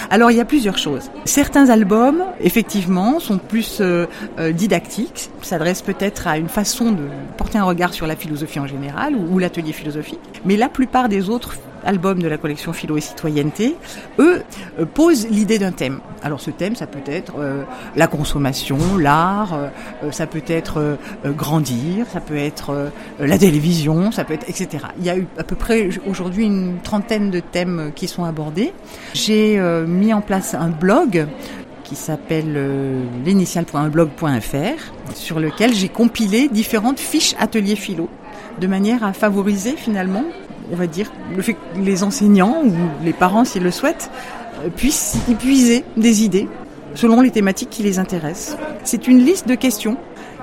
Alors 0.10 0.32
il 0.32 0.38
y 0.38 0.42
a 0.42 0.46
plusieurs 0.46 0.78
choses. 0.78 1.10
Certains 1.26 1.70
albums, 1.70 2.24
effectivement, 2.40 3.20
sont 3.20 3.38
plus 3.38 3.80
euh, 3.82 4.06
euh, 4.40 4.52
didactiques, 4.52 5.30
s'adressent 5.42 5.82
peut-être 5.82 6.28
à 6.28 6.38
une 6.38 6.50
façon 6.50 6.92
de 6.92 7.04
porter 7.38 7.58
un 7.58 7.64
regard 7.64 7.94
sur 7.94 8.08
la 8.08 8.16
philosophie 8.16 8.60
en 8.60 8.68
général 8.68 9.16
ou, 9.16 9.40
l'atelier 9.40 9.74
philosophie. 9.74 10.20
Mais 10.46 10.58
la 10.58 10.70
plupart 10.70 11.10
des 11.10 11.30
autres 11.30 11.56
albums 11.86 12.22
de 12.22 12.28
la 12.28 12.38
collection 12.38 12.74
Philo 12.74 12.98
et 12.98 13.02
Citoyenneté, 13.02 13.76
eux 14.20 14.44
euh, 14.80 14.86
posent 14.86 15.28
l'idée 15.30 15.60
d'un 15.60 15.72
thème. 15.72 16.00
Alors 16.22 16.42
ce 16.42 16.52
thème, 16.52 16.76
ça 16.76 16.88
peut 16.88 17.00
être 17.06 17.34
euh, 17.40 17.64
la 17.96 18.08
consommation, 18.08 18.78
l'art, 18.98 19.54
euh, 19.54 20.12
ça 20.12 20.28
peut 20.28 20.44
être 20.48 20.98
grandir, 21.26 22.06
ça 22.12 22.20
peut 22.20 22.38
être 22.38 22.92
la 23.20 23.38
télévision, 23.38 24.12
ça 24.12 24.24
peut 24.24 24.34
être 24.34 24.48
etc. 24.50 24.86
Il 24.98 25.06
y 25.06 25.10
a 25.10 25.18
eu 25.18 25.28
à 25.38 25.44
peu 25.44 25.56
près 25.56 25.90
aujourd'hui 26.08 26.46
une 26.46 26.80
trentaine 26.82 27.32
de 27.32 27.40
thèmes 27.40 27.92
qui 27.96 28.08
sont 28.08 28.24
abordés. 28.24 28.74
J'ai 29.14 29.60
mis 29.88 30.14
en 30.14 30.22
place 30.22 30.54
un 30.54 30.70
blog 30.70 31.28
qui 31.84 31.96
s'appelle 31.96 32.58
l'initial.blog.fr 33.26 35.14
sur 35.14 35.40
lequel 35.40 35.74
j'ai 35.74 35.90
compilé 35.90 36.48
différentes 36.48 37.00
fiches 37.00 37.36
ateliers 37.40 37.76
philo 37.76 38.10
de 38.60 38.68
manière 38.68 39.04
à 39.04 39.14
favoriser 39.14 39.76
finalement 39.76 40.24
on 40.72 40.76
va 40.76 40.88
dire, 40.88 41.12
le 41.36 41.42
fait 41.42 41.54
que 41.54 41.60
les 41.78 42.04
enseignants 42.04 42.64
ou 42.64 42.74
les 43.04 43.14
parents, 43.14 43.46
s'ils 43.46 43.64
le 43.64 43.72
souhaitent, 43.72 44.10
euh, 44.64 44.70
puissent 44.70 45.18
y 45.28 45.36
puiser 45.36 45.84
des 45.98 46.24
idées 46.24 46.48
selon 46.96 47.22
les 47.22 47.32
thématiques 47.32 47.70
qui 47.70 47.84
les 47.84 48.00
intéressent. 48.00 48.58
C'est 48.84 49.08
une 49.08 49.20
liste 49.20 49.48
de 49.48 49.56
questions 49.56 49.98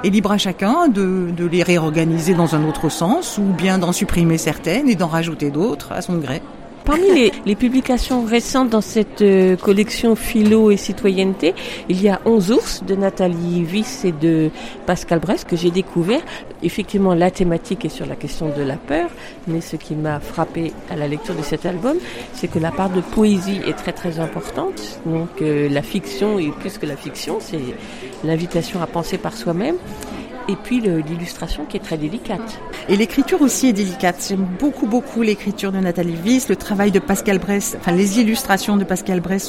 et 0.05 0.11
libre 0.11 0.33
à 0.33 0.39
chacun 0.39 0.89
de, 0.89 1.31
de 1.37 1.47
les 1.47 1.63
réorganiser 1.63 2.35
dans 2.35 2.55
un 2.55 2.69
autre 2.69 2.89
sens 2.89 3.39
ou 3.39 3.43
bien 3.43 3.79
d'en 3.79 3.93
supprimer 3.93 4.37
certaines 4.39 4.89
et 4.89 4.95
d'en 4.95 5.07
rajouter 5.07 5.51
d'autres 5.51 5.93
à 5.93 6.03
son 6.03 6.19
gré. 6.19 6.43
Parmi 6.85 7.31
les, 7.47 7.55
publications 7.55 8.25
récentes 8.25 8.71
dans 8.71 8.81
cette 8.81 9.23
euh, 9.23 9.57
collection 9.57 10.17
philo 10.17 10.71
et 10.73 10.77
citoyenneté, 10.77 11.55
il 11.89 12.03
y 12.03 12.09
a 12.09 12.21
11 12.25 12.51
ours 12.51 12.83
de 12.85 12.97
Nathalie 12.97 13.63
Viss 13.63 14.05
et 14.05 14.11
de 14.11 14.51
Pascal 14.85 15.21
Brest 15.21 15.49
que 15.49 15.55
j'ai 15.55 15.71
découvert. 15.71 16.21
Effectivement, 16.63 17.15
la 17.15 17.31
thématique 17.31 17.85
est 17.85 17.89
sur 17.89 18.07
la 18.07 18.17
question 18.17 18.49
de 18.49 18.63
la 18.63 18.77
peur, 18.77 19.11
mais 19.47 19.61
ce 19.61 19.77
qui 19.77 19.95
m'a 19.95 20.19
frappé 20.19 20.73
à 20.91 20.97
la 20.97 21.07
lecture 21.07 21.37
de 21.37 21.43
cet 21.43 21.67
album, 21.67 21.99
c'est 22.33 22.49
que 22.49 22.59
la 22.59 22.73
part 22.73 22.91
de 22.91 23.01
poésie 23.01 23.61
est 23.67 23.77
très 23.77 23.93
très 23.93 24.19
importante. 24.19 25.01
Donc 25.07 25.41
euh, 25.41 25.69
la 25.69 25.83
fiction, 25.83 26.41
et 26.41 26.51
plus 26.51 26.79
que 26.79 26.87
la 26.87 26.97
fiction, 26.97 27.39
c'est 27.39 27.61
l'invitation 28.25 28.83
à 28.83 28.87
penser 28.87 29.19
par 29.19 29.37
soi-même. 29.37 29.77
Et 30.49 30.57
puis 30.57 30.81
l'illustration 30.81 31.65
qui 31.65 31.77
est 31.77 31.81
très 31.81 31.97
délicate. 31.97 32.61
Et 32.89 32.97
l'écriture 32.97 33.41
aussi 33.43 33.69
est 33.69 33.73
délicate. 33.73 34.25
J'aime 34.29 34.47
beaucoup, 34.59 34.87
beaucoup 34.87 35.23
l'écriture 35.23 35.73
de 35.73 35.79
Nathalie 35.79 36.17
Wyss, 36.25 36.49
le 36.49 36.57
travail 36.57 36.91
de 36.91 36.99
Pascal 36.99 37.39
Bress, 37.39 37.77
enfin 37.79 37.93
les 37.93 38.21
illustrations 38.21 38.77
de 38.77 38.85
Pascal 38.85 39.21
Bress 39.21 39.49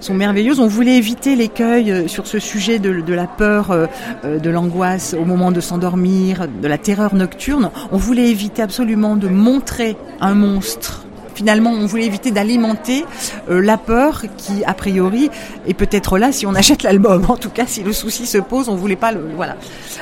sont, 0.00 0.14
merveilleuses. 0.14 0.60
On 0.60 0.66
voulait 0.66 0.96
éviter 0.96 1.36
l'écueil 1.36 1.90
euh, 1.90 2.08
sur 2.08 2.26
ce 2.26 2.38
sujet 2.38 2.78
de, 2.78 3.00
de 3.00 3.14
la 3.14 3.26
peur, 3.26 3.70
euh, 3.70 3.86
euh, 4.24 4.38
de 4.38 4.50
l'angoisse 4.50 5.14
au 5.14 5.24
moment 5.24 5.52
de 5.52 5.60
s'endormir, 5.60 6.48
de 6.48 6.68
la 6.68 6.78
terreur 6.78 7.14
nocturne. 7.14 7.70
On 7.92 7.98
voulait 7.98 8.30
éviter 8.30 8.62
absolument 8.62 9.16
de 9.16 9.28
montrer 9.28 9.96
un 10.20 10.34
monstre. 10.34 11.07
Finalement, 11.38 11.70
on 11.70 11.86
voulait 11.86 12.06
éviter 12.06 12.32
d'alimenter 12.32 13.04
euh, 13.48 13.60
la 13.62 13.76
peur 13.76 14.24
qui, 14.36 14.64
a 14.64 14.74
priori, 14.74 15.30
est 15.68 15.74
peut-être 15.74 16.18
là 16.18 16.32
si 16.32 16.46
on 16.46 16.54
achète 16.56 16.82
l'album. 16.82 17.26
En 17.28 17.36
tout 17.36 17.48
cas, 17.48 17.64
si 17.64 17.84
le 17.84 17.92
souci 17.92 18.26
se 18.26 18.38
pose, 18.38 18.68
on 18.68 18.74
voulait 18.74 18.96
pas 18.96 19.12
le. 19.12 19.20
Voilà. 19.36 19.56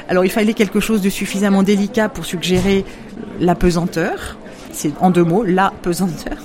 Alors, 0.08 0.24
il 0.24 0.30
fallait 0.30 0.54
quelque 0.54 0.80
chose 0.80 1.02
de 1.02 1.10
suffisamment 1.10 1.62
délicat 1.62 2.08
pour 2.08 2.24
suggérer 2.24 2.86
la 3.38 3.54
pesanteur. 3.54 4.38
C'est 4.72 4.92
en 4.98 5.10
deux 5.10 5.24
mots, 5.24 5.42
la 5.42 5.74
pesanteur. 5.82 6.38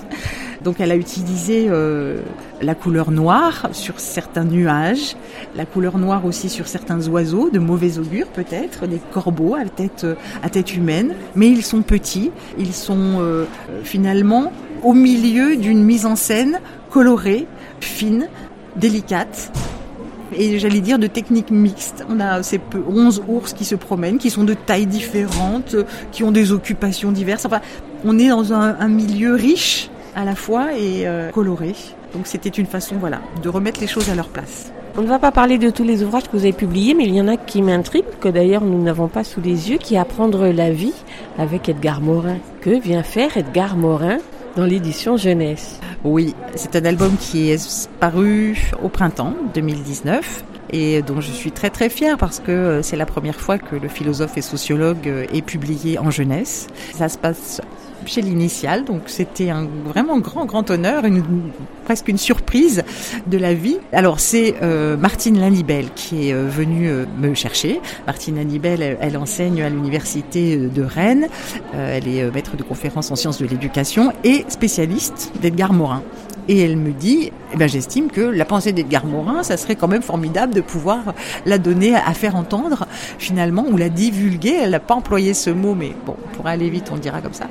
Donc 0.64 0.80
elle 0.80 0.92
a 0.92 0.96
utilisé 0.96 1.68
euh, 1.70 2.22
la 2.62 2.76
couleur 2.76 3.10
noire 3.10 3.70
sur 3.72 4.00
certains 4.00 4.44
nuages, 4.44 5.16
la 5.56 5.66
couleur 5.66 5.98
noire 5.98 6.24
aussi 6.26 6.50
sur 6.50 6.68
certains 6.68 7.08
oiseaux, 7.08 7.50
de 7.50 7.58
mauvais 7.58 7.98
augure 7.98 8.28
peut-être, 8.28 8.86
des 8.86 9.00
corbeaux 9.12 9.56
à 9.56 9.66
tête, 9.66 10.04
euh, 10.04 10.16
à 10.44 10.50
tête 10.50 10.76
humaine, 10.76 11.16
mais 11.36 11.48
ils 11.48 11.64
sont 11.64 11.82
petits, 11.82 12.32
ils 12.60 12.74
sont 12.74 13.18
euh, 13.20 13.46
finalement 13.84 14.52
au 14.84 14.94
milieu 14.94 15.56
d'une 15.58 15.84
mise 15.84 16.06
en 16.06 16.16
scène 16.16 16.60
colorée, 16.90 17.48
fine, 17.80 18.28
délicate, 18.76 19.52
et 20.36 20.60
j'allais 20.60 20.80
dire 20.80 20.98
de 20.98 21.08
techniques 21.08 21.52
mixtes. 21.52 22.06
On 22.10 22.20
a 22.20 22.42
ces 22.44 22.58
peu- 22.58 22.84
11 22.88 23.24
ours 23.28 23.54
qui 23.54 23.66
se 23.66 23.76
promènent, 23.76 24.18
qui 24.18 24.30
sont 24.30 24.44
de 24.46 24.54
tailles 24.54 24.86
différentes, 24.86 25.76
qui 26.12 26.24
ont 26.24 26.32
des 26.32 26.52
occupations 26.54 27.12
diverses. 27.12 27.46
Enfin, 27.46 27.60
on 28.06 28.18
est 28.18 28.30
dans 28.30 28.54
un, 28.54 28.78
un 28.80 28.88
milieu 28.88 29.34
riche 29.36 29.90
à 30.16 30.24
la 30.26 30.36
fois 30.36 30.74
et 30.74 31.06
euh, 31.08 31.30
coloré. 31.32 31.76
Donc 32.14 32.28
c'était 32.28 32.50
une 32.50 32.66
façon, 32.66 32.96
voilà, 33.00 33.20
de 33.44 33.50
remettre 33.50 33.80
les 33.82 33.88
choses 33.88 34.10
à 34.10 34.16
leur 34.16 34.28
place. 34.30 34.72
On 34.98 35.02
ne 35.02 35.08
va 35.08 35.20
pas 35.20 35.32
parler 35.32 35.58
de 35.58 35.70
tous 35.70 35.84
les 35.86 36.04
ouvrages 36.04 36.24
que 36.24 36.34
vous 36.36 36.44
avez 36.44 36.52
publiés, 36.52 36.94
mais 36.94 37.06
il 37.06 37.16
y 37.16 37.22
en 37.22 37.28
a 37.30 37.38
qui 37.38 37.62
m'intriguent, 37.62 38.04
que 38.20 38.28
d'ailleurs 38.28 38.64
nous 38.64 38.82
n'avons 38.82 39.08
pas 39.08 39.24
sous 39.24 39.40
les 39.40 39.70
yeux, 39.70 39.78
qui 39.78 39.96
est 39.96 39.98
Apprendre 39.98 40.48
la 40.48 40.72
vie 40.72 40.94
avec 41.38 41.70
Edgar 41.70 42.02
Morin. 42.02 42.38
Que 42.60 42.78
vient 42.78 43.04
faire 43.04 43.38
Edgar 43.38 43.78
Morin? 43.78 44.18
Dans 44.56 44.66
l'édition 44.66 45.18
jeunesse 45.18 45.80
Oui, 46.04 46.36
c'est 46.56 46.76
un 46.76 46.86
album 46.86 47.16
qui 47.18 47.52
est 47.52 47.89
paru 47.99 48.72
au 48.84 48.89
printemps 48.89 49.34
2019 49.54 50.43
et 50.72 51.02
dont 51.02 51.22
je 51.22 51.32
suis 51.32 51.52
très 51.52 51.70
très 51.70 51.89
fière 51.89 52.18
parce 52.18 52.39
que 52.39 52.52
euh, 52.52 52.82
c'est 52.82 52.95
la 52.95 53.06
première 53.06 53.39
fois 53.39 53.58
que 53.58 53.76
le 53.76 53.88
philosophe 53.88 54.38
et 54.38 54.41
sociologue 54.41 55.08
euh, 55.08 55.26
est 55.34 55.41
publié 55.41 55.99
en 55.99 56.12
jeunesse. 56.12 56.68
Ça 56.93 57.10
se 57.10 57.18
passe 57.18 57.62
chez 58.06 58.22
l'initial, 58.22 58.86
donc 58.86 59.04
c'était 59.08 59.49
un 59.49 59.68
vraiment 59.86 60.20
grand 60.20 60.45
grand 60.45 60.70
honneur, 60.70 61.04
presque 61.86 62.08
une 62.08 62.18
surprise 62.18 62.84
de 63.28 63.38
la 63.38 63.54
vie. 63.54 63.78
Alors 63.93 64.20
c'est 64.20 64.56
euh, 64.62 64.97
Martine 64.97 65.39
Lanibel 65.39 65.88
qui 65.95 66.30
est 66.30 66.34
euh, 66.34 66.47
venue 66.47 66.89
euh, 66.89 67.06
me 67.20 67.34
chercher. 67.34 67.82
Martine 68.08 68.36
Lanibel, 68.36 68.97
elle, 68.99 69.18
enseigne 69.18 69.62
à 69.62 69.70
l'université 69.70 70.58
de 70.58 70.84
Rennes, 70.84 71.28
elle 71.74 72.08
est 72.08 72.32
maître 72.32 72.56
de 72.56 72.64
conférences 72.64 73.12
en 73.12 73.16
sciences 73.16 73.39
de 73.39 73.45
l'éducation 73.45 74.14
et 74.24 74.45
spécialiste 74.47 75.32
d'Edgar 75.41 75.74
Morin. 75.74 76.02
Et 76.52 76.60
elle 76.60 76.76
me 76.76 76.91
dit, 76.91 77.32
eh 77.54 77.56
ben, 77.56 77.70
j'estime 77.70 78.12
que 78.12 78.20
la 78.20 78.43
pensée 78.43 78.74
d'Edgar 78.74 79.06
Morin, 79.06 79.41
ça 79.41 79.56
serait 79.56 79.78
quand 79.78 79.88
même 79.88 80.02
formidable 80.02 80.54
de 80.54 80.60
pouvoir 80.60 81.14
la 81.45 81.58
donner 81.58 81.95
à 81.95 82.14
faire 82.14 82.36
entendre, 82.36 82.88
finalement, 83.18 83.66
ou 83.72 83.78
la 83.78 83.88
divulguer. 83.88 84.58
Elle 84.64 84.72
n'a 84.72 84.82
pas 84.82 84.95
employé 84.95 85.34
ce 85.34 85.49
mot, 85.49 85.76
mais 85.76 85.93
bon, 86.06 86.18
pour 86.34 86.47
aller 86.47 86.70
vite, 86.70 86.91
on 86.91 86.97
dira 86.97 87.22
comme 87.22 87.34
ça, 87.34 87.47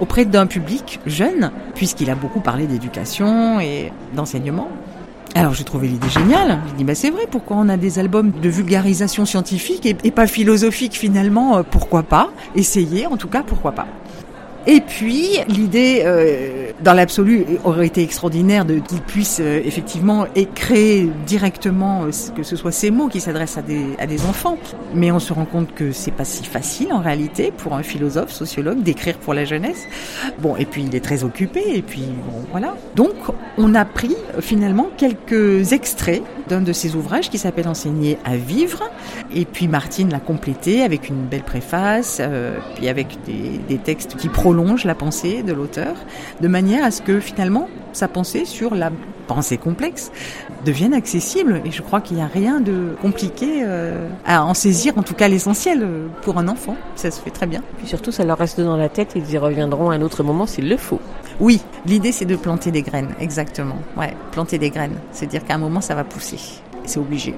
auprès 0.00 0.24
d'un 0.24 0.46
public 0.46 0.98
jeune, 1.06 1.52
puisqu'il 1.76 2.10
a 2.10 2.16
beaucoup 2.16 2.40
parlé 2.40 2.66
d'éducation 2.66 3.60
et 3.60 3.92
d'enseignement. 4.12 4.66
Alors 5.36 5.54
j'ai 5.54 5.62
trouvé 5.62 5.86
l'idée 5.86 6.10
géniale. 6.10 6.58
J'ai 6.66 6.78
dit 6.78 6.84
bah 6.84 6.96
c'est 6.96 7.10
vrai, 7.10 7.28
pourquoi 7.30 7.58
on 7.60 7.68
a 7.68 7.76
des 7.76 8.00
albums 8.00 8.32
de 8.32 8.48
vulgarisation 8.48 9.24
scientifique 9.24 9.86
et, 9.86 10.10
pas 10.10 10.26
philosophique 10.26 10.94
finalement? 10.94 11.58
Euh, 11.58 11.62
Pourquoi 11.62 12.02
pas? 12.02 12.32
Essayer 12.56 13.06
en 13.06 13.16
tout 13.16 13.28
cas, 13.28 13.44
pourquoi 13.46 13.70
pas? 13.70 13.86
Et 14.66 14.80
puis 14.80 15.38
l'idée, 15.48 16.02
euh, 16.04 16.71
dans 16.82 16.92
l'absolu, 16.94 17.44
aurait 17.64 17.86
été 17.86 18.02
extraordinaire 18.02 18.66
qu'il 18.66 19.00
puisse 19.00 19.38
euh, 19.40 19.60
effectivement 19.64 20.26
créer 20.54 21.10
directement 21.26 22.04
euh, 22.04 22.10
que 22.34 22.42
ce 22.42 22.56
soit 22.56 22.72
ces 22.72 22.90
mots 22.90 23.08
qui 23.08 23.20
s'adressent 23.20 23.58
à 23.58 23.62
des, 23.62 24.24
enfants. 24.28 24.58
Mais 24.94 25.10
on 25.10 25.18
se 25.18 25.32
rend 25.32 25.44
compte 25.44 25.74
que 25.74 25.92
c'est 25.92 26.10
pas 26.10 26.24
si 26.24 26.44
facile 26.44 26.92
en 26.92 27.00
réalité 27.00 27.52
pour 27.56 27.74
un 27.74 27.82
philosophe, 27.82 28.32
sociologue, 28.32 28.82
d'écrire 28.82 29.16
pour 29.18 29.34
la 29.34 29.44
jeunesse. 29.44 29.86
Bon, 30.40 30.56
et 30.56 30.64
puis 30.64 30.84
il 30.84 30.94
est 30.94 31.00
très 31.00 31.24
occupé, 31.24 31.62
et 31.74 31.82
puis 31.82 32.04
bon, 32.26 32.44
voilà. 32.50 32.74
Donc 32.94 33.14
on 33.58 33.74
a 33.74 33.84
pris 33.84 34.16
finalement 34.40 34.88
quelques 34.96 35.72
extraits 35.72 36.22
d'un 36.48 36.60
de 36.60 36.72
ses 36.72 36.94
ouvrages 36.94 37.30
qui 37.30 37.38
s'appelle 37.38 37.68
Enseigner 37.68 38.18
à 38.24 38.36
vivre. 38.36 38.82
Et 39.34 39.44
puis 39.44 39.68
Martine 39.68 40.10
l'a 40.10 40.20
complété 40.20 40.82
avec 40.82 41.08
une 41.08 41.24
belle 41.26 41.42
préface, 41.42 42.18
euh, 42.20 42.58
puis 42.74 42.88
avec 42.88 43.18
des, 43.24 43.58
des 43.68 43.78
textes 43.78 44.16
qui 44.16 44.28
prolongent 44.28 44.84
la 44.84 44.94
pensée 44.94 45.42
de 45.42 45.52
l'auteur, 45.52 45.94
de 46.40 46.48
manière 46.48 46.71
à 46.80 46.90
ce 46.90 47.02
que 47.02 47.20
finalement 47.20 47.68
sa 47.92 48.08
pensée 48.08 48.44
sur 48.44 48.74
la 48.74 48.90
pensée 49.26 49.56
complexe 49.56 50.10
devienne 50.64 50.94
accessible. 50.94 51.60
Et 51.64 51.70
je 51.70 51.82
crois 51.82 52.00
qu'il 52.00 52.16
n'y 52.16 52.22
a 52.22 52.26
rien 52.26 52.60
de 52.60 52.94
compliqué 53.00 53.62
euh, 53.64 54.08
à 54.26 54.44
en 54.44 54.54
saisir, 54.54 54.96
en 54.96 55.02
tout 55.02 55.14
cas 55.14 55.28
l'essentiel 55.28 55.80
euh, 55.82 56.06
pour 56.22 56.38
un 56.38 56.48
enfant. 56.48 56.76
Ça 56.96 57.10
se 57.10 57.20
fait 57.20 57.30
très 57.30 57.46
bien. 57.46 57.62
Puis 57.78 57.86
surtout, 57.86 58.12
ça 58.12 58.24
leur 58.24 58.38
reste 58.38 58.60
dans 58.60 58.76
la 58.76 58.88
tête 58.88 59.16
et 59.16 59.20
ils 59.20 59.30
y 59.30 59.38
reviendront 59.38 59.90
à 59.90 59.94
un 59.94 60.02
autre 60.02 60.22
moment 60.22 60.46
s'il 60.46 60.68
le 60.68 60.76
faut. 60.76 61.00
Oui, 61.40 61.60
l'idée 61.86 62.12
c'est 62.12 62.24
de 62.24 62.36
planter 62.36 62.70
des 62.70 62.82
graines, 62.82 63.14
exactement. 63.18 63.78
Ouais, 63.96 64.14
planter 64.32 64.58
des 64.58 64.70
graines. 64.70 64.96
C'est-à-dire 65.12 65.44
qu'à 65.44 65.54
un 65.54 65.58
moment 65.58 65.80
ça 65.80 65.94
va 65.94 66.04
pousser. 66.04 66.38
C'est 66.84 66.98
obligé. 66.98 67.34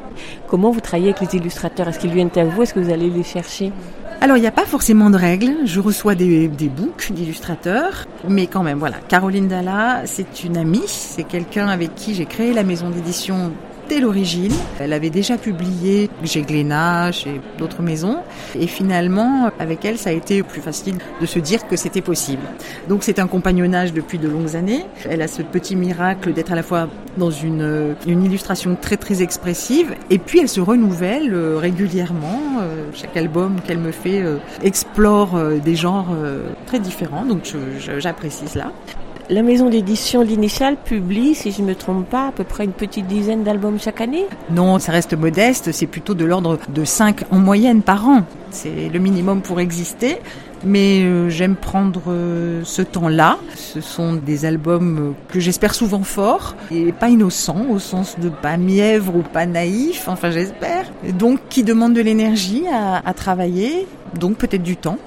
Comment 0.48 0.70
vous 0.70 0.80
travaillez 0.80 1.14
avec 1.14 1.32
les 1.32 1.38
illustrateurs? 1.38 1.88
Est-ce 1.88 1.98
qu'ils 1.98 2.12
viennent 2.12 2.30
à 2.36 2.44
vous? 2.44 2.62
Est-ce 2.62 2.74
que 2.74 2.80
vous 2.80 2.92
allez 2.92 3.10
les 3.10 3.22
chercher? 3.22 3.72
Alors, 4.20 4.38
il 4.38 4.40
n'y 4.40 4.46
a 4.46 4.52
pas 4.52 4.64
forcément 4.64 5.10
de 5.10 5.18
règles. 5.18 5.52
Je 5.64 5.80
reçois 5.80 6.14
des, 6.14 6.48
des 6.48 6.68
books 6.68 7.12
d'illustrateurs. 7.12 8.06
Mais 8.26 8.46
quand 8.46 8.62
même, 8.62 8.78
voilà. 8.78 8.96
Caroline 9.08 9.48
Dalla, 9.48 10.02
c'est 10.06 10.44
une 10.44 10.56
amie. 10.56 10.84
C'est 10.86 11.24
quelqu'un 11.24 11.68
avec 11.68 11.94
qui 11.94 12.14
j'ai 12.14 12.24
créé 12.24 12.54
la 12.54 12.62
maison 12.62 12.88
d'édition 12.88 13.52
dès 13.88 14.00
l'origine. 14.00 14.52
Elle 14.78 14.92
avait 14.92 15.10
déjà 15.10 15.36
publié 15.36 16.10
chez 16.24 16.42
Glénat, 16.42 17.12
chez 17.12 17.40
d'autres 17.58 17.82
maisons. 17.82 18.18
Et 18.58 18.66
finalement, 18.66 19.50
avec 19.58 19.84
elle, 19.84 19.98
ça 19.98 20.10
a 20.10 20.12
été 20.12 20.42
plus 20.42 20.60
facile 20.60 20.96
de 21.20 21.26
se 21.26 21.38
dire 21.38 21.66
que 21.66 21.76
c'était 21.76 22.00
possible. 22.00 22.42
Donc 22.88 23.02
c'est 23.02 23.18
un 23.18 23.26
compagnonnage 23.26 23.92
depuis 23.92 24.18
de 24.18 24.28
longues 24.28 24.56
années. 24.56 24.84
Elle 25.08 25.22
a 25.22 25.28
ce 25.28 25.42
petit 25.42 25.76
miracle 25.76 26.32
d'être 26.32 26.52
à 26.52 26.56
la 26.56 26.62
fois 26.62 26.88
dans 27.16 27.30
une, 27.30 27.94
une 28.06 28.24
illustration 28.24 28.76
très 28.80 28.96
très 28.96 29.22
expressive 29.22 29.94
et 30.10 30.18
puis 30.18 30.40
elle 30.40 30.48
se 30.48 30.60
renouvelle 30.60 31.32
euh, 31.32 31.58
régulièrement. 31.58 32.40
Euh, 32.60 32.86
chaque 32.92 33.16
album 33.16 33.60
qu'elle 33.66 33.78
me 33.78 33.92
fait 33.92 34.20
euh, 34.22 34.36
explore 34.62 35.38
des 35.64 35.76
genres 35.76 36.08
très 36.66 36.78
différents. 36.78 37.24
Donc 37.24 37.42
j'apprécie 37.98 38.48
cela. 38.48 38.72
La 39.30 39.42
maison 39.42 39.70
d'édition 39.70 40.20
L'Initiale 40.20 40.76
publie, 40.76 41.34
si 41.34 41.50
je 41.50 41.62
ne 41.62 41.68
me 41.68 41.74
trompe 41.74 42.06
pas, 42.06 42.28
à 42.28 42.32
peu 42.32 42.44
près 42.44 42.64
une 42.64 42.72
petite 42.72 43.06
dizaine 43.06 43.42
d'albums 43.42 43.80
chaque 43.80 44.02
année. 44.02 44.26
Non, 44.50 44.78
ça 44.78 44.92
reste 44.92 45.14
modeste, 45.14 45.72
c'est 45.72 45.86
plutôt 45.86 46.12
de 46.12 46.26
l'ordre 46.26 46.58
de 46.68 46.84
5 46.84 47.22
en 47.30 47.38
moyenne 47.38 47.80
par 47.80 48.06
an. 48.06 48.24
C'est 48.50 48.90
le 48.92 48.98
minimum 48.98 49.40
pour 49.40 49.60
exister. 49.60 50.18
Mais 50.66 51.02
euh, 51.02 51.30
j'aime 51.30 51.56
prendre 51.56 52.02
euh, 52.08 52.62
ce 52.64 52.82
temps-là. 52.82 53.38
Ce 53.54 53.80
sont 53.80 54.14
des 54.14 54.44
albums 54.44 55.14
que 55.28 55.40
j'espère 55.40 55.74
souvent 55.74 56.02
forts 56.02 56.54
et 56.70 56.92
pas 56.92 57.08
innocents 57.08 57.66
au 57.70 57.78
sens 57.78 58.16
de 58.18 58.28
pas 58.28 58.56
mièvre 58.56 59.16
ou 59.16 59.22
pas 59.22 59.44
naïf, 59.46 60.06
enfin 60.06 60.30
j'espère. 60.30 60.86
Donc 61.18 61.40
qui 61.50 61.64
demandent 61.64 61.94
de 61.94 62.00
l'énergie 62.00 62.64
à 62.70 63.12
travailler, 63.14 63.86
donc 64.18 64.36
peut-être 64.36 64.62
du 64.62 64.76
temps. 64.76 64.98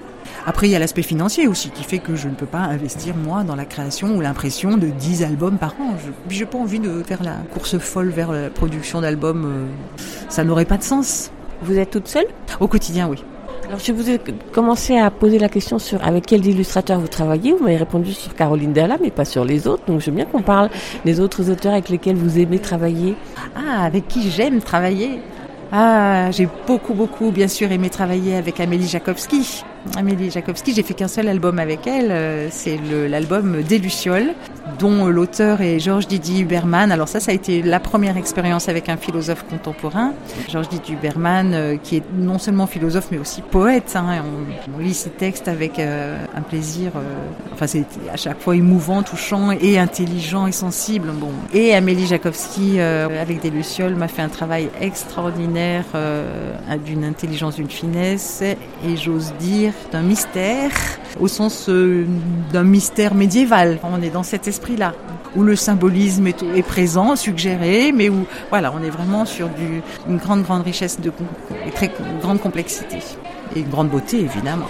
Après, 0.50 0.70
il 0.70 0.72
y 0.72 0.76
a 0.78 0.80
l'aspect 0.80 1.02
financier 1.02 1.46
aussi 1.46 1.72
qui 1.72 1.84
fait 1.84 2.00
que 2.00 2.16
je 2.16 2.30
ne 2.30 2.34
peux 2.34 2.46
pas 2.46 2.60
investir, 2.60 3.16
moi, 3.18 3.44
dans 3.44 3.58
la 3.58 3.66
création 3.66 4.16
ou 4.16 4.22
l'impression 4.22 4.78
de 4.78 4.88
10 4.88 5.24
albums 5.24 5.58
par 5.58 5.74
an. 5.82 5.96
Je 6.30 6.40
n'ai 6.40 6.46
pas 6.46 6.58
envie 6.58 6.80
de 6.80 7.04
faire 7.04 7.22
la 7.22 7.34
course 7.54 7.78
folle 7.78 8.08
vers 8.08 8.32
la 8.32 8.50
production 8.50 9.02
d'albums. 9.02 9.44
euh, 9.46 9.66
Ça 10.30 10.46
n'aurait 10.46 10.64
pas 10.64 10.78
de 10.78 10.84
sens. 10.84 11.32
Vous 11.64 11.78
êtes 11.78 11.92
toute 11.92 12.08
seule? 12.08 12.28
Au 12.62 12.68
quotidien, 12.70 13.10
oui. 13.10 13.22
Alors, 13.68 13.80
je 13.80 13.92
vous 13.92 14.10
ai 14.10 14.22
commencé 14.54 14.98
à 14.98 15.12
poser 15.12 15.38
la 15.38 15.50
question 15.50 15.80
sur 15.80 16.02
avec 16.02 16.26
quels 16.26 16.46
illustrateurs 16.46 17.02
vous 17.02 17.10
travaillez. 17.10 17.52
Vous 17.52 17.66
m'avez 17.66 17.76
répondu 17.76 18.14
sur 18.14 18.34
Caroline 18.34 18.72
Dalla, 18.72 18.96
mais 19.02 19.12
pas 19.12 19.26
sur 19.26 19.44
les 19.44 19.68
autres. 19.68 19.84
Donc, 19.88 20.00
je 20.00 20.06
veux 20.10 20.16
bien 20.16 20.24
qu'on 20.24 20.44
parle 20.44 20.70
des 21.04 21.20
autres 21.20 21.50
auteurs 21.52 21.74
avec 21.74 21.90
lesquels 21.90 22.16
vous 22.16 22.40
aimez 22.40 22.60
travailler. 22.60 23.16
Ah, 23.54 23.84
avec 23.84 24.08
qui 24.08 24.32
j'aime 24.32 24.62
travailler? 24.62 25.20
Ah, 25.74 26.32
j'ai 26.32 26.48
beaucoup, 26.66 26.94
beaucoup, 26.94 27.32
bien 27.32 27.50
sûr, 27.50 27.70
aimé 27.70 27.90
travailler 27.90 28.36
avec 28.38 28.62
Amélie 28.62 28.88
Jakowski. 28.88 29.66
Amélie 29.96 30.32
Jakowski. 30.32 30.74
J'ai 30.74 30.84
fait 30.84 30.94
qu'un 30.94 31.08
seul 31.08 31.28
album 31.28 31.60
avec 31.60 31.88
elle, 31.88 32.12
euh, 32.12 32.48
c'est 32.52 32.80
l'album 33.10 33.62
Des 33.64 33.80
Lucioles, 33.80 34.34
dont 34.80 35.08
l'auteur 35.08 35.62
est 35.62 35.80
Georges 35.80 36.08
Didier 36.08 36.42
Huberman. 36.42 36.92
Alors 36.92 37.08
ça, 37.08 37.20
ça 37.20 37.32
a 37.32 37.34
été 37.34 37.62
la 37.62 37.80
première 37.80 38.18
expérience 38.18 38.70
avec 38.70 38.90
un 38.90 38.98
philosophe 38.98 39.46
contemporain, 39.50 40.14
Georges 40.50 40.70
Didier 40.70 40.96
Huberman, 40.96 41.54
euh, 41.54 41.76
qui 41.82 41.98
est 41.98 42.04
non 42.14 42.38
seulement 42.38 42.68
philosophe 42.68 43.08
mais 43.12 43.18
aussi 43.18 43.42
poète. 43.42 43.94
Hein, 43.96 44.24
on, 44.76 44.80
lit 44.80 44.94
ses 44.94 45.10
textes 45.10 45.48
avec 45.48 45.80
euh, 45.80 46.18
un 46.36 46.42
plaisir. 46.42 46.92
enfin, 47.54 47.68
c'est 47.68 47.86
à 48.12 48.18
chaque 48.18 48.40
fois 48.40 48.56
émouvant, 48.56 49.04
touchant 49.04 49.52
et 49.52 49.80
intelligent 49.80 50.48
et 50.48 50.52
sensible. 50.52 51.12
Bon. 51.14 51.32
Et 51.54 51.74
Amélie 51.74 52.06
Jakowski, 52.06 52.80
avec 52.80 53.42
Des 53.42 53.50
Lucioles, 53.50 53.96
m'a 53.96 54.08
fait 54.08 54.22
un 54.22 54.30
travail 54.30 54.70
extraordinaire, 54.80 55.86
d'une 56.86 57.04
intelligence, 57.04 57.56
d'une 57.56 57.70
finesse, 57.70 58.42
et 58.42 58.98
j'ose 58.98 59.34
dire 59.40 59.67
d'un 59.92 60.02
mystère, 60.02 60.72
au 61.20 61.28
sens 61.28 61.70
euh, 61.70 62.06
d'un 62.52 62.64
mystère 62.64 63.14
médiéval. 63.16 63.80
On 63.84 64.02
est 64.02 64.10
dans 64.10 64.24
cet 64.24 64.48
esprit-là, 64.48 64.94
où 65.36 65.44
le 65.44 65.56
symbolisme 65.56 66.28
est, 66.28 66.68
présent, 66.68 67.16
suggéré, 67.16 67.92
mais 67.92 68.10
où 68.10 68.26
voilà, 68.50 68.74
on 68.76 68.84
est 68.84 68.90
vraiment 68.90 69.26
sur 69.26 69.50
une 70.08 70.18
grande, 70.18 70.44
grande 70.44 70.64
richesse 70.64 71.00
de, 71.00 71.12
et 71.66 71.72
très 71.72 71.92
grande 72.22 72.40
complexité. 72.40 72.98
Et 73.56 73.62
une 73.62 73.70
grande 73.70 73.90
beauté, 73.90 74.20
évidemment 74.20 74.68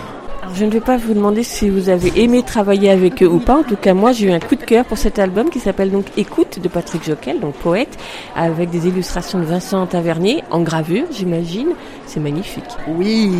je 0.54 0.66
ne 0.66 0.72
vais 0.72 0.80
pas 0.80 0.98
vous 0.98 1.14
demander 1.14 1.43
si 1.43 1.70
vous 1.70 1.89
avez 1.89 2.12
aimé 2.22 2.43
travailler 2.43 2.89
avec 2.89 3.22
eux 3.24 3.28
ou 3.28 3.39
pas. 3.39 3.58
En 3.58 3.64
tout 3.64 3.76
cas, 3.76 3.93
moi, 3.93 4.12
j'ai 4.12 4.28
eu 4.28 4.32
un 4.32 4.39
coup 4.39 4.56
de 4.56 4.64
cœur 4.64 4.86
pour 4.86 4.98
cet 4.98 5.20
album 5.20 5.50
qui 5.50 5.60
s'appelle 5.60 5.91
donc 5.91 6.06
Écoute 6.18 6.60
de 6.62 6.68
Patrick 6.68 7.04
Joquel, 7.04 7.39
donc 7.39 7.54
poète, 7.56 7.98
avec 8.36 8.70
des 8.70 8.88
illustrations 8.88 9.39
de 9.39 9.45
Vincent 9.45 9.86
Tavernier 9.86 10.43
en 10.52 10.62
gravure, 10.62 11.06
j'imagine. 11.12 11.70
C'est 12.06 12.20
magnifique. 12.20 12.64
Oui, 12.88 13.32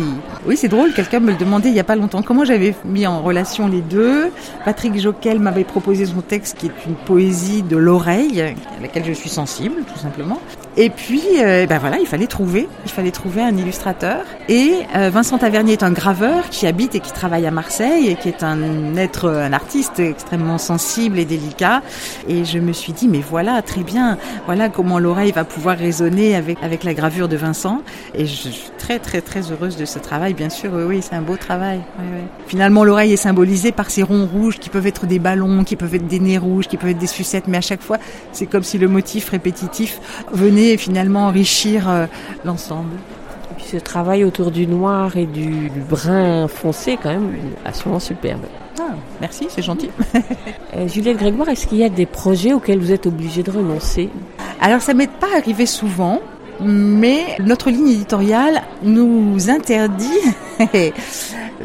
oui, 0.46 0.56
c'est 0.56 0.68
drôle. 0.68 0.92
Quelqu'un 0.92 1.20
me 1.20 1.30
le 1.30 1.36
demandait 1.36 1.68
il 1.68 1.74
n'y 1.74 1.80
a 1.80 1.84
pas 1.84 1.96
longtemps. 1.96 2.22
Comment 2.22 2.44
j'avais 2.44 2.74
mis 2.84 3.06
en 3.06 3.22
relation 3.22 3.66
les 3.66 3.80
deux? 3.80 4.30
Patrick 4.64 4.98
Joquel 5.00 5.38
m'avait 5.38 5.64
proposé 5.64 6.06
son 6.06 6.20
texte 6.20 6.58
qui 6.58 6.66
est 6.66 6.86
une 6.86 6.94
poésie 6.94 7.62
de 7.62 7.76
l'oreille, 7.76 8.40
à 8.42 8.82
laquelle 8.82 9.04
je 9.04 9.12
suis 9.12 9.30
sensible, 9.30 9.82
tout 9.92 9.98
simplement. 9.98 10.40
Et 10.80 10.90
puis, 10.90 11.24
euh, 11.40 11.66
ben 11.66 11.78
voilà, 11.78 11.98
il 11.98 12.06
fallait 12.06 12.28
trouver, 12.28 12.68
il 12.86 12.92
fallait 12.92 13.10
trouver 13.10 13.42
un 13.42 13.56
illustrateur. 13.56 14.20
Et 14.48 14.74
euh, 14.94 15.10
Vincent 15.10 15.36
Tavernier 15.36 15.72
est 15.72 15.82
un 15.82 15.90
graveur 15.90 16.48
qui 16.50 16.68
habite 16.68 16.94
et 16.94 17.00
qui 17.00 17.10
travaille 17.10 17.46
à 17.46 17.50
Marseille 17.50 18.06
et 18.06 18.14
qui 18.14 18.28
est 18.28 18.44
un 18.44 18.96
être, 18.96 19.28
un 19.28 19.52
artiste 19.52 19.98
extrêmement 19.98 20.56
sensible 20.56 21.18
et 21.18 21.24
délicat. 21.24 21.82
Et 22.28 22.44
je 22.44 22.60
me 22.60 22.72
suis 22.72 22.92
dit, 22.92 23.08
mais 23.08 23.20
voilà, 23.28 23.60
très 23.60 23.82
bien, 23.82 24.18
voilà 24.46 24.68
comment 24.68 25.00
l'oreille 25.00 25.32
va 25.32 25.42
pouvoir 25.42 25.76
résonner 25.76 26.36
avec 26.36 26.62
avec 26.62 26.84
la 26.84 26.94
gravure 26.94 27.26
de 27.26 27.36
Vincent. 27.36 27.82
Et 28.14 28.26
je 28.26 28.48
suis 28.48 28.70
très 28.78 29.00
très 29.00 29.20
très 29.20 29.50
heureuse 29.50 29.76
de 29.76 29.84
ce 29.84 29.98
travail. 29.98 30.32
Bien 30.32 30.48
sûr, 30.48 30.70
oui, 30.72 31.00
c'est 31.02 31.16
un 31.16 31.22
beau 31.22 31.36
travail. 31.36 31.80
Finalement, 32.46 32.84
l'oreille 32.84 33.14
est 33.14 33.16
symbolisée 33.16 33.72
par 33.72 33.90
ces 33.90 34.04
ronds 34.04 34.28
rouges 34.32 34.60
qui 34.60 34.70
peuvent 34.70 34.86
être 34.86 35.06
des 35.06 35.18
ballons, 35.18 35.64
qui 35.64 35.74
peuvent 35.74 35.96
être 35.96 36.06
des 36.06 36.20
nez 36.20 36.38
rouges, 36.38 36.68
qui 36.68 36.76
peuvent 36.76 36.90
être 36.90 36.98
des 36.98 37.08
sucettes, 37.08 37.48
mais 37.48 37.58
à 37.58 37.62
chaque 37.62 37.82
fois, 37.82 37.98
c'est 38.30 38.46
comme 38.46 38.62
si 38.62 38.78
le 38.78 38.86
motif 38.86 39.30
répétitif 39.30 40.00
venait 40.30 40.67
et 40.70 40.76
finalement 40.76 41.26
enrichir 41.26 41.88
euh, 41.88 42.06
l'ensemble. 42.44 42.94
Et 43.50 43.54
puis 43.56 43.64
ce 43.64 43.76
travail 43.76 44.24
autour 44.24 44.50
du 44.50 44.66
noir 44.66 45.16
et 45.16 45.26
du, 45.26 45.70
brun 45.88 46.48
foncé, 46.48 46.98
quand 47.02 47.10
même, 47.10 47.32
absolument 47.64 48.00
superbe. 48.00 48.42
Ah, 48.80 48.94
merci, 49.20 49.46
c'est 49.48 49.62
gentil. 49.62 49.90
Euh, 50.76 50.86
Juliette 50.86 51.16
Grégoire, 51.16 51.48
est-ce 51.48 51.66
qu'il 51.66 51.78
y 51.78 51.82
a 51.82 51.88
des 51.88 52.04
projets 52.04 52.52
auxquels 52.52 52.78
vous 52.78 52.92
êtes 52.92 53.06
obligée 53.06 53.42
de 53.42 53.50
renoncer? 53.50 54.10
Alors 54.60 54.82
ça 54.82 54.92
m'est 54.92 55.10
pas 55.10 55.34
arrivé 55.34 55.64
souvent, 55.64 56.20
mais 56.60 57.36
notre 57.40 57.70
ligne 57.70 57.88
éditoriale 57.88 58.62
nous 58.82 59.48
interdit, 59.48 60.20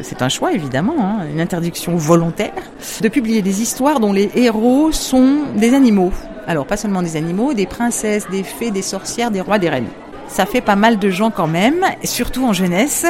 c'est 0.00 0.22
un 0.22 0.30
choix 0.30 0.52
évidemment, 0.54 0.94
hein, 0.98 1.26
une 1.30 1.40
interdiction 1.40 1.96
volontaire, 1.96 2.54
de 3.02 3.08
publier 3.08 3.42
des 3.42 3.60
histoires 3.60 4.00
dont 4.00 4.14
les 4.14 4.30
héros 4.34 4.90
sont 4.90 5.40
des 5.54 5.74
animaux. 5.74 6.12
Alors 6.46 6.66
pas 6.66 6.76
seulement 6.76 7.02
des 7.02 7.16
animaux, 7.16 7.54
des 7.54 7.66
princesses, 7.66 8.28
des 8.30 8.42
fées, 8.42 8.70
des 8.70 8.82
sorcières, 8.82 9.30
des 9.30 9.40
rois, 9.40 9.58
des 9.58 9.68
reines. 9.68 9.88
Ça 10.28 10.46
fait 10.46 10.60
pas 10.60 10.76
mal 10.76 10.98
de 10.98 11.10
gens 11.10 11.30
quand 11.30 11.46
même, 11.46 11.84
surtout 12.02 12.44
en 12.46 12.52
jeunesse, 12.52 13.06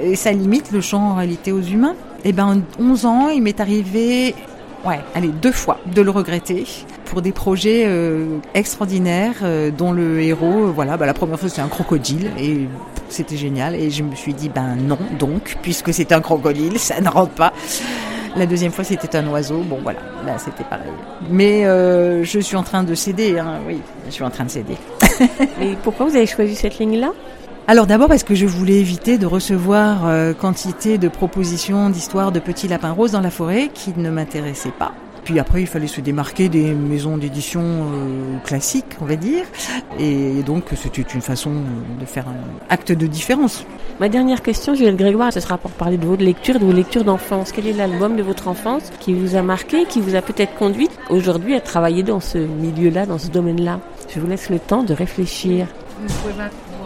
et 0.00 0.16
ça 0.16 0.32
limite 0.32 0.70
le 0.72 0.80
champ 0.80 1.10
en 1.10 1.14
réalité 1.14 1.52
aux 1.52 1.60
humains. 1.60 1.94
Et 2.24 2.30
eh 2.30 2.32
ben, 2.32 2.62
en 2.78 2.82
11 2.82 3.06
ans, 3.06 3.28
il 3.28 3.42
m'est 3.42 3.60
arrivé, 3.60 4.34
ouais, 4.84 5.00
allez, 5.14 5.28
deux 5.28 5.52
fois, 5.52 5.78
de 5.86 6.02
le 6.02 6.10
regretter 6.10 6.64
pour 7.06 7.22
des 7.22 7.32
projets 7.32 7.84
euh, 7.86 8.38
extraordinaires 8.54 9.36
euh, 9.42 9.70
dont 9.70 9.92
le 9.92 10.20
héros, 10.20 10.66
euh, 10.66 10.72
voilà, 10.74 10.96
bah, 10.96 11.06
la 11.06 11.14
première 11.14 11.38
fois 11.38 11.48
c'était 11.48 11.62
un 11.62 11.68
crocodile 11.68 12.30
et 12.38 12.66
c'était 13.08 13.36
génial 13.36 13.74
et 13.74 13.90
je 13.90 14.02
me 14.02 14.14
suis 14.14 14.34
dit 14.34 14.48
ben 14.48 14.74
non 14.74 14.98
donc 15.18 15.56
puisque 15.62 15.94
c'est 15.94 16.10
un 16.12 16.20
crocodile 16.20 16.78
ça 16.78 17.00
ne 17.00 17.08
rentre 17.08 17.32
pas. 17.32 17.52
La 18.36 18.44
deuxième 18.44 18.72
fois, 18.72 18.84
c'était 18.84 19.16
un 19.16 19.26
oiseau. 19.28 19.62
Bon, 19.62 19.78
voilà, 19.82 20.00
là, 20.26 20.36
c'était 20.36 20.64
pareil. 20.64 20.92
Mais 21.30 21.64
euh, 21.64 22.22
je 22.22 22.38
suis 22.38 22.56
en 22.56 22.62
train 22.62 22.84
de 22.84 22.94
céder, 22.94 23.38
hein. 23.38 23.60
oui, 23.66 23.80
je 24.06 24.10
suis 24.10 24.24
en 24.24 24.30
train 24.30 24.44
de 24.44 24.50
céder. 24.50 24.76
Et 25.62 25.74
pourquoi 25.82 26.06
vous 26.06 26.16
avez 26.16 26.26
choisi 26.26 26.54
cette 26.54 26.78
ligne-là? 26.78 27.12
Alors 27.68 27.88
d'abord 27.88 28.06
parce 28.06 28.22
que 28.22 28.36
je 28.36 28.46
voulais 28.46 28.74
éviter 28.78 29.18
de 29.18 29.26
recevoir 29.26 30.06
euh, 30.06 30.32
quantité 30.34 30.98
de 30.98 31.08
propositions 31.08 31.90
d'histoires 31.90 32.30
de 32.30 32.38
petits 32.38 32.68
lapins 32.68 32.92
roses 32.92 33.10
dans 33.10 33.20
la 33.20 33.30
forêt 33.30 33.70
qui 33.74 33.92
ne 33.96 34.08
m'intéressaient 34.08 34.70
pas. 34.70 34.92
Puis 35.26 35.40
après, 35.40 35.60
il 35.60 35.66
fallait 35.66 35.88
se 35.88 36.00
démarquer 36.00 36.48
des 36.48 36.72
maisons 36.72 37.16
d'édition 37.18 37.60
euh, 37.60 38.38
classiques, 38.44 38.96
on 39.00 39.06
va 39.06 39.16
dire. 39.16 39.44
Et 39.98 40.44
donc, 40.44 40.66
c'était 40.76 41.02
une 41.02 41.20
façon 41.20 41.50
de 41.98 42.06
faire 42.06 42.28
un 42.28 42.72
acte 42.72 42.92
de 42.92 43.08
différence. 43.08 43.66
Ma 43.98 44.08
dernière 44.08 44.40
question, 44.40 44.76
Juliette 44.76 44.94
Grégoire, 44.94 45.32
ce 45.32 45.40
sera 45.40 45.58
pour 45.58 45.72
parler 45.72 45.96
de 45.96 46.06
votre 46.06 46.22
lecture, 46.22 46.60
de 46.60 46.64
vos 46.64 46.70
lectures 46.70 47.02
d'enfance. 47.02 47.50
Quel 47.50 47.66
est 47.66 47.72
l'album 47.72 48.14
de 48.14 48.22
votre 48.22 48.46
enfance 48.46 48.92
qui 49.00 49.14
vous 49.14 49.34
a 49.34 49.42
marqué, 49.42 49.84
qui 49.86 50.00
vous 50.00 50.14
a 50.14 50.22
peut-être 50.22 50.54
conduit 50.54 50.88
aujourd'hui 51.10 51.56
à 51.56 51.60
travailler 51.60 52.04
dans 52.04 52.20
ce 52.20 52.38
milieu-là, 52.38 53.04
dans 53.04 53.18
ce 53.18 53.26
domaine-là? 53.26 53.80
Je 54.14 54.20
vous 54.20 54.28
laisse 54.28 54.48
le 54.48 54.60
temps 54.60 54.84
de 54.84 54.94
réfléchir. 54.94 55.66
Vous 56.06 56.14
pouvez 56.22 56.34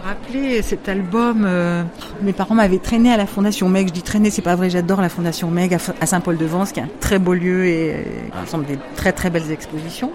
rappeler 0.03 0.61
cet 0.61 0.89
album 0.89 1.45
euh, 1.45 1.83
Mes 2.21 2.33
parents 2.33 2.55
m'avaient 2.55 2.79
traîné 2.79 3.11
à 3.11 3.17
la 3.17 3.25
Fondation 3.25 3.69
Meg. 3.69 3.87
Je 3.87 3.93
dis 3.93 4.01
traîner, 4.01 4.29
c'est 4.29 4.41
pas 4.41 4.55
vrai, 4.55 4.69
j'adore 4.69 5.01
la 5.01 5.09
Fondation 5.09 5.49
Meg 5.49 5.73
à 5.73 6.05
Saint-Paul-de-Vence, 6.05 6.71
qui 6.71 6.79
est 6.79 6.83
un 6.83 6.89
très 6.99 7.19
beau 7.19 7.33
lieu 7.33 7.65
et 7.65 8.05
ensemble 8.41 8.65
des 8.65 8.77
très 8.95 9.11
très 9.11 9.29
belles 9.29 9.51
expositions, 9.51 10.11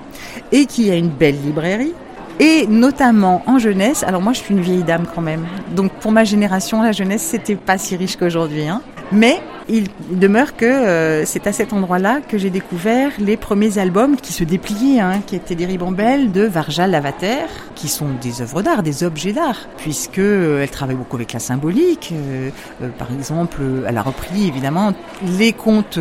et 0.52 0.66
qui 0.66 0.90
a 0.90 0.94
une 0.94 1.08
belle 1.08 1.40
librairie. 1.40 1.94
Et 2.38 2.66
notamment 2.66 3.42
en 3.46 3.58
jeunesse, 3.58 4.02
alors 4.02 4.20
moi 4.20 4.34
je 4.34 4.40
suis 4.40 4.52
une 4.52 4.60
vieille 4.60 4.82
dame 4.82 5.06
quand 5.14 5.22
même, 5.22 5.46
donc 5.74 5.90
pour 5.92 6.12
ma 6.12 6.24
génération 6.24 6.82
la 6.82 6.92
jeunesse 6.92 7.22
c'était 7.22 7.56
pas 7.56 7.78
si 7.78 7.96
riche 7.96 8.16
qu'aujourd'hui, 8.16 8.68
hein. 8.68 8.82
mais 9.10 9.40
il 9.68 9.88
demeure 10.10 10.56
que 10.56 10.64
euh, 10.64 11.24
c'est 11.24 11.46
à 11.46 11.52
cet 11.52 11.72
endroit-là 11.72 12.20
que 12.20 12.38
j'ai 12.38 12.50
découvert 12.50 13.10
les 13.18 13.36
premiers 13.36 13.78
albums 13.78 14.16
qui 14.16 14.32
se 14.32 14.44
dépliaient, 14.44 15.00
hein, 15.00 15.20
qui 15.26 15.34
étaient 15.34 15.54
des 15.54 15.66
ribambelles 15.66 16.30
de 16.30 16.42
Varja 16.42 16.86
Lavater, 16.86 17.46
qui 17.74 17.88
sont 17.88 18.08
des 18.22 18.42
œuvres 18.42 18.62
d'art, 18.62 18.82
des 18.82 19.02
objets 19.02 19.32
d'art, 19.32 19.66
puisque 19.76 20.18
euh, 20.18 20.62
elle 20.62 20.70
travaille 20.70 20.96
beaucoup 20.96 21.16
avec 21.16 21.32
la 21.32 21.40
symbolique. 21.40 22.12
Euh, 22.12 22.50
par 22.98 23.12
exemple, 23.12 23.60
elle 23.86 23.98
a 23.98 24.02
repris 24.02 24.46
évidemment 24.46 24.92
les 25.38 25.52
contes 25.52 25.98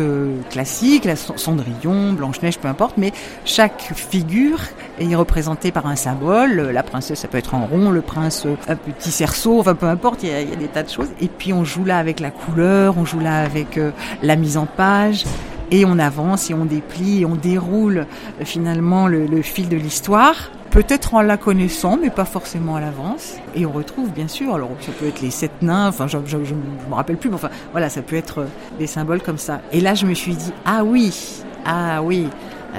classiques, 0.50 1.04
la 1.04 1.16
Cendrillon, 1.16 2.12
Blanche-Neige, 2.12 2.58
peu 2.58 2.68
importe, 2.68 2.96
mais 2.96 3.12
chaque 3.44 3.92
figure 3.94 4.60
est 5.00 5.14
représentée 5.14 5.72
par 5.72 5.86
un 5.86 5.96
symbole. 5.96 6.70
La 6.72 6.82
princesse, 6.82 7.20
ça 7.20 7.28
peut 7.28 7.38
être 7.38 7.54
en 7.54 7.66
rond, 7.66 7.90
le 7.90 8.00
prince, 8.00 8.46
un 8.68 8.76
petit 8.76 9.10
cerceau, 9.10 9.58
enfin 9.60 9.74
peu 9.74 9.86
importe, 9.86 10.22
il 10.22 10.28
y, 10.28 10.42
il 10.42 10.50
y 10.50 10.52
a 10.52 10.56
des 10.56 10.68
tas 10.68 10.82
de 10.82 10.90
choses. 10.90 11.08
Et 11.20 11.28
puis 11.28 11.52
on 11.52 11.64
joue 11.64 11.84
là 11.84 11.98
avec 11.98 12.20
la 12.20 12.30
couleur, 12.30 12.96
on 12.98 13.04
joue 13.04 13.20
là 13.20 13.42
avec 13.42 13.55
avec 13.56 13.78
euh, 13.78 13.90
la 14.22 14.36
mise 14.36 14.56
en 14.56 14.66
page 14.66 15.24
et 15.70 15.84
on 15.84 15.98
avance 15.98 16.50
et 16.50 16.54
on 16.54 16.64
déplie 16.64 17.22
et 17.22 17.26
on 17.26 17.34
déroule 17.34 18.06
euh, 18.40 18.44
finalement 18.44 19.08
le, 19.08 19.42
fil 19.42 19.68
de 19.68 19.76
l'histoire 19.76 20.50
peut-être 20.70 21.14
en 21.14 21.22
la 21.22 21.38
connaissant, 21.38 21.96
mais 21.96 22.10
pas 22.10 22.26
forcément 22.26 22.76
à 22.76 22.80
l'avance. 22.80 23.36
Et 23.54 23.64
on 23.64 23.72
retrouve, 23.72 24.10
bien 24.10 24.28
sûr, 24.28 24.54
alors 24.54 24.68
ça 24.80 24.92
peut 24.92 25.06
être 25.06 25.22
les 25.22 25.30
sept 25.30 25.62
nains, 25.62 25.88
enfin, 25.88 26.06
je, 26.06 26.18
je, 26.26 26.36
me 26.36 26.94
rappelle 26.94 27.16
plus, 27.16 27.30
mais 27.30 27.36
enfin, 27.36 27.48
voilà, 27.72 27.88
ça 27.88 28.02
peut 28.02 28.16
être 28.16 28.40
euh, 28.40 28.46
des 28.78 28.86
symboles 28.86 29.22
comme 29.22 29.38
ça. 29.38 29.62
Et 29.72 29.80
là, 29.80 29.94
je 29.94 30.04
me 30.04 30.12
suis 30.12 30.34
dit, 30.34 30.52
ah 30.66 30.84
oui, 30.84 31.42
ah 31.64 32.02
oui, 32.02 32.28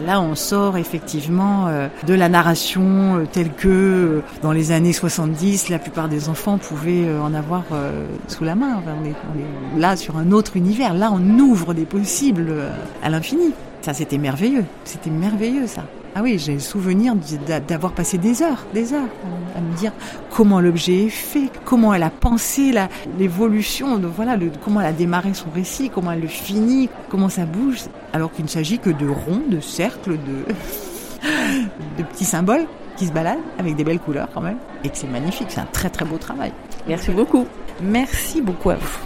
Là, 0.06 0.22
on 0.22 0.36
sort 0.36 0.78
effectivement 0.78 1.68
euh, 1.68 1.88
de 2.06 2.14
la 2.14 2.30
narration 2.30 3.18
euh, 3.18 3.26
telle 3.32 3.52
que 3.52 3.68
euh, 3.68 4.22
dans 4.41 4.52
les 4.52 4.72
années 4.72 4.93
70, 4.93 5.70
la 5.70 5.80
plupart 5.80 6.08
des 6.08 6.30
enfants 6.30 6.58
pouvaient 6.58 7.08
en 7.20 7.34
avoir 7.34 7.64
sous 8.28 8.43
la 8.43 8.56
main. 8.56 8.82
on, 8.86 9.06
est, 9.06 9.80
là 9.80 9.95
sur 9.95 10.18
un 10.18 10.32
autre 10.32 10.58
univers. 10.58 10.93
Là, 10.93 11.12
on 11.12 11.39
ouvre 11.39 11.74
des 11.74 11.86
possibles 11.86 12.54
à 13.04 13.10
l'infini. 13.10 13.54
Ça, 13.82 13.93
c'était 13.93 14.18
merveilleux. 14.18 14.66
C'était 14.84 15.10
merveilleux, 15.10 15.68
ça. 15.68 15.84
Ah 16.20 16.24
oui, 16.24 16.39
j'ai 16.39 16.53
le 16.53 16.59
souvenir 16.59 17.13
d'avoir 17.68 17.93
passé 17.93 18.18
des 18.18 18.41
heures, 18.41 18.65
des 18.74 18.91
heures, 18.91 19.07
à 19.55 19.61
me 19.61 19.78
dire 19.78 19.91
comment 20.32 20.59
l'objet 20.59 21.05
est 21.05 21.09
fait, 21.09 21.51
comment 21.63 21.93
elle 21.93 22.01
a 22.01 22.09
pensé 22.09 22.74
l'évolution, 23.20 23.99
voilà, 23.99 24.36
le, 24.36 24.49
comment 24.65 24.82
elle 24.82 24.88
a 24.88 24.93
démarré 24.93 25.36
son 25.36 25.51
récit, 25.51 25.91
comment 25.91 26.11
elle 26.11 26.22
le 26.22 26.28
finit, 26.28 26.89
comment 27.09 27.30
ça 27.30 27.45
bouge, 27.45 27.82
alors 28.13 28.32
qu'il 28.32 28.45
ne 28.45 28.49
s'agit 28.49 28.80
que 28.80 28.89
de 28.89 29.07
ronds, 29.07 29.43
de 29.47 29.59
cercles, 29.59 30.13
de, 30.13 31.30
de 31.99 32.03
petits 32.03 32.26
symboles 32.26 32.65
qui 32.95 33.05
se 33.05 33.11
baladent 33.11 33.38
avec 33.59 33.76
des 33.76 33.84
belles 33.84 33.99
couleurs 33.99 34.30
quand 34.34 34.41
même, 34.41 34.57
et 34.84 34.89
que 34.89 34.97
c'est 34.97 35.05
magnifique, 35.05 35.51
c'est 35.51 35.61
un 35.61 35.68
très 35.72 35.91
très 35.91 36.05
beau 36.05 36.18
travail. 36.18 36.51
Merci 36.88 37.11
beaucoup. 37.11 37.45
Merci 37.80 38.41
beaucoup 38.41 38.72
à 38.72 38.76
vous. 38.78 38.97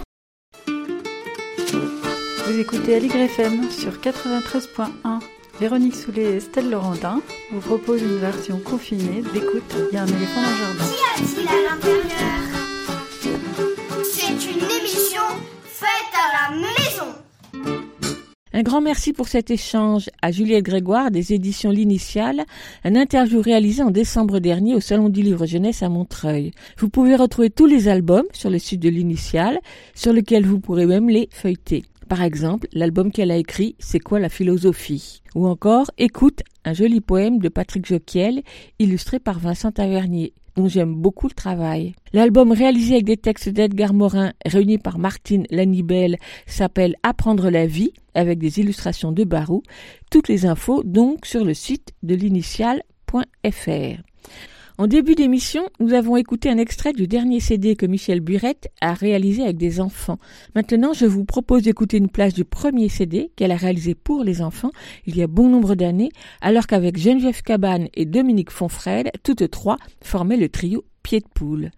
Vous 2.47 2.57
écoutez 2.57 2.95
Aligre 2.95 3.17
FM 3.17 3.69
sur 3.69 3.99
93.1. 3.99 5.19
Véronique 5.61 5.93
Soulet 5.93 6.23
et 6.23 6.35
Estelle 6.37 6.71
Laurentin 6.71 7.21
vous 7.51 7.59
proposent 7.59 8.01
une 8.01 8.17
version 8.17 8.57
confinée 8.57 9.21
d'écoute 9.31 9.61
Il 9.91 9.93
y 9.93 9.97
a 9.97 10.01
un 10.01 10.07
éléphant 10.07 10.41
dans 10.41 10.49
le 10.49 10.57
jardin. 10.57 10.85
Qu'y 10.85 11.21
a-t-il 11.21 11.47
à 11.47 11.51
l'intérieur? 11.69 12.41
C'est 14.03 14.51
une 14.51 14.63
émission 14.79 15.21
faite 15.63 16.13
à 16.15 16.49
la 16.49 16.57
maison. 16.57 17.13
Un 18.53 18.63
grand 18.63 18.81
merci 18.81 19.13
pour 19.13 19.27
cet 19.27 19.51
échange 19.51 20.09
à 20.23 20.31
Juliette 20.31 20.65
Grégoire 20.65 21.11
des 21.11 21.31
éditions 21.31 21.69
L'Initiale, 21.69 22.43
un 22.83 22.95
interview 22.95 23.39
réalisé 23.39 23.83
en 23.83 23.91
décembre 23.91 24.39
dernier 24.39 24.73
au 24.73 24.79
Salon 24.79 25.09
du 25.09 25.21
Livre 25.21 25.45
Jeunesse 25.45 25.83
à 25.83 25.89
Montreuil. 25.89 26.53
Vous 26.79 26.89
pouvez 26.89 27.15
retrouver 27.15 27.51
tous 27.51 27.67
les 27.67 27.87
albums 27.87 28.25
sur 28.33 28.49
le 28.49 28.57
site 28.57 28.79
de 28.79 28.89
L'Initiale, 28.89 29.59
sur 29.93 30.11
lequel 30.11 30.43
vous 30.43 30.59
pourrez 30.59 30.87
même 30.87 31.07
les 31.07 31.29
feuilleter. 31.31 31.83
Par 32.11 32.23
exemple, 32.23 32.67
l'album 32.73 33.09
qu'elle 33.09 33.31
a 33.31 33.37
écrit 33.37 33.77
C'est 33.79 34.01
quoi 34.01 34.19
la 34.19 34.27
philosophie? 34.27 35.21
Ou 35.33 35.47
encore 35.47 35.89
Écoute, 35.97 36.41
un 36.65 36.73
joli 36.73 36.99
poème 36.99 37.39
de 37.39 37.47
Patrick 37.47 37.85
Joquiel, 37.85 38.41
illustré 38.79 39.17
par 39.17 39.39
Vincent 39.39 39.71
Tavernier 39.71 40.33
dont 40.57 40.67
j'aime 40.67 40.93
beaucoup 40.93 41.29
le 41.29 41.33
travail. 41.33 41.93
L'album 42.11 42.51
réalisé 42.51 42.95
avec 42.95 43.05
des 43.05 43.15
textes 43.15 43.47
d'Edgar 43.47 43.93
Morin 43.93 44.33
réunis 44.45 44.77
par 44.77 44.97
Martine 44.99 45.45
Lanibel 45.51 46.17
s'appelle 46.47 46.97
Apprendre 47.01 47.49
la 47.49 47.65
vie 47.65 47.93
avec 48.13 48.39
des 48.39 48.59
illustrations 48.59 49.13
de 49.13 49.23
Barou. 49.23 49.63
Toutes 50.11 50.27
les 50.27 50.45
infos 50.45 50.83
donc 50.83 51.25
sur 51.25 51.45
le 51.45 51.53
site 51.53 51.93
de 52.03 52.15
l'initial.fr. 52.15 54.10
En 54.81 54.87
début 54.87 55.13
d'émission, 55.13 55.69
nous 55.79 55.93
avons 55.93 56.17
écouté 56.17 56.49
un 56.49 56.57
extrait 56.57 56.91
du 56.91 57.05
dernier 57.05 57.39
CD 57.39 57.75
que 57.75 57.85
Michel 57.85 58.19
Burette 58.19 58.71
a 58.81 58.95
réalisé 58.95 59.43
avec 59.43 59.57
des 59.57 59.79
enfants. 59.79 60.17
Maintenant, 60.55 60.91
je 60.91 61.05
vous 61.05 61.23
propose 61.23 61.61
d'écouter 61.61 61.97
une 61.97 62.09
place 62.09 62.33
du 62.33 62.45
premier 62.45 62.89
CD 62.89 63.31
qu'elle 63.35 63.51
a 63.51 63.57
réalisé 63.57 63.93
pour 63.93 64.23
les 64.23 64.41
enfants 64.41 64.71
il 65.05 65.15
y 65.15 65.21
a 65.21 65.27
bon 65.27 65.49
nombre 65.49 65.75
d'années, 65.75 66.09
alors 66.41 66.65
qu'avec 66.65 66.97
Geneviève 66.97 67.43
Cabane 67.43 67.89
et 67.93 68.07
Dominique 68.07 68.49
Fonfred, 68.49 69.11
toutes 69.21 69.51
trois 69.51 69.77
formaient 70.01 70.35
le 70.35 70.49
trio 70.49 70.83
Pied 71.03 71.19
de 71.19 71.27
Poule. 71.31 71.69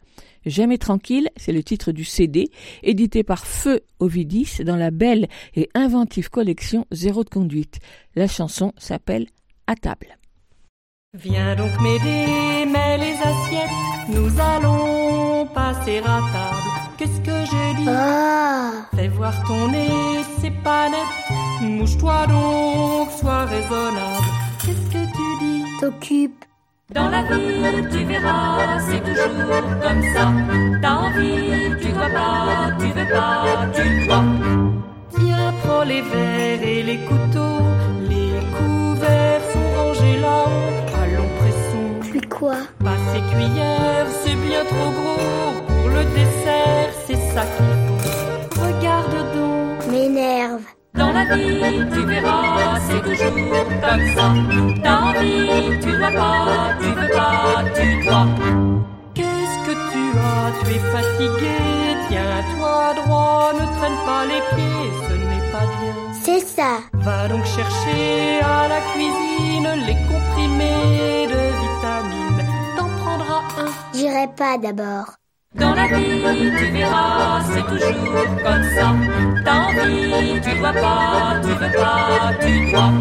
Jamais 0.46 0.78
tranquille, 0.78 1.28
c'est 1.36 1.52
le 1.52 1.62
titre 1.62 1.92
du 1.92 2.06
CD, 2.06 2.52
édité 2.84 3.24
par 3.24 3.46
Feu 3.46 3.82
Ovidis 4.00 4.64
dans 4.64 4.78
la 4.78 4.92
belle 4.92 5.28
et 5.58 5.70
inventive 5.74 6.30
collection 6.30 6.86
Zéro 6.92 7.26
de 7.26 7.30
conduite. 7.30 7.80
La 8.16 8.30
chanson 8.30 8.72
s'appelle 8.78 9.28
À 9.68 9.76
table. 9.76 10.18
Viens 11.16 11.56
donc 11.56 11.70
m'aider, 11.80 12.66
mets 12.66 12.98
les 12.98 13.14
assiettes, 13.14 13.70
nous 14.10 14.32
allons 14.40 15.46
passer 15.54 16.00
à 16.00 16.20
table. 16.34 16.70
Qu'est-ce 16.98 17.22
que 17.22 17.46
je 17.46 17.76
dis 17.78 17.88
Ah, 17.88 18.72
Fais 18.96 19.10
voir 19.10 19.32
ton 19.46 19.68
nez, 19.68 20.24
c'est 20.42 20.64
pas 20.64 20.90
net. 20.90 21.38
Mouche-toi 21.62 22.26
donc, 22.26 23.12
sois 23.12 23.46
raisonnable. 23.46 24.26
Qu'est-ce 24.66 24.90
que 24.90 25.06
tu 25.16 25.40
dis? 25.40 25.64
T'occupe. 25.80 26.46
Dans 26.92 27.10
la 27.10 27.22
vie, 27.22 27.88
tu 27.92 28.06
verras, 28.06 28.80
c'est 28.80 29.04
toujours 29.04 29.62
comme 29.84 30.04
ça. 30.16 30.32
T'as 30.82 30.96
envie, 30.96 31.80
tu 31.80 31.92
dois 31.92 32.10
pas, 32.10 32.72
tu 32.80 32.88
veux 32.88 33.10
pas, 33.14 33.68
tu 33.76 34.08
dois. 34.08 34.24
Tiens, 35.16 35.54
prends 35.64 35.84
les 35.84 36.02
verres 36.02 36.64
et 36.64 36.82
les 36.82 36.98
couteaux. 37.06 37.63
Pressons. 42.34 42.40
Puis 42.40 42.40
quoi 42.40 42.56
Passer 42.84 43.22
cuillère, 43.32 44.08
c'est 44.24 44.36
bien 44.36 44.64
trop 44.66 44.92
gros. 44.92 45.62
Pour 45.68 45.90
le 45.90 46.04
dessert, 46.16 46.90
c'est 47.06 47.22
ça 47.34 47.44
qu'il 47.56 47.66
faut. 47.88 48.62
Regarde 48.62 49.16
donc. 49.36 49.92
M'énerve. 49.92 50.62
Dans 50.96 51.12
la 51.12 51.26
vie, 51.36 51.86
tu 51.92 52.06
verras, 52.06 52.80
c'est 52.88 53.02
toujours 53.02 53.66
comme 53.82 54.06
ça. 54.16 54.34
T'as 54.84 55.00
envie, 55.02 55.80
tu 55.82 55.92
dois 55.98 56.12
pas, 56.12 56.76
tu 56.80 56.88
veux 56.88 57.10
pas, 57.10 57.64
tu 57.76 58.06
dois. 58.06 58.28
Qu'est-ce 59.16 59.58
que 59.66 59.74
tu 59.92 60.04
as? 60.18 60.64
Tu 60.64 60.72
es 60.76 60.80
fatigué, 60.94 61.58
tiens-toi 62.10 62.94
droit, 63.04 63.52
ne 63.54 63.66
traîne 63.78 64.00
pas 64.06 64.26
les 64.26 64.42
pieds, 64.56 64.92
ce 65.08 65.14
n'est 65.14 65.52
pas 65.52 65.66
bien. 65.80 65.96
C'est 66.24 66.46
ça. 66.46 66.72
Va 66.94 67.28
donc 67.28 67.44
chercher 67.46 68.40
à 68.44 68.68
la 68.68 68.82
cuisine 68.94 69.70
les 69.88 69.98
comprimés 70.10 71.28
de 71.28 71.42
vitamines. 71.60 72.23
J'irai 73.94 74.28
pas 74.36 74.58
d'abord. 74.58 75.16
Dans 75.56 75.76
la 75.76 75.88
vie, 75.88 76.52
tu 76.58 76.66
verras, 76.72 77.42
c'est 77.54 77.62
toujours 77.62 78.26
comme 78.44 78.64
ça. 78.76 78.96
T'as 79.46 79.60
envie, 79.68 80.42
tu 80.42 80.58
dois 80.58 80.74
pas, 80.74 81.40
tu 81.44 81.50
veux 81.50 81.72
pas, 81.78 82.32
tu 82.42 82.72
dois. 82.72 82.92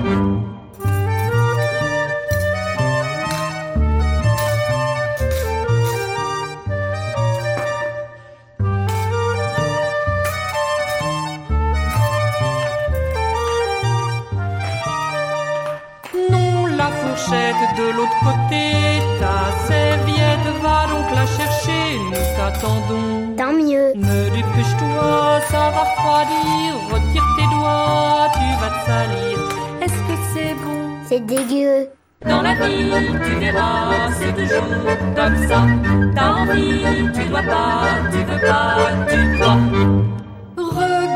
De 17.76 17.96
l'autre 17.96 18.18
côté, 18.22 19.00
ta 19.18 19.66
serviette, 19.66 20.48
va 20.62 20.86
donc 20.86 21.06
la 21.14 21.26
chercher, 21.26 21.98
nous 22.10 22.26
t'attendons. 22.36 23.34
Tant 23.36 23.52
mieux. 23.52 23.92
Ne 23.94 24.24
dépêche-toi, 24.30 25.40
ça 25.50 25.70
va 25.70 25.82
refroidir. 25.90 26.74
Retire 26.92 27.26
tes 27.36 27.48
doigts, 27.54 28.28
tu 28.34 28.46
vas 28.60 28.70
te 28.76 28.86
salir. 28.86 29.38
Est-ce 29.80 30.00
que 30.08 30.16
c'est 30.34 30.54
bon? 30.62 30.80
C'est 31.08 31.24
dégueu. 31.24 31.88
Dans 32.26 32.42
la 32.42 32.54
vie, 32.54 32.90
tu 33.24 33.34
verras, 33.36 34.10
c'est 34.18 34.34
toujours 34.34 34.68
comme 35.16 35.48
ça. 35.48 35.66
T'as 36.14 36.32
envie, 36.34 36.84
tu 37.14 37.24
dois 37.24 37.42
pas, 37.42 37.82
tu 38.12 38.18
veux 38.18 38.40
pas, 38.46 38.76
tu 39.08 39.38
dois. 39.38 40.21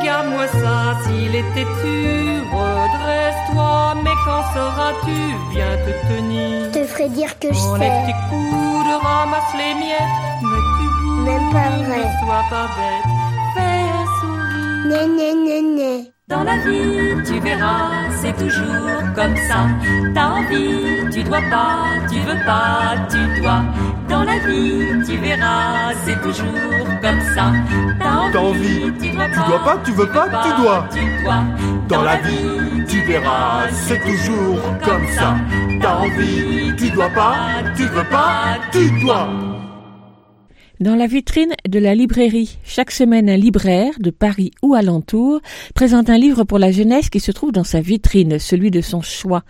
Regarde-moi 0.07 0.47
ça, 0.47 0.97
s'il 1.03 1.35
est 1.35 1.43
têtu, 1.55 2.41
redresse-toi, 2.53 3.95
mais 4.05 4.11
quand 4.25 4.43
seras-tu 4.55 5.19
Viens 5.51 5.77
te 5.85 6.07
tenir. 6.07 6.71
Te 6.71 6.85
ferai 6.85 7.09
dire 7.09 7.37
que 7.41 7.53
je 7.53 7.59
Enlève 7.59 7.91
sais. 7.91 8.07
tes 8.07 8.13
coudes, 8.31 9.03
ramasse 9.03 9.53
les 9.59 9.75
miettes, 9.75 10.17
mais 10.43 10.63
tu 10.77 10.87
bouges, 11.03 11.25
Même 11.27 11.53
pas 11.53 11.71
vrai. 11.85 11.99
ne 11.99 12.25
sois 12.25 12.45
pas 12.51 12.69
bête, 12.77 13.11
fais 13.57 13.83
un 13.99 14.07
sourire. 14.21 14.87
Né, 14.87 15.07
né, 15.17 15.35
né, 15.35 15.63
né. 15.77 16.16
Dans 16.29 16.43
la 16.43 16.57
vie, 16.57 17.23
tu 17.25 17.39
verras, 17.39 18.11
c'est 18.21 18.33
toujours 18.33 18.99
comme 19.15 19.37
ça. 19.49 19.69
T'as 20.13 20.27
envie, 20.27 21.09
tu 21.13 21.23
dois 21.23 21.41
pas, 21.49 21.85
tu 22.11 22.19
veux 22.19 22.45
pas, 22.45 22.97
tu 23.09 23.41
dois. 23.41 23.63
Dans 24.09 24.25
la 24.25 24.37
vie, 24.41 25.05
tu 25.07 25.17
verras, 25.19 25.93
c'est 26.05 26.21
toujours 26.21 26.43
comme 27.01 27.21
ça. 27.33 27.53
T'as 28.01 28.41
envie, 28.41 28.93
tu 29.01 29.11
dois 29.11 29.29
pas, 29.61 29.79
tu 29.85 29.93
veux 29.93 30.09
pas, 30.09 30.43
tu 30.43 30.63
dois. 30.63 30.89
tu 30.93 31.23
dois. 31.23 31.45
Dans 31.89 32.03
la 32.03 32.17
vie, 32.17 32.85
tu 32.89 33.01
verras, 33.03 33.69
c'est 33.71 34.01
toujours 34.01 34.61
comme 34.85 35.07
ça. 35.07 35.37
T'as 35.81 35.95
envie, 35.95 36.75
tu 36.77 36.91
dois 36.91 37.11
pas, 37.11 37.37
tu 37.77 37.85
veux 37.85 38.03
pas, 38.11 38.59
tu 38.73 38.91
dois. 39.01 39.29
Dans 40.79 40.95
la 40.95 41.07
vitrine 41.07 41.55
de 41.67 41.79
la 41.79 41.95
librairie, 41.95 42.59
chaque 42.63 42.91
semaine 42.91 43.31
un 43.31 43.39
libraire 43.39 43.95
de 43.99 44.11
Paris 44.11 44.51
ou 44.63 44.75
alentour 44.75 45.41
présente 45.75 46.11
un 46.11 46.19
livre 46.19 46.45
pour 46.45 46.59
la 46.59 46.71
jeunesse 46.71 47.09
qui 47.09 47.19
se 47.19 47.33
trouve 47.33 47.51
dans 47.51 47.65
sa 47.65 47.81
vitrine, 47.81 48.39
celui 48.39 48.71
de 48.71 48.83
son 48.83 49.01
choix. 49.01 49.43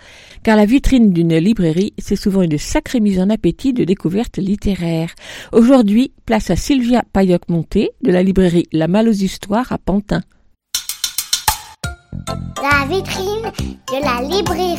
Car 0.45 0.57
la 0.57 0.67
vitrine 0.67 1.13
d'une 1.13 1.37
librairie, 1.37 1.95
c'est 1.99 2.15
souvent 2.15 2.43
une 2.43 2.59
sacrée 2.59 3.01
mise 3.01 3.19
en 3.19 3.29
appétit 3.29 3.73
de 3.73 3.83
découvertes 3.83 4.37
littéraires. 4.37 5.17
Aujourd'hui, 5.51 6.13
place 6.27 6.51
à 6.51 6.57
Sylvia 6.57 7.03
Payoc-Monté 7.13 7.91
de 8.03 8.13
la 8.13 8.23
librairie 8.23 8.69
La 8.71 8.87
Malle 8.87 9.09
aux 9.09 9.13
Histoires 9.13 9.73
à 9.73 9.79
Pantin. 9.79 10.21
La 12.63 12.87
vitrine 12.89 13.51
de 13.89 14.01
la 14.01 14.29
librairie. 14.29 14.77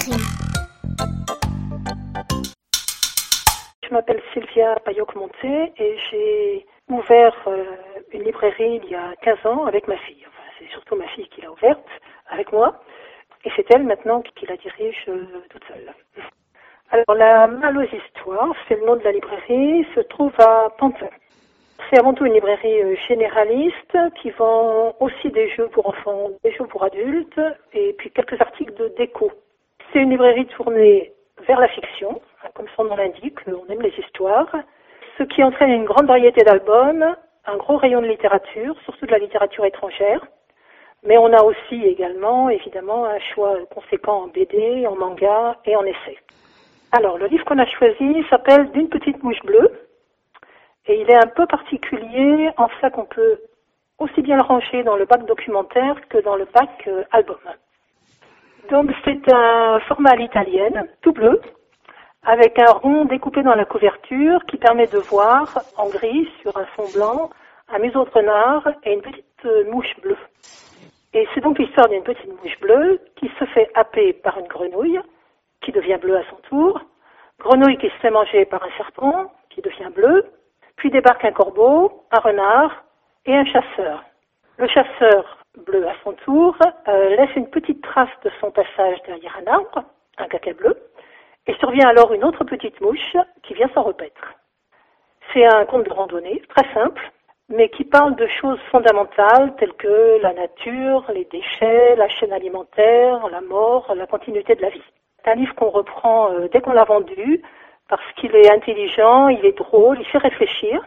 Je 3.87 3.93
m'appelle 3.93 4.21
Sylvia 4.33 4.75
Payoc-Monté 4.83 5.71
et 5.77 5.97
j'ai 6.09 6.65
ouvert 6.89 7.33
euh, 7.47 7.63
une 8.11 8.23
librairie 8.23 8.81
il 8.83 8.89
y 8.89 8.95
a 8.95 9.13
15 9.21 9.45
ans 9.45 9.65
avec 9.65 9.87
ma 9.87 9.95
fille. 9.95 10.25
C'est 10.59 10.67
surtout 10.71 10.95
ma 10.95 11.07
fille 11.07 11.27
qui 11.29 11.41
l'a 11.41 11.51
ouverte 11.51 11.87
avec 12.29 12.51
moi 12.51 12.81
et 13.45 13.51
c'est 13.55 13.65
elle 13.73 13.83
maintenant 13.83 14.21
qui 14.21 14.45
la 14.45 14.57
dirige 14.57 15.05
euh, 15.07 15.23
toute 15.49 15.63
seule. 15.65 15.93
Alors, 16.91 17.15
la 17.15 17.47
Malle 17.47 17.77
aux 17.77 17.95
Histoires, 17.95 18.53
c'est 18.67 18.75
le 18.75 18.85
nom 18.85 18.97
de 18.97 19.03
la 19.03 19.13
librairie, 19.13 19.85
se 19.95 20.01
trouve 20.01 20.33
à 20.39 20.69
Pantin. 20.77 21.09
C'est 21.89 21.99
avant 21.99 22.13
tout 22.13 22.25
une 22.25 22.33
librairie 22.33 22.81
euh, 22.81 22.95
généraliste 23.07 23.97
qui 24.21 24.31
vend 24.31 24.97
aussi 24.99 25.29
des 25.29 25.49
jeux 25.51 25.69
pour 25.69 25.87
enfants, 25.87 26.31
des 26.43 26.51
jeux 26.51 26.65
pour 26.65 26.83
adultes 26.83 27.39
et 27.71 27.93
puis 27.93 28.11
quelques 28.11 28.41
articles 28.41 28.73
de 28.73 28.93
déco. 28.97 29.31
C'est 29.93 29.99
une 29.99 30.09
librairie 30.09 30.47
tournée 30.47 31.13
vers 31.47 31.61
la 31.61 31.69
fiction, 31.69 32.21
comme 32.53 32.67
son 32.75 32.85
nom 32.85 32.95
l'indique, 32.95 33.39
on 33.47 33.71
aime 33.71 33.81
les 33.81 33.93
histoires, 33.99 34.55
ce 35.17 35.23
qui 35.23 35.43
entraîne 35.43 35.71
une 35.71 35.85
grande 35.85 36.07
variété 36.07 36.43
d'albums, 36.43 37.15
un 37.45 37.57
gros 37.57 37.77
rayon 37.77 38.01
de 38.01 38.07
littérature, 38.07 38.75
surtout 38.83 39.05
de 39.05 39.11
la 39.11 39.19
littérature 39.19 39.65
étrangère, 39.65 40.21
Mais 41.03 41.17
on 41.17 41.31
a 41.31 41.43
aussi 41.43 41.83
également, 41.85 42.49
évidemment, 42.49 43.05
un 43.05 43.19
choix 43.19 43.55
conséquent 43.69 44.23
en 44.23 44.27
BD, 44.27 44.85
en 44.87 44.95
manga 44.95 45.57
et 45.65 45.75
en 45.75 45.83
essai. 45.83 46.17
Alors, 46.91 47.17
le 47.17 47.27
livre 47.27 47.45
qu'on 47.45 47.59
a 47.59 47.65
choisi 47.65 48.25
s'appelle 48.29 48.71
D'une 48.71 48.89
petite 48.89 49.21
mouche 49.23 49.41
bleue. 49.43 49.71
Et 50.87 50.99
il 51.01 51.09
est 51.09 51.17
un 51.17 51.27
peu 51.27 51.45
particulier 51.45 52.49
en 52.57 52.67
ça 52.81 52.89
qu'on 52.89 53.05
peut 53.05 53.39
aussi 53.99 54.21
bien 54.21 54.37
le 54.37 54.43
ranger 54.43 54.83
dans 54.83 54.95
le 54.95 55.05
bac 55.05 55.25
documentaire 55.25 55.95
que 56.09 56.17
dans 56.19 56.35
le 56.35 56.45
bac 56.45 56.69
euh, 56.87 57.03
album. 57.11 57.39
Donc 58.69 58.91
c'est 59.05 59.33
un 59.33 59.79
format 59.81 60.11
à 60.11 60.15
l'italienne, 60.15 60.87
tout 61.01 61.13
bleu, 61.13 61.41
avec 62.27 62.59
un 62.59 62.71
rond 62.71 63.05
découpé 63.05 63.41
dans 63.41 63.55
la 63.55 63.63
couverture 63.63 64.45
qui 64.47 64.57
permet 64.57 64.87
de 64.87 64.97
voir 64.97 65.61
en 65.77 65.87
gris 65.87 66.29
sur 66.41 66.55
un 66.57 66.65
fond 66.75 66.87
blanc 66.93 67.29
un 67.69 67.79
museau 67.79 68.03
de 68.03 68.09
renard 68.09 68.67
et 68.83 68.93
une 68.93 69.01
petite 69.01 69.45
euh, 69.45 69.63
mouche 69.71 69.95
bleue. 70.01 70.17
Et 71.13 71.25
c'est 71.33 71.41
donc 71.41 71.57
l'histoire 71.57 71.87
d'une 71.87 72.03
petite 72.03 72.27
mouche 72.27 72.59
bleue 72.59 72.99
qui 73.15 73.31
se 73.39 73.45
fait 73.45 73.69
happer 73.75 74.11
par 74.13 74.37
une 74.39 74.47
grenouille, 74.47 74.99
qui 75.61 75.71
devient 75.71 75.97
bleue 76.01 76.17
à 76.17 76.23
son 76.29 76.35
tour, 76.49 76.81
grenouille 77.39 77.77
qui 77.77 77.87
se 77.87 77.95
fait 78.01 78.11
manger 78.11 78.45
par 78.45 78.61
un 78.61 78.77
serpent, 78.77 79.31
qui 79.49 79.61
devient 79.61 79.89
bleu, 79.95 80.25
puis 80.75 80.91
débarque 80.91 81.23
un 81.23 81.31
corbeau, 81.31 82.03
un 82.11 82.19
renard 82.19 82.83
et 83.25 83.35
un 83.35 83.45
chasseur. 83.45 84.03
Le 84.57 84.67
chasseur, 84.67 85.37
bleu 85.65 85.87
à 85.87 85.93
son 86.03 86.11
tour, 86.13 86.57
euh, 86.87 87.15
laisse 87.15 87.35
une 87.37 87.49
petite 87.49 87.81
trace 87.81 88.09
de 88.23 88.31
son 88.41 88.51
passage 88.51 89.01
derrière 89.05 89.37
un 89.45 89.51
arbre, 89.51 89.83
un 90.17 90.27
caca 90.27 90.53
bleu, 90.53 90.77
et 91.47 91.53
survient 91.55 91.87
alors 91.87 92.13
une 92.13 92.23
autre 92.23 92.43
petite 92.43 92.79
mouche 92.81 93.15
qui 93.43 93.53
vient 93.53 93.69
s'en 93.73 93.83
repaître. 93.83 94.35
C'est 95.33 95.45
un 95.45 95.65
conte 95.65 95.85
de 95.85 95.93
randonnée, 95.93 96.41
très 96.49 96.73
simple, 96.73 97.01
mais 97.49 97.69
qui 97.69 97.85
parle 97.85 98.15
de 98.15 98.27
choses 98.27 98.59
fondamentales 98.71 99.55
telles 99.57 99.73
que 99.73 100.21
la 100.21 100.33
nature, 100.33 101.05
les 101.13 101.25
déchets, 101.25 101.95
la 101.95 102.09
chaîne 102.09 102.33
alimentaire, 102.33 103.27
la 103.29 103.41
mort, 103.41 103.93
la 103.95 104.07
continuité 104.07 104.55
de 104.55 104.61
la 104.61 104.69
vie. 104.69 104.83
C'est 105.23 105.31
un 105.31 105.35
livre 105.35 105.55
qu'on 105.55 105.69
reprend 105.69 106.31
euh, 106.31 106.47
dès 106.51 106.61
qu'on 106.61 106.73
l'a 106.73 106.83
vendu 106.83 107.41
parce 107.89 108.03
qu'il 108.17 108.35
est 108.35 108.51
intelligent, 108.51 109.29
il 109.29 109.45
est 109.45 109.57
drôle, 109.57 109.97
il 109.99 110.05
fait 110.07 110.17
réfléchir. 110.17 110.85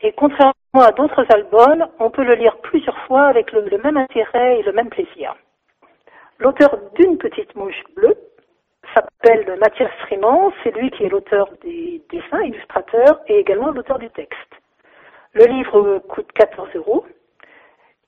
Et 0.00 0.12
contrairement 0.12 0.52
à 0.74 0.90
d'autres 0.90 1.24
albums, 1.32 1.86
on 2.00 2.10
peut 2.10 2.24
le 2.24 2.34
lire 2.34 2.56
plusieurs 2.58 2.98
fois 3.06 3.26
avec 3.26 3.52
le, 3.52 3.60
le 3.62 3.78
même 3.78 3.96
intérêt 3.96 4.58
et 4.58 4.62
le 4.62 4.72
même 4.72 4.90
plaisir. 4.90 5.36
L'auteur 6.38 6.76
d'une 6.96 7.16
petite 7.16 7.54
mouche 7.54 7.82
bleue 7.94 8.16
s'appelle 8.96 9.58
Mathias 9.60 9.90
Frément, 10.06 10.52
c'est 10.62 10.74
lui 10.74 10.90
qui 10.90 11.04
est 11.04 11.08
l'auteur 11.08 11.50
des 11.62 12.02
dessins, 12.10 12.42
illustrateur 12.42 13.20
et 13.26 13.38
également 13.38 13.70
l'auteur 13.70 13.98
du 13.98 14.08
texte. 14.10 14.38
Le 15.34 15.44
livre 15.44 15.98
coûte 16.08 16.32
14 16.32 16.68
euros 16.76 17.04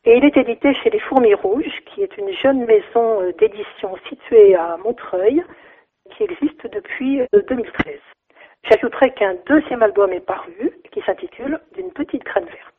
et 0.05 0.17
il 0.17 0.25
est 0.25 0.37
édité 0.37 0.73
chez 0.75 0.89
Les 0.89 1.01
Fourmis 1.01 1.35
Rouges, 1.35 1.83
qui 1.87 2.03
est 2.03 2.17
une 2.17 2.33
jeune 2.33 2.65
maison 2.65 3.31
d'édition 3.39 3.95
située 4.09 4.55
à 4.55 4.79
Montreuil, 4.79 5.45
qui 6.11 6.23
existe 6.23 6.67
depuis 6.73 7.21
2013. 7.33 7.87
Euh, 7.87 7.99
J'ajouterai 8.65 9.13
qu'un 9.13 9.35
deuxième 9.47 9.83
album 9.83 10.13
est 10.13 10.25
paru, 10.25 10.73
qui 10.93 11.03
s'intitule 11.03 11.61
D'une 11.75 11.93
petite 11.93 12.25
graine 12.25 12.47
verte. 12.47 12.78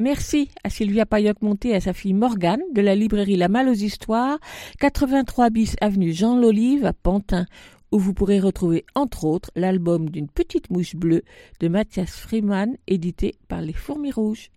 Merci 0.00 0.48
à 0.62 0.70
Sylvia 0.70 1.06
Payoc-Monté 1.06 1.70
et 1.70 1.74
à 1.74 1.80
sa 1.80 1.92
fille 1.92 2.14
Morgane 2.14 2.62
de 2.72 2.80
la 2.80 2.94
librairie 2.94 3.34
La 3.34 3.48
Malle 3.48 3.68
aux 3.68 3.72
Histoires, 3.72 4.38
83 4.78 5.50
bis 5.50 5.74
avenue 5.80 6.12
Jean 6.12 6.38
Lolive 6.38 6.86
à 6.86 6.92
Pantin, 6.92 7.46
où 7.90 7.98
vous 7.98 8.14
pourrez 8.14 8.38
retrouver 8.38 8.84
entre 8.94 9.24
autres 9.24 9.50
l'album 9.56 10.08
d'une 10.08 10.28
petite 10.28 10.70
mouche 10.70 10.94
bleue 10.94 11.24
de 11.58 11.66
Mathias 11.66 12.10
Freeman 12.10 12.76
édité 12.86 13.34
par 13.48 13.60
les 13.60 13.72
Fourmis 13.72 14.12
Rouges. 14.12 14.50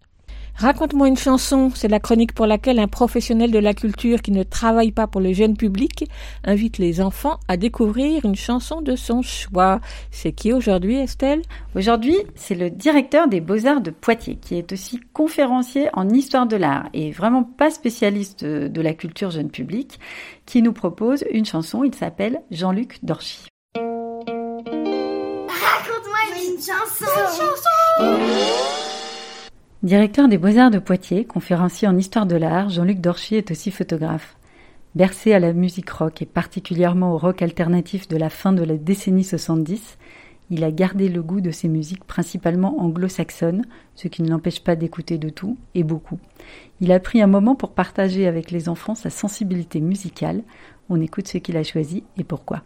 Raconte-moi 0.55 1.07
une 1.07 1.17
chanson, 1.17 1.71
c'est 1.73 1.87
la 1.87 1.99
chronique 1.99 2.33
pour 2.33 2.45
laquelle 2.45 2.77
un 2.77 2.87
professionnel 2.87 3.49
de 3.51 3.57
la 3.57 3.73
culture 3.73 4.21
qui 4.21 4.29
ne 4.31 4.43
travaille 4.43 4.91
pas 4.91 5.07
pour 5.07 5.19
le 5.19 5.33
jeune 5.33 5.57
public 5.57 6.07
invite 6.43 6.77
les 6.77 7.01
enfants 7.01 7.39
à 7.47 7.57
découvrir 7.57 8.23
une 8.25 8.35
chanson 8.35 8.81
de 8.81 8.95
son 8.95 9.23
choix. 9.23 9.81
C'est 10.11 10.33
qui 10.33 10.53
aujourd'hui, 10.53 10.97
Estelle? 10.97 11.41
Aujourd'hui, 11.73 12.15
c'est 12.35 12.53
le 12.53 12.69
directeur 12.69 13.27
des 13.27 13.41
Beaux-Arts 13.41 13.81
de 13.81 13.89
Poitiers, 13.89 14.35
qui 14.35 14.55
est 14.55 14.71
aussi 14.71 14.99
conférencier 15.13 15.89
en 15.93 16.07
histoire 16.09 16.45
de 16.45 16.57
l'art 16.57 16.89
et 16.93 17.09
vraiment 17.11 17.43
pas 17.43 17.71
spécialiste 17.71 18.45
de 18.45 18.81
la 18.81 18.93
culture 18.93 19.31
jeune 19.31 19.49
public, 19.49 19.99
qui 20.45 20.61
nous 20.61 20.73
propose 20.73 21.23
une 21.31 21.45
chanson, 21.45 21.83
il 21.83 21.95
s'appelle 21.95 22.43
Jean-Luc 22.51 22.99
Dorchy. 23.03 23.47
Raconte-moi 23.75 24.59
une 26.37 26.57
chanson. 26.57 27.05
Une 27.99 28.05
chanson 28.07 28.80
Directeur 29.83 30.27
des 30.27 30.37
Beaux-Arts 30.37 30.69
de 30.69 30.77
Poitiers, 30.77 31.25
conférencier 31.25 31.87
en 31.87 31.97
histoire 31.97 32.27
de 32.27 32.35
l'art, 32.35 32.69
Jean-Luc 32.69 33.01
Dorchy 33.01 33.33
est 33.33 33.49
aussi 33.49 33.71
photographe. 33.71 34.37
Bercé 34.93 35.33
à 35.33 35.39
la 35.39 35.53
musique 35.53 35.89
rock 35.89 36.21
et 36.21 36.27
particulièrement 36.27 37.15
au 37.15 37.17
rock 37.17 37.41
alternatif 37.41 38.07
de 38.07 38.15
la 38.15 38.29
fin 38.29 38.53
de 38.53 38.61
la 38.61 38.77
décennie 38.77 39.23
70, 39.23 39.97
il 40.51 40.63
a 40.63 40.69
gardé 40.69 41.09
le 41.09 41.23
goût 41.23 41.41
de 41.41 41.49
ces 41.49 41.67
musiques 41.67 42.03
principalement 42.03 42.79
anglo-saxonnes, 42.79 43.65
ce 43.95 44.07
qui 44.07 44.21
ne 44.21 44.29
l'empêche 44.29 44.63
pas 44.63 44.75
d'écouter 44.75 45.17
de 45.17 45.29
tout 45.29 45.57
et 45.73 45.83
beaucoup. 45.83 46.19
Il 46.79 46.91
a 46.91 46.99
pris 46.99 47.19
un 47.19 47.27
moment 47.27 47.55
pour 47.55 47.71
partager 47.71 48.27
avec 48.27 48.51
les 48.51 48.69
enfants 48.69 48.93
sa 48.93 49.09
sensibilité 49.09 49.81
musicale. 49.81 50.43
On 50.89 51.01
écoute 51.01 51.27
ce 51.27 51.39
qu'il 51.39 51.57
a 51.57 51.63
choisi 51.63 52.03
et 52.19 52.23
pourquoi. 52.23 52.61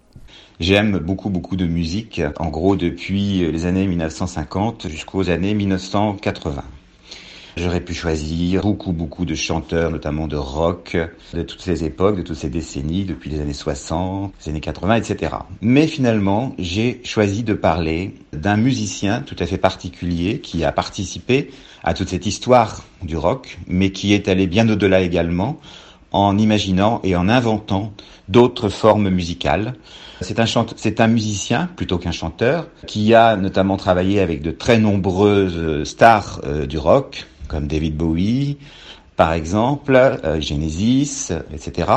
J'aime 0.59 0.97
beaucoup 0.97 1.29
beaucoup 1.29 1.55
de 1.55 1.65
musique, 1.65 2.21
en 2.39 2.49
gros 2.49 2.75
depuis 2.75 3.49
les 3.49 3.65
années 3.65 3.87
1950 3.87 4.89
jusqu'aux 4.89 5.29
années 5.29 5.53
1980. 5.53 6.61
J'aurais 7.57 7.79
pu 7.79 7.93
choisir 7.93 8.63
beaucoup, 8.63 8.91
beaucoup 8.91 9.23
de 9.23 9.33
chanteurs, 9.33 9.89
notamment 9.89 10.27
de 10.27 10.35
rock, 10.35 10.97
de 11.33 11.41
toutes 11.41 11.61
ces 11.61 11.85
époques, 11.85 12.17
de 12.17 12.21
toutes 12.21 12.35
ces 12.35 12.49
décennies, 12.49 13.05
depuis 13.05 13.29
les 13.29 13.39
années 13.39 13.53
60, 13.53 14.33
les 14.45 14.49
années 14.49 14.59
80, 14.59 14.95
etc. 14.95 15.35
Mais 15.61 15.87
finalement, 15.87 16.53
j'ai 16.59 16.99
choisi 17.05 17.43
de 17.43 17.53
parler 17.53 18.13
d'un 18.33 18.57
musicien 18.57 19.21
tout 19.21 19.37
à 19.39 19.45
fait 19.45 19.57
particulier 19.57 20.39
qui 20.39 20.65
a 20.65 20.73
participé 20.73 21.49
à 21.81 21.93
toute 21.93 22.09
cette 22.09 22.25
histoire 22.25 22.83
du 23.03 23.15
rock, 23.15 23.57
mais 23.67 23.91
qui 23.91 24.13
est 24.13 24.27
allé 24.27 24.47
bien 24.47 24.67
au-delà 24.67 24.99
également 24.99 25.57
en 26.11 26.37
imaginant 26.37 26.99
et 27.05 27.15
en 27.15 27.29
inventant 27.29 27.93
d'autres 28.27 28.67
formes 28.67 29.09
musicales. 29.09 29.75
C'est 30.19 30.39
un, 30.39 30.45
c'est 30.75 30.99
un 30.99 31.07
musicien 31.07 31.69
plutôt 31.75 31.99
qu'un 31.99 32.11
chanteur 32.11 32.67
qui 32.85 33.13
a 33.13 33.37
notamment 33.37 33.77
travaillé 33.77 34.19
avec 34.19 34.41
de 34.41 34.51
très 34.51 34.77
nombreuses 34.77 35.83
stars 35.83 36.41
euh, 36.45 36.65
du 36.65 36.77
rock, 36.77 37.27
comme 37.47 37.67
David 37.67 37.95
Bowie, 37.95 38.57
par 39.15 39.33
exemple, 39.33 39.95
euh, 39.95 40.41
Genesis, 40.41 41.31
etc. 41.53 41.91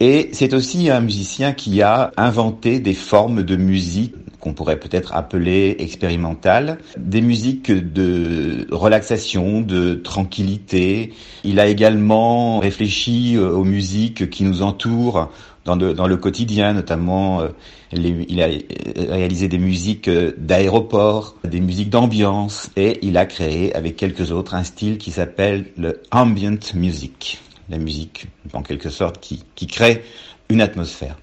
Et 0.00 0.28
c'est 0.32 0.52
aussi 0.52 0.90
un 0.90 1.00
musicien 1.00 1.52
qui 1.52 1.80
a 1.80 2.10
inventé 2.16 2.80
des 2.80 2.92
formes 2.92 3.42
de 3.42 3.56
musique 3.56 4.14
qu'on 4.40 4.52
pourrait 4.52 4.78
peut-être 4.78 5.14
appeler 5.14 5.76
expérimentales, 5.78 6.78
des 6.98 7.22
musiques 7.22 7.72
de 7.72 8.66
relaxation, 8.70 9.62
de 9.62 9.94
tranquillité. 9.94 11.14
Il 11.44 11.58
a 11.58 11.66
également 11.66 12.58
réfléchi 12.58 13.36
euh, 13.36 13.50
aux 13.50 13.64
musiques 13.64 14.28
qui 14.28 14.44
nous 14.44 14.62
entourent 14.62 15.30
dans, 15.66 16.06
le 16.06 16.16
quotidien, 16.16 16.72
notamment 16.72 17.40
euh, 17.40 17.48
il 17.92 18.40
a 18.40 18.48
réalisé 18.96 19.48
des 19.48 19.58
musiques 19.58 20.08
euh, 20.08 20.32
d'aéroport, 20.38 21.34
des 21.44 21.60
musiques 21.60 21.90
d'ambiance, 21.90 22.70
et 22.76 22.98
il 23.02 23.16
a 23.16 23.26
créé 23.26 23.74
avec 23.74 23.96
quelques 23.96 24.30
autres 24.30 24.54
un 24.54 24.62
style 24.64 24.98
qui 24.98 25.10
s'appelle 25.10 25.66
le 25.76 26.02
ambient 26.12 26.58
music, 26.74 27.40
la 27.68 27.78
musique 27.78 28.26
en 28.52 28.62
quelque 28.62 28.90
sorte 28.90 29.18
qui, 29.20 29.44
qui 29.56 29.66
crée 29.66 30.04
une 30.48 30.60
atmosphère. 30.60 31.16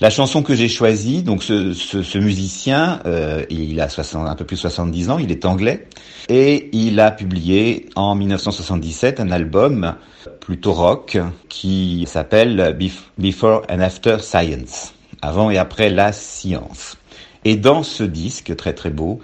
La 0.00 0.10
chanson 0.10 0.44
que 0.44 0.54
j'ai 0.54 0.68
choisie, 0.68 1.24
donc 1.24 1.42
ce, 1.42 1.72
ce, 1.74 2.18
musicien, 2.18 3.00
euh, 3.04 3.44
il 3.50 3.80
a 3.80 3.88
60, 3.88 4.28
un 4.28 4.36
peu 4.36 4.44
plus 4.44 4.54
de 4.54 4.60
70 4.60 5.10
ans, 5.10 5.18
il 5.18 5.32
est 5.32 5.44
anglais, 5.44 5.88
et 6.28 6.68
il 6.72 7.00
a 7.00 7.10
publié 7.10 7.86
en 7.96 8.14
1977 8.14 9.18
un 9.18 9.32
album 9.32 9.96
plutôt 10.38 10.72
rock 10.72 11.18
qui 11.48 12.04
s'appelle 12.06 12.78
Before 13.18 13.62
and 13.68 13.80
After 13.80 14.18
Science, 14.20 14.94
avant 15.20 15.50
et 15.50 15.58
après 15.58 15.90
la 15.90 16.12
science. 16.12 16.96
Et 17.44 17.56
dans 17.56 17.82
ce 17.82 18.04
disque 18.04 18.54
très 18.54 18.74
très 18.74 18.90
beau, 18.90 19.18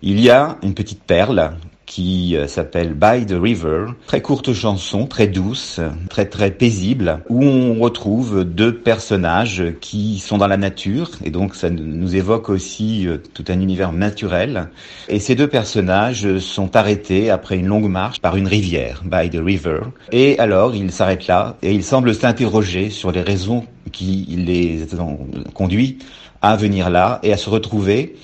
il 0.00 0.20
y 0.20 0.30
a 0.30 0.58
une 0.62 0.74
petite 0.74 1.02
perle 1.02 1.56
qui 1.90 2.36
euh, 2.36 2.46
s'appelle 2.46 2.94
By 2.94 3.26
the 3.26 3.34
River. 3.34 3.86
Très 4.06 4.22
courte 4.22 4.52
chanson, 4.52 5.06
très 5.06 5.26
douce, 5.26 5.80
très 6.08 6.24
très 6.24 6.52
paisible, 6.52 7.18
où 7.28 7.42
on 7.42 7.80
retrouve 7.80 8.44
deux 8.44 8.76
personnages 8.76 9.64
qui 9.80 10.20
sont 10.20 10.38
dans 10.38 10.46
la 10.46 10.56
nature, 10.56 11.10
et 11.24 11.30
donc 11.30 11.56
ça 11.56 11.68
nous 11.68 12.14
évoque 12.14 12.48
aussi 12.48 13.08
euh, 13.08 13.16
tout 13.34 13.44
un 13.48 13.60
univers 13.60 13.92
naturel. 13.92 14.68
Et 15.08 15.18
ces 15.18 15.34
deux 15.34 15.48
personnages 15.48 16.38
sont 16.38 16.76
arrêtés 16.76 17.28
après 17.28 17.56
une 17.56 17.66
longue 17.66 17.90
marche 17.90 18.20
par 18.20 18.36
une 18.36 18.46
rivière, 18.46 19.02
By 19.04 19.28
the 19.28 19.42
River. 19.44 19.80
Et 20.12 20.38
alors 20.38 20.76
ils 20.76 20.92
s'arrêtent 20.92 21.26
là, 21.26 21.56
et 21.60 21.72
ils 21.72 21.84
semblent 21.84 22.14
s'interroger 22.14 22.90
sur 22.90 23.10
les 23.10 23.22
raisons 23.22 23.64
qui 23.90 24.26
les 24.28 24.98
ont 25.00 25.18
conduits 25.54 25.98
à 26.42 26.56
venir 26.56 26.90
là 26.90 27.18
et 27.22 27.32
à 27.32 27.36
se 27.36 27.50
retrouver 27.50 28.16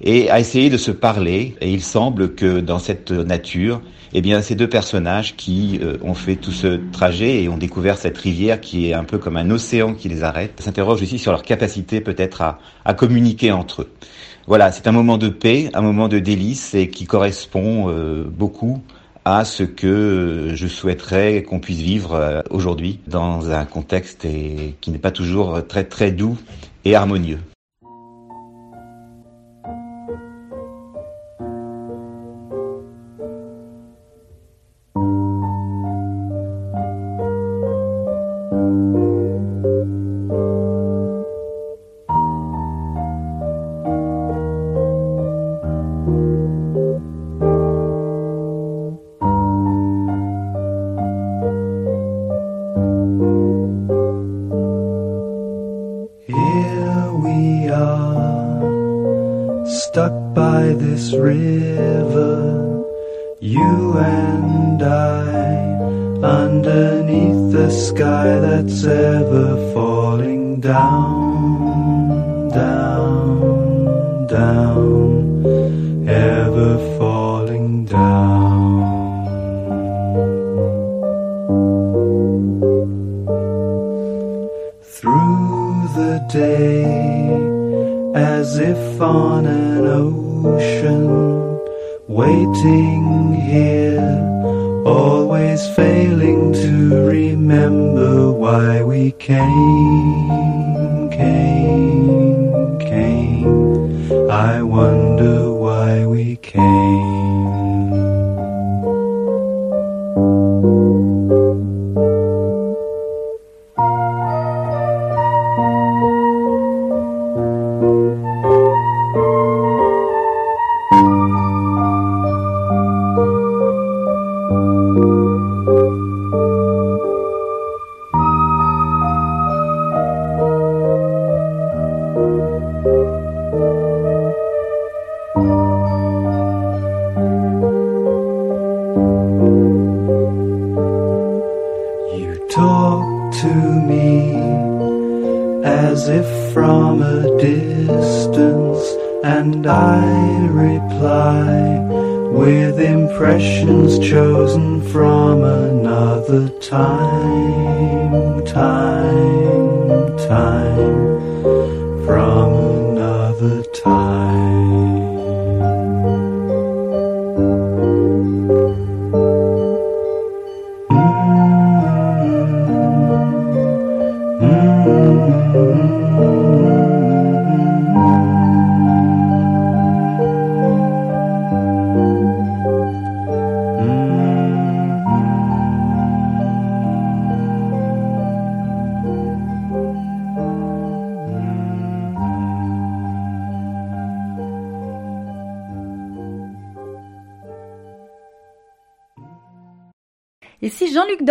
et 0.00 0.30
à 0.30 0.40
essayer 0.40 0.70
de 0.70 0.76
se 0.76 0.90
parler. 0.90 1.54
Et 1.60 1.72
il 1.72 1.82
semble 1.82 2.34
que 2.34 2.60
dans 2.60 2.78
cette 2.78 3.10
nature, 3.10 3.80
eh 4.12 4.20
bien, 4.20 4.42
ces 4.42 4.54
deux 4.54 4.68
personnages 4.68 5.34
qui 5.36 5.80
euh, 5.82 5.96
ont 6.02 6.14
fait 6.14 6.36
tout 6.36 6.52
ce 6.52 6.80
trajet 6.92 7.42
et 7.42 7.48
ont 7.48 7.58
découvert 7.58 7.98
cette 7.98 8.16
rivière 8.16 8.60
qui 8.60 8.88
est 8.88 8.94
un 8.94 9.04
peu 9.04 9.18
comme 9.18 9.36
un 9.36 9.50
océan 9.50 9.94
qui 9.94 10.08
les 10.08 10.22
arrête, 10.22 10.60
s'interrogent 10.60 11.02
aussi 11.02 11.18
sur 11.18 11.32
leur 11.32 11.42
capacité 11.42 12.00
peut-être 12.00 12.42
à, 12.42 12.58
à 12.84 12.94
communiquer 12.94 13.50
entre 13.50 13.82
eux. 13.82 13.90
Voilà, 14.46 14.70
c'est 14.72 14.86
un 14.86 14.92
moment 14.92 15.18
de 15.18 15.28
paix, 15.28 15.70
un 15.74 15.80
moment 15.80 16.06
de 16.08 16.18
délice 16.18 16.74
et 16.74 16.88
qui 16.88 17.06
correspond 17.06 17.88
euh, 17.88 18.24
beaucoup 18.24 18.82
à 19.24 19.44
ce 19.44 19.62
que 19.62 20.50
je 20.54 20.66
souhaiterais 20.66 21.42
qu'on 21.42 21.60
puisse 21.60 21.80
vivre 21.80 22.14
euh, 22.14 22.42
aujourd'hui 22.50 23.00
dans 23.06 23.50
un 23.50 23.64
contexte 23.64 24.26
qui 24.80 24.90
n'est 24.90 24.98
pas 24.98 25.10
toujours 25.10 25.66
très 25.66 25.84
très 25.84 26.10
doux 26.12 26.38
et 26.84 26.94
harmonieux. 26.94 27.38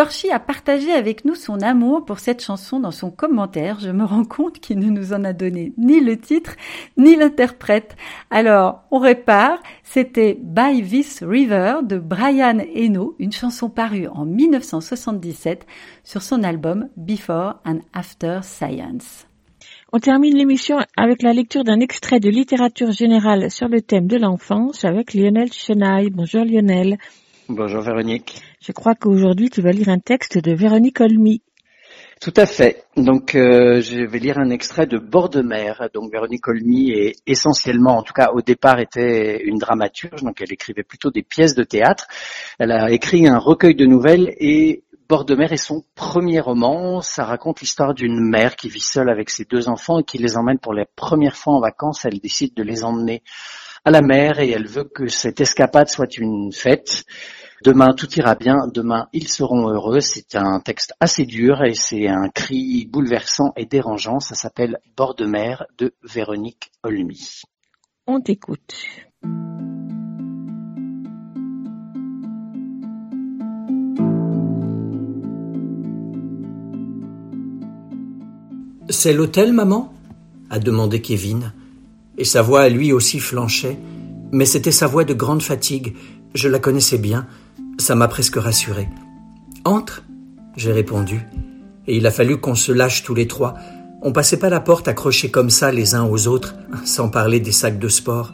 Dorchy 0.04 0.32
a 0.32 0.40
partagé 0.40 0.92
avec 0.92 1.24
nous 1.24 1.34
son 1.34 1.62
amour 1.62 2.04
pour 2.04 2.20
cette 2.20 2.44
chanson 2.44 2.82
dans 2.82 2.92
son 2.92 3.10
commentaire, 3.10 3.80
je 3.80 3.90
me 3.90 4.04
rends 4.04 4.26
compte 4.26 4.60
qu'il 4.60 4.80
ne 4.80 4.90
nous 4.90 5.14
en 5.14 5.24
a 5.24 5.32
donné 5.32 5.72
ni 5.78 6.02
le 6.02 6.18
titre, 6.18 6.58
ni 6.98 7.16
l'interprète. 7.16 7.96
Alors, 8.30 8.84
on 8.92 9.00
répare, 9.00 9.64
c'était 9.82 10.38
By 10.38 10.84
This 10.84 11.24
River 11.24 11.76
de 11.84 12.00
Brian 12.00 12.60
Eno, 12.76 13.16
une 13.18 13.32
chanson 13.32 13.70
parue 13.70 14.08
en 14.08 14.26
1977 14.26 15.66
sur 16.04 16.22
son 16.22 16.44
album 16.44 16.90
Before 16.98 17.62
and 17.66 17.80
After 17.94 18.40
Science. 18.44 19.26
On 19.94 20.00
termine 20.00 20.36
l'émission 20.36 20.80
avec 20.98 21.22
la 21.22 21.32
lecture 21.32 21.64
d'un 21.64 21.80
extrait 21.80 22.20
de 22.20 22.30
littérature 22.30 22.92
générale 22.92 23.50
sur 23.50 23.70
le 23.70 23.82
thème 23.82 24.08
de 24.08 24.18
l'enfance 24.18 24.84
avec 24.84 25.14
Lionel 25.14 25.54
Chenaille. 25.54 26.10
Bonjour 26.10 26.44
Lionel. 26.44 26.98
Bonjour 27.48 27.82
Véronique. 27.82 28.42
Je 28.66 28.72
crois 28.72 28.96
qu'aujourd'hui 28.96 29.50
tu 29.50 29.62
vas 29.62 29.72
lire 29.72 29.90
un 29.90 30.00
texte 30.00 30.38
de 30.38 30.54
Véronique 30.54 31.02
Olmy. 31.02 31.42
Tout 32.22 32.34
à 32.38 32.46
fait. 32.46 32.86
Donc 32.96 33.36
euh, 33.36 33.82
je 33.82 34.06
vais 34.06 34.20
lire 34.20 34.38
un 34.38 34.52
extrait 34.52 34.88
de 34.88 34.98
Bord. 34.98 35.32
Donc 35.32 36.12
Véronique 36.14 36.48
Olmy 36.48 36.92
est 36.92 37.18
essentiellement, 37.28 37.98
en 37.98 38.04
tout 38.04 38.14
cas 38.14 38.30
au 38.34 38.42
départ, 38.42 38.80
était 38.80 39.44
une 39.44 39.58
dramaturge. 39.58 40.24
Donc 40.24 40.40
elle 40.40 40.54
écrivait 40.54 40.84
plutôt 40.84 41.12
des 41.12 41.24
pièces 41.24 41.56
de 41.56 41.64
théâtre. 41.64 42.08
Elle 42.58 42.72
a 42.72 42.90
écrit 42.90 43.28
un 43.28 43.38
recueil 43.38 43.76
de 43.76 43.86
nouvelles 43.86 44.34
et 44.40 44.86
Bord 45.10 45.26
est 45.30 45.58
son 45.58 45.84
premier 45.94 46.40
roman. 46.40 47.02
Ça 47.02 47.26
raconte 47.26 47.60
l'histoire 47.60 47.94
d'une 47.94 48.18
mère 48.18 48.56
qui 48.56 48.70
vit 48.70 48.80
seule 48.80 49.10
avec 49.10 49.30
ses 49.30 49.44
deux 49.44 49.68
enfants 49.68 50.00
et 50.00 50.06
qui 50.06 50.20
les 50.20 50.38
emmène 50.38 50.60
pour 50.60 50.74
la 50.74 50.86
première 50.86 51.36
fois 51.36 51.56
en 51.56 51.60
vacances. 51.60 52.06
Elle 52.06 52.22
décide 52.22 52.54
de 52.54 52.64
les 52.64 52.86
emmener 52.86 53.24
à 53.84 53.92
la 53.92 54.02
mer 54.02 54.40
et 54.40 54.50
elle 54.52 54.68
veut 54.68 54.86
que 54.86 55.08
cette 55.08 55.42
escapade 55.42 55.90
soit 55.90 56.18
une 56.18 56.54
fête. 56.54 57.04
Demain, 57.64 57.94
tout 57.94 58.14
ira 58.16 58.36
bien. 58.36 58.68
Demain, 58.68 59.08
ils 59.14 59.30
seront 59.30 59.70
heureux. 59.70 60.02
C'est 60.02 60.36
un 60.36 60.60
texte 60.60 60.94
assez 61.00 61.26
dur 61.26 61.64
et 61.64 61.76
c'est 61.76 62.10
un 62.10 62.28
cri 62.28 62.86
bouleversant 62.92 63.54
et 63.56 63.66
dérangeant. 63.66 64.20
Ça 64.20 64.36
s'appelle 64.36 64.80
Bord 64.98 65.16
de 65.16 65.26
mer 65.26 65.66
de 65.78 65.94
Véronique 66.04 66.74
Olmy. 66.84 67.44
On 68.06 68.20
t'écoute. 68.20 68.76
C'est 78.90 79.14
l'hôtel, 79.14 79.54
maman? 79.54 79.94
a 80.50 80.60
demandé 80.60 81.02
Kevin, 81.02 81.54
et 82.18 82.26
sa 82.26 82.42
voix 82.42 82.64
à 82.64 82.70
lui 82.70 82.92
aussi 82.92 83.20
flanchait, 83.20 83.80
mais 84.34 84.46
c'était 84.46 84.72
sa 84.72 84.86
voix 84.86 85.06
de 85.06 85.14
grande 85.14 85.42
fatigue, 85.42 85.96
je 86.36 86.48
la 86.48 86.60
connaissais 86.60 86.98
bien, 86.98 87.26
ça 87.78 87.96
m'a 87.96 88.08
presque 88.08 88.36
rassuré. 88.36 88.88
Entre, 89.66 90.04
j'ai 90.56 90.72
répondu, 90.72 91.26
et 91.88 91.98
il 91.98 92.08
a 92.08 92.12
fallu 92.12 92.38
qu'on 92.38 92.56
se 92.56 92.72
lâche 92.72 93.04
tous 93.04 93.14
les 93.14 93.28
trois. 93.28 93.56
On 94.02 94.12
passait 94.12 94.38
pas 94.38 94.50
la 94.50 94.60
porte 94.60 94.88
accrochée 94.88 95.32
comme 95.32 95.50
ça 95.50 95.72
les 95.72 95.96
uns 95.96 96.06
aux 96.06 96.28
autres, 96.28 96.56
sans 96.86 97.10
parler 97.10 97.40
des 97.40 97.52
sacs 97.52 97.80
de 97.80 97.88
sport. 97.88 98.34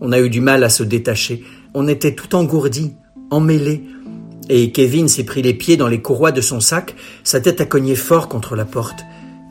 On 0.00 0.12
a 0.12 0.20
eu 0.20 0.30
du 0.30 0.40
mal 0.40 0.64
à 0.64 0.68
se 0.68 0.82
détacher. 0.82 1.44
On 1.74 1.88
était 1.88 2.14
tout 2.14 2.34
engourdis, 2.34 2.94
emmêlés. 3.30 3.84
Et 4.48 4.72
Kevin 4.72 5.08
s'est 5.08 5.24
pris 5.24 5.42
les 5.42 5.54
pieds 5.54 5.76
dans 5.76 5.88
les 5.88 6.00
courroies 6.00 6.32
de 6.32 6.40
son 6.40 6.60
sac, 6.60 6.94
sa 7.22 7.40
tête 7.40 7.60
a 7.60 7.66
cogné 7.66 7.94
fort 7.94 8.28
contre 8.28 8.56
la 8.56 8.64
porte. 8.64 9.00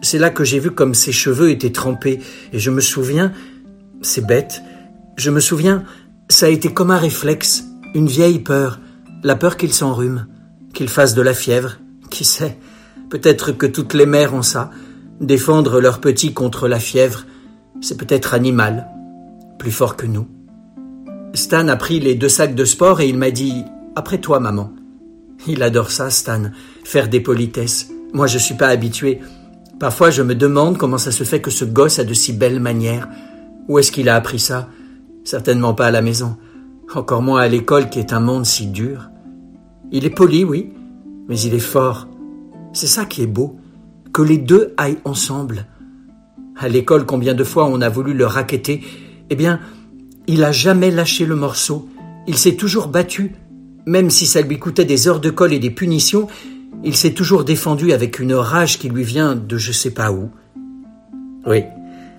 C'est 0.01 0.17
là 0.17 0.29
que 0.29 0.43
j'ai 0.43 0.59
vu 0.59 0.71
comme 0.71 0.93
ses 0.93 1.11
cheveux 1.11 1.51
étaient 1.51 1.71
trempés, 1.71 2.19
et 2.53 2.59
je 2.59 2.71
me 2.71 2.81
souviens, 2.81 3.31
c'est 4.01 4.25
bête, 4.25 4.61
je 5.15 5.29
me 5.29 5.39
souviens, 5.39 5.83
ça 6.29 6.47
a 6.47 6.49
été 6.49 6.73
comme 6.73 6.91
un 6.91 6.97
réflexe, 6.97 7.65
une 7.93 8.07
vieille 8.07 8.39
peur, 8.39 8.79
la 9.27 9.35
peur 9.35 9.57
qu'il 9.57 9.73
s'enrhume, 9.73 10.25
qu'il 10.73 10.87
fasse 10.87 11.13
de 11.13 11.21
la 11.21 11.33
fièvre, 11.33 11.77
qui 12.09 12.23
sait, 12.23 12.57
peut-être 13.09 13.51
que 13.51 13.65
toutes 13.65 13.93
les 13.93 14.05
mères 14.05 14.33
ont 14.33 14.41
ça, 14.41 14.71
Défendre 15.19 15.81
leurs 15.81 15.99
petits 15.99 16.31
contre 16.31 16.67
la 16.67 16.79
fièvre, 16.79 17.25
c'est 17.81 17.97
peut-être 17.97 18.35
animal, 18.35 18.87
plus 19.57 19.71
fort 19.71 19.95
que 19.95 20.05
nous. 20.05 20.27
Stan 21.33 21.67
a 21.69 21.75
pris 21.75 21.99
les 21.99 22.13
deux 22.13 22.29
sacs 22.29 22.53
de 22.53 22.65
sport 22.65 23.01
et 23.01 23.09
il 23.09 23.17
m'a 23.17 23.31
dit 23.31 23.65
Après 23.95 24.19
toi, 24.19 24.39
maman. 24.39 24.71
Il 25.47 25.63
adore 25.63 25.89
ça, 25.89 26.11
Stan, 26.11 26.51
faire 26.83 27.09
des 27.09 27.19
politesses. 27.19 27.89
Moi, 28.13 28.27
je 28.27 28.37
suis 28.37 28.53
pas 28.53 28.67
habitué. 28.67 29.19
Parfois, 29.79 30.11
je 30.11 30.21
me 30.21 30.35
demande 30.35 30.77
comment 30.77 30.99
ça 30.99 31.11
se 31.11 31.23
fait 31.23 31.41
que 31.41 31.51
ce 31.51 31.65
gosse 31.65 31.97
a 31.97 32.03
de 32.03 32.13
si 32.13 32.31
belles 32.31 32.59
manières. 32.59 33.09
Où 33.67 33.79
est-ce 33.79 33.91
qu'il 33.91 34.09
a 34.09 34.15
appris 34.15 34.39
ça? 34.39 34.69
Certainement 35.23 35.73
pas 35.73 35.87
à 35.87 35.91
la 35.91 36.03
maison. 36.03 36.37
Encore 36.93 37.23
moins 37.23 37.41
à 37.41 37.47
l'école 37.47 37.89
qui 37.89 37.97
est 37.97 38.13
un 38.13 38.19
monde 38.19 38.45
si 38.45 38.67
dur. 38.67 39.09
Il 39.91 40.05
est 40.05 40.09
poli, 40.09 40.43
oui, 40.43 40.73
mais 41.27 41.39
il 41.39 41.53
est 41.53 41.59
fort. 41.59 42.07
C'est 42.73 42.87
ça 42.87 43.05
qui 43.05 43.21
est 43.21 43.27
beau 43.27 43.57
que 44.13 44.21
les 44.21 44.37
deux 44.37 44.73
aillent 44.77 44.99
ensemble. 45.05 45.65
À 46.57 46.67
l'école, 46.67 47.05
combien 47.05 47.33
de 47.33 47.43
fois 47.43 47.65
on 47.65 47.81
a 47.81 47.89
voulu 47.89 48.13
le 48.13 48.25
raqueter? 48.25 48.81
Eh 49.29 49.35
bien, 49.35 49.59
il 50.27 50.43
a 50.43 50.51
jamais 50.51 50.91
lâché 50.91 51.25
le 51.25 51.35
morceau. 51.35 51.87
Il 52.27 52.37
s'est 52.37 52.55
toujours 52.55 52.87
battu. 52.87 53.35
Même 53.85 54.09
si 54.09 54.25
ça 54.25 54.41
lui 54.41 54.59
coûtait 54.59 54.83
des 54.83 55.07
heures 55.07 55.21
de 55.21 55.29
colle 55.29 55.53
et 55.53 55.59
des 55.59 55.69
punitions, 55.69 56.27
il 56.83 56.95
s'est 56.95 57.13
toujours 57.13 57.43
défendu 57.45 57.93
avec 57.93 58.19
une 58.19 58.33
rage 58.33 58.79
qui 58.79 58.89
lui 58.89 59.03
vient 59.03 59.35
de 59.35 59.57
je 59.57 59.71
sais 59.71 59.91
pas 59.91 60.11
où. 60.11 60.29
Oui, 61.45 61.63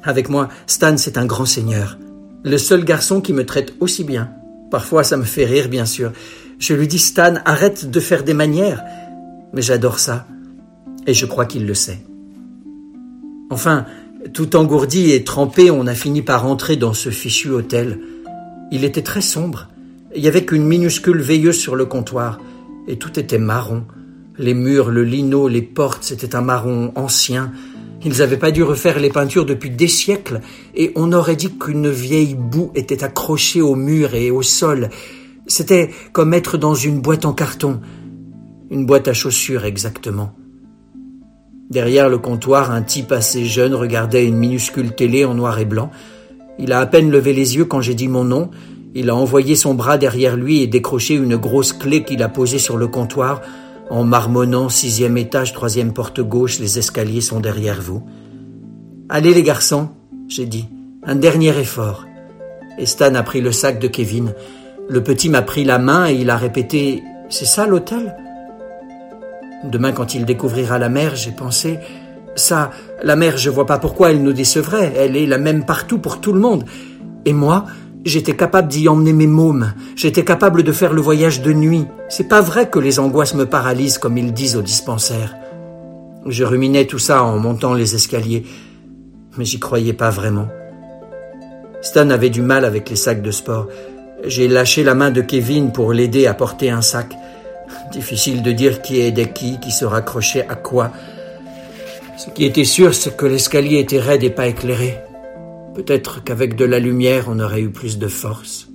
avec 0.03 0.31
moi, 0.31 0.49
Stan, 0.67 0.97
c'est 0.97 1.19
un 1.19 1.27
grand 1.27 1.45
seigneur. 1.45 1.99
Le 2.45 2.57
seul 2.57 2.85
garçon 2.85 3.21
qui 3.21 3.33
me 3.33 3.45
traite 3.45 3.75
aussi 3.81 4.05
bien. 4.05 4.31
Parfois, 4.71 5.05
ça 5.05 5.17
me 5.17 5.25
fait 5.25 5.45
rire, 5.45 5.69
bien 5.69 5.85
sûr. 5.85 6.13
Je 6.59 6.75
lui 6.75 6.89
dis, 6.89 6.99
Stan, 6.99 7.35
arrête 7.45 7.91
de 7.91 8.01
faire 8.01 8.25
des 8.25 8.35
manières. 8.35 8.83
Mais 9.53 9.63
j'adore 9.63 9.99
ça 9.99 10.27
et 11.09 11.15
je 11.15 11.27
crois 11.27 11.47
qu'il 11.47 11.67
le 11.67 11.75
sait. 11.75 12.01
Enfin, 13.51 13.87
tout 14.35 14.57
engourdi 14.57 15.13
et 15.13 15.25
trempé, 15.25 15.71
on 15.71 15.87
a 15.87 15.95
fini 15.95 16.21
par 16.21 16.47
entrer 16.47 16.77
dans 16.77 16.93
ce 16.93 17.09
fichu 17.09 17.49
hôtel. 17.49 17.99
Il 18.71 18.85
était 18.85 19.03
très 19.03 19.23
sombre. 19.23 19.69
Il 20.15 20.23
y 20.23 20.29
avait 20.29 20.45
qu'une 20.45 20.67
minuscule 20.67 21.21
veilleuse 21.21 21.59
sur 21.59 21.77
le 21.77 21.87
comptoir, 21.87 22.41
et 22.87 22.97
tout 22.97 23.19
était 23.19 23.39
marron. 23.39 23.85
Les 24.39 24.53
murs, 24.53 24.91
le 24.91 25.03
lino, 25.03 25.49
les 25.49 25.63
portes, 25.63 26.05
c'était 26.05 26.37
un 26.37 26.43
marron 26.43 26.93
ancien. 26.95 27.53
Ils 28.05 28.19
n'avaient 28.19 28.37
pas 28.37 28.51
dû 28.51 28.63
refaire 28.63 29.01
les 29.01 29.11
peintures 29.11 29.47
depuis 29.47 29.71
des 29.71 29.89
siècles, 29.89 30.43
et 30.75 30.93
on 30.95 31.13
aurait 31.13 31.37
dit 31.37 31.57
qu'une 31.59 31.89
vieille 31.89 32.35
boue 32.35 32.71
était 32.75 33.03
accrochée 33.03 33.63
au 33.63 33.77
mur 33.77 34.15
et 34.15 34.31
au 34.31 34.43
sol. 34.43 34.91
C'était 35.49 35.91
comme 36.13 36.33
être 36.33 36.57
dans 36.57 36.75
une 36.75 37.01
boîte 37.01 37.25
en 37.25 37.33
carton. 37.33 37.81
Une 38.71 38.87
boîte 38.87 39.09
à 39.09 39.13
chaussures 39.13 39.65
exactement. 39.65 40.33
Derrière 41.71 42.09
le 42.09 42.19
comptoir, 42.19 42.71
un 42.71 42.83
type 42.83 43.11
assez 43.11 43.45
jeune 43.45 43.75
regardait 43.75 44.27
une 44.27 44.37
minuscule 44.37 44.95
télé 44.95 45.25
en 45.25 45.35
noir 45.35 45.59
et 45.59 45.65
blanc. 45.65 45.91
Il 46.59 46.73
a 46.73 46.81
à 46.81 46.87
peine 46.87 47.11
levé 47.11 47.33
les 47.33 47.57
yeux 47.57 47.65
quand 47.65 47.81
j'ai 47.81 47.95
dit 47.95 48.09
mon 48.09 48.25
nom. 48.25 48.51
Il 48.95 49.11
a 49.11 49.17
envoyé 49.17 49.57
son 49.57 49.75
bras 49.75 49.99
derrière 49.99 50.37
lui 50.37 50.63
et 50.63 50.67
décroché 50.67 51.15
une 51.15 51.37
grosse 51.37 51.73
clé 51.73 52.05
qu'il 52.05 52.23
a 52.23 52.29
posée 52.29 52.59
sur 52.59 52.77
le 52.77 52.87
comptoir 52.87 53.43
en 53.91 54.05
marmonnant 54.05 54.69
sixième 54.69 55.17
étage, 55.17 55.55
troisième 55.55 55.93
porte 55.93 56.21
gauche, 56.21 56.59
les 56.59 56.79
escaliers 56.79 57.23
sont 57.23 57.41
derrière 57.41 57.81
vous. 57.81 58.03
Allez 59.09 59.33
les 59.33 59.43
garçons, 59.43 59.89
j'ai 60.29 60.45
dit, 60.45 60.67
un 61.05 61.15
dernier 61.15 61.59
effort. 61.59 62.05
Et 62.79 62.85
a 63.03 63.23
pris 63.23 63.41
le 63.41 63.51
sac 63.51 63.81
de 63.81 63.89
Kevin. 63.89 64.35
Le 64.89 65.03
petit 65.03 65.29
m'a 65.29 65.43
pris 65.43 65.65
la 65.65 65.79
main 65.79 66.09
et 66.09 66.15
il 66.15 66.31
a 66.31 66.37
répété 66.37 67.03
C'est 67.29 67.45
ça 67.45 67.67
l'hôtel? 67.67 68.17
Demain, 69.65 69.93
quand 69.93 70.15
il 70.15 70.25
découvrira 70.25 70.79
la 70.79 70.89
mer, 70.89 71.15
j'ai 71.15 71.33
pensé, 71.33 71.79
ça, 72.37 72.71
la 73.03 73.17
mer, 73.17 73.37
je 73.37 73.51
vois 73.51 73.67
pas 73.67 73.79
pourquoi 73.79 74.13
elle 74.13 74.23
nous 74.23 74.33
décevrait. 74.33 74.95
Elle 74.97 75.17
est 75.17 75.27
la 75.27 75.37
même 75.37 75.67
partout 75.67 75.99
pour 75.99 76.21
tout 76.21 76.33
le 76.33 76.41
monde. 76.41 76.65
Et 77.27 77.35
moi, 77.35 77.67
j'étais 78.05 78.37
capable 78.37 78.69
d'y 78.69 78.89
emmener 78.89 79.13
mes 79.13 79.27
mômes. 79.27 79.75
J'étais 79.95 80.25
capable 80.25 80.63
de 80.63 80.73
faire 80.73 80.95
le 80.95 81.03
voyage 81.03 81.43
de 81.43 81.53
nuit. 81.53 81.85
C'est 82.09 82.29
pas 82.29 82.41
vrai 82.41 82.71
que 82.71 82.79
les 82.79 82.99
angoisses 82.99 83.35
me 83.35 83.45
paralysent 83.45 83.99
comme 83.99 84.17
ils 84.17 84.33
disent 84.33 84.57
au 84.57 84.63
dispensaire. 84.63 85.35
Je 86.25 86.45
ruminais 86.45 86.87
tout 86.87 86.99
ça 86.99 87.25
en 87.25 87.39
montant 87.39 87.75
les 87.75 87.95
escaliers, 87.95 88.45
mais 89.37 89.45
j'y 89.45 89.61
croyais 89.61 89.93
pas 89.93 90.11
vraiment. 90.11 90.49
Stan 91.83 92.09
avait 92.11 92.31
du 92.31 92.43
mal 92.43 92.65
avec 92.65 92.89
les 92.89 92.97
sacs 92.97 93.23
de 93.23 93.31
sport. 93.31 93.69
J'ai 94.25 94.49
lâché 94.49 94.83
la 94.83 94.95
main 94.95 95.11
de 95.11 95.21
Kevin 95.21 95.73
pour 95.73 95.93
l'aider 95.93 96.27
à 96.27 96.35
porter 96.35 96.71
un 96.71 96.83
sac. 96.83 97.15
Difficile 97.93 98.43
de 98.43 98.53
dire 98.53 98.83
qui 98.83 99.01
aidait 99.01 99.31
qui, 99.31 99.61
qui 99.61 99.71
se 99.71 99.85
raccrochait 99.85 100.47
à 100.49 100.55
quoi. 100.55 100.91
Ce 102.17 102.31
qui 102.31 102.45
était 102.45 102.65
sûr, 102.65 102.95
c'est 102.95 103.17
que 103.17 103.27
l'escalier 103.27 103.79
était 103.79 104.01
raide 104.01 104.25
et 104.25 104.31
pas 104.31 104.49
éclairé. 104.49 104.99
Peut-être 105.75 106.25
qu'avec 106.25 106.57
de 106.57 106.65
la 106.65 106.81
lumière, 106.81 107.27
on 107.29 107.39
aurait 107.39 107.61
eu 107.61 107.71
plus 107.71 107.99
de 107.99 108.09
force. 108.09 108.69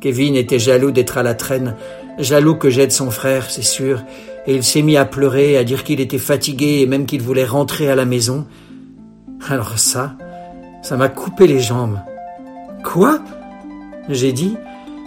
Kevin 0.00 0.34
était 0.34 0.58
jaloux 0.58 0.90
d'être 0.90 1.18
à 1.18 1.22
la 1.22 1.34
traîne, 1.34 1.76
jaloux 2.18 2.56
que 2.56 2.70
j'aide 2.70 2.90
son 2.90 3.10
frère, 3.10 3.50
c'est 3.50 3.62
sûr, 3.62 4.02
et 4.46 4.54
il 4.54 4.64
s'est 4.64 4.82
mis 4.82 4.96
à 4.96 5.04
pleurer, 5.04 5.56
à 5.56 5.64
dire 5.64 5.84
qu'il 5.84 6.00
était 6.00 6.18
fatigué 6.18 6.80
et 6.80 6.86
même 6.86 7.06
qu'il 7.06 7.22
voulait 7.22 7.44
rentrer 7.44 7.88
à 7.88 7.94
la 7.94 8.06
maison. 8.06 8.46
Alors 9.48 9.78
ça, 9.78 10.16
ça 10.82 10.96
m'a 10.96 11.08
coupé 11.08 11.46
les 11.46 11.60
jambes. 11.60 12.00
Quoi? 12.82 13.22
J'ai 14.10 14.32
dit, 14.32 14.56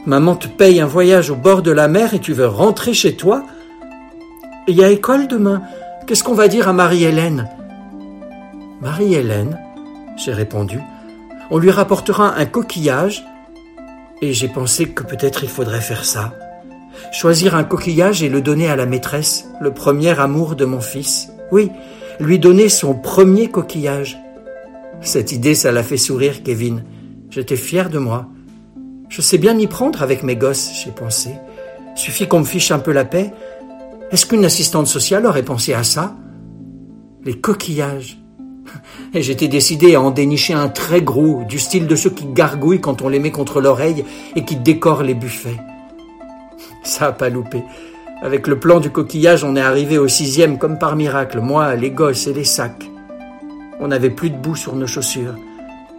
Maman 0.05 0.35
te 0.35 0.47
paye 0.47 0.79
un 0.79 0.85
voyage 0.85 1.29
au 1.29 1.35
bord 1.35 1.61
de 1.61 1.71
la 1.71 1.89
mer 1.89 2.13
et 2.13 2.19
tu 2.19 2.31
veux 2.31 2.47
rentrer 2.47 2.93
chez 2.93 3.15
toi 3.15 3.43
Il 4.67 4.77
y 4.77 4.83
a 4.83 4.89
école 4.89 5.27
demain. 5.27 5.61
Qu'est-ce 6.07 6.23
qu'on 6.23 6.33
va 6.33 6.47
dire 6.47 6.69
à 6.69 6.73
Marie-Hélène? 6.73 7.49
Marie-Hélène, 8.81 9.59
j'ai 10.17 10.33
répondu, 10.33 10.79
on 11.51 11.57
lui 11.57 11.71
rapportera 11.71 12.35
un 12.35 12.45
coquillage 12.45 13.25
et 14.21 14.33
j'ai 14.33 14.47
pensé 14.47 14.89
que 14.89 15.03
peut-être 15.03 15.43
il 15.43 15.49
faudrait 15.49 15.81
faire 15.81 16.05
ça. 16.05 16.33
Choisir 17.11 17.55
un 17.55 17.63
coquillage 17.63 18.23
et 18.23 18.29
le 18.29 18.41
donner 18.41 18.69
à 18.69 18.75
la 18.75 18.85
maîtresse, 18.85 19.49
le 19.59 19.73
premier 19.73 20.17
amour 20.19 20.55
de 20.55 20.65
mon 20.65 20.81
fils. 20.81 21.29
Oui, 21.51 21.71
lui 22.19 22.39
donner 22.39 22.69
son 22.69 22.93
premier 22.93 23.49
coquillage. 23.49 24.17
Cette 25.01 25.31
idée, 25.31 25.55
ça 25.55 25.71
l'a 25.71 25.83
fait 25.83 25.97
sourire, 25.97 26.43
Kevin. 26.43 26.83
J'étais 27.29 27.57
fier 27.57 27.89
de 27.89 27.99
moi. 27.99 28.27
Je 29.13 29.21
sais 29.21 29.37
bien 29.37 29.53
m'y 29.53 29.67
prendre 29.67 30.01
avec 30.01 30.23
mes 30.23 30.35
gosses, 30.35 30.71
j'ai 30.83 30.89
pensé. 30.89 31.35
Suffit 31.93 32.27
qu'on 32.27 32.39
me 32.39 32.45
fiche 32.45 32.71
un 32.71 32.79
peu 32.79 32.91
la 32.91 33.05
paix. 33.05 33.31
Est-ce 34.09 34.25
qu'une 34.25 34.43
assistante 34.43 34.87
sociale 34.87 35.27
aurait 35.27 35.43
pensé 35.43 35.75
à 35.75 35.83
ça? 35.83 36.15
Les 37.23 37.39
coquillages. 37.39 38.17
Et 39.13 39.21
j'étais 39.21 39.47
décidé 39.47 39.93
à 39.93 40.01
en 40.01 40.09
dénicher 40.09 40.55
un 40.55 40.67
très 40.67 41.03
gros, 41.03 41.43
du 41.47 41.59
style 41.59 41.85
de 41.85 41.95
ceux 41.95 42.09
qui 42.09 42.25
gargouillent 42.25 42.81
quand 42.81 43.03
on 43.03 43.07
les 43.07 43.19
met 43.19 43.29
contre 43.29 43.61
l'oreille 43.61 44.03
et 44.35 44.45
qui 44.45 44.55
décorent 44.55 45.03
les 45.03 45.13
buffets. 45.13 45.59
Ça 46.83 47.09
a 47.09 47.11
pas 47.11 47.29
loupé. 47.29 47.63
Avec 48.23 48.47
le 48.47 48.57
plan 48.57 48.79
du 48.79 48.89
coquillage, 48.89 49.43
on 49.43 49.55
est 49.55 49.61
arrivé 49.61 49.99
au 49.99 50.07
sixième 50.07 50.57
comme 50.57 50.79
par 50.79 50.95
miracle, 50.95 51.39
moi, 51.39 51.75
les 51.75 51.91
gosses 51.91 52.25
et 52.25 52.33
les 52.33 52.45
sacs. 52.45 52.89
On 53.79 53.89
n'avait 53.89 54.09
plus 54.09 54.31
de 54.31 54.37
boue 54.37 54.55
sur 54.55 54.75
nos 54.75 54.87
chaussures. 54.87 55.35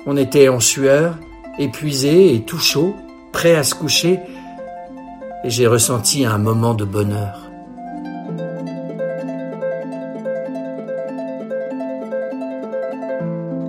On 0.04 0.16
était 0.16 0.48
en 0.48 0.58
sueur, 0.58 1.16
épuisé 1.60 2.34
et 2.34 2.42
tout 2.42 2.58
chaud, 2.58 2.96
prêt 3.34 3.56
à 3.56 3.64
se 3.64 3.74
coucher, 3.74 4.20
et 5.42 5.50
j'ai 5.50 5.66
ressenti 5.66 6.24
un 6.24 6.38
moment 6.38 6.72
de 6.72 6.84
bonheur. 6.84 7.50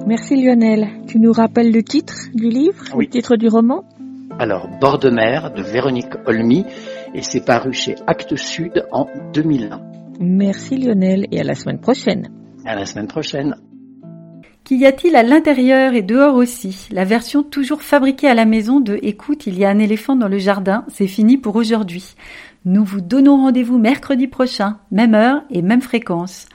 Merci 0.05 0.35
Lionel. 0.41 0.87
Tu 1.07 1.19
nous 1.19 1.33
rappelles 1.33 1.71
le 1.71 1.81
titre 1.81 2.13
du 2.35 2.47
livre, 2.47 2.85
le 2.95 3.07
titre 3.07 3.35
du 3.35 3.47
roman? 3.49 3.83
Alors, 4.37 4.69
Bord 4.79 4.99
de 4.99 5.09
mer 5.09 5.51
de 5.51 5.63
Véronique 5.63 6.13
Olmy 6.27 6.65
et 7.15 7.23
c'est 7.23 7.43
paru 7.43 7.73
chez 7.73 7.95
Actes 8.05 8.35
Sud 8.35 8.85
en 8.91 9.07
2001. 9.33 9.81
Merci 10.19 10.77
Lionel 10.77 11.25
et 11.31 11.39
à 11.39 11.43
la 11.43 11.55
semaine 11.55 11.79
prochaine. 11.79 12.29
À 12.65 12.75
la 12.75 12.85
semaine 12.85 13.07
prochaine. 13.07 13.55
Qu'y 14.65 14.83
a-t-il 14.87 15.15
à 15.15 15.21
l'intérieur 15.21 15.93
et 15.93 16.01
dehors 16.01 16.33
aussi? 16.33 16.87
La 16.89 17.05
version 17.05 17.43
toujours 17.43 17.83
fabriquée 17.83 18.27
à 18.27 18.33
la 18.33 18.45
maison 18.45 18.79
de 18.79 18.97
Écoute, 19.03 19.45
il 19.45 19.59
y 19.59 19.63
a 19.63 19.69
un 19.69 19.77
éléphant 19.77 20.15
dans 20.15 20.27
le 20.27 20.39
jardin, 20.39 20.85
c'est 20.87 21.05
fini 21.05 21.37
pour 21.37 21.55
aujourd'hui. 21.55 22.15
Nous 22.65 22.83
vous 22.83 22.99
donnons 22.99 23.37
rendez-vous 23.37 23.77
mercredi 23.77 24.25
prochain, 24.25 24.79
même 24.89 25.13
heure 25.13 25.43
et 25.51 25.61
même 25.61 25.83
fréquence. 25.83 26.47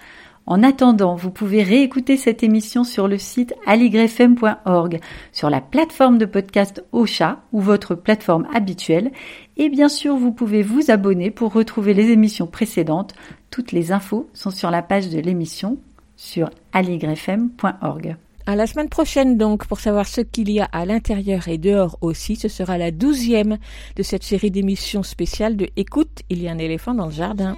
En 0.44 0.64
attendant, 0.64 1.14
vous 1.14 1.30
pouvez 1.30 1.62
réécouter 1.62 2.16
cette 2.16 2.42
émission 2.42 2.82
sur 2.82 3.06
le 3.06 3.16
site 3.16 3.54
aligrefm.org, 3.64 4.98
sur 5.30 5.48
la 5.48 5.60
plateforme 5.60 6.18
de 6.18 6.26
podcast 6.26 6.84
Ocha 6.90 7.42
ou 7.52 7.60
votre 7.60 7.94
plateforme 7.94 8.48
habituelle. 8.52 9.12
Et 9.56 9.68
bien 9.68 9.88
sûr, 9.88 10.16
vous 10.16 10.32
pouvez 10.32 10.64
vous 10.64 10.90
abonner 10.90 11.30
pour 11.30 11.52
retrouver 11.52 11.94
les 11.94 12.10
émissions 12.10 12.48
précédentes. 12.48 13.14
Toutes 13.52 13.70
les 13.70 13.92
infos 13.92 14.28
sont 14.32 14.50
sur 14.50 14.72
la 14.72 14.82
page 14.82 15.10
de 15.10 15.20
l'émission 15.20 15.78
sur 16.20 16.51
aligrefm.org. 16.72 18.16
À 18.47 18.56
la 18.56 18.66
semaine 18.66 18.88
prochaine 18.88 19.38
donc, 19.38 19.66
pour 19.66 19.80
savoir 19.80 20.06
ce 20.06 20.20
qu'il 20.20 20.51
y 20.51 20.60
a 20.60 20.64
à 20.64 20.84
l'intérieur 20.84 21.48
et 21.48 21.56
dehors 21.56 21.97
aussi, 22.02 22.36
ce 22.36 22.48
sera 22.48 22.76
la 22.78 22.90
douzième 22.90 23.59
de 23.97 24.02
cette 24.02 24.22
série 24.22 24.51
d'émissions 24.51 25.02
spéciales 25.02 25.56
de 25.56 25.68
Écoute, 25.76 26.20
il 26.28 26.42
y 26.42 26.48
a 26.48 26.52
un 26.52 26.59
éléphant 26.59 26.94
dans 26.94 27.06
le 27.06 27.12
jardin. 27.12 27.56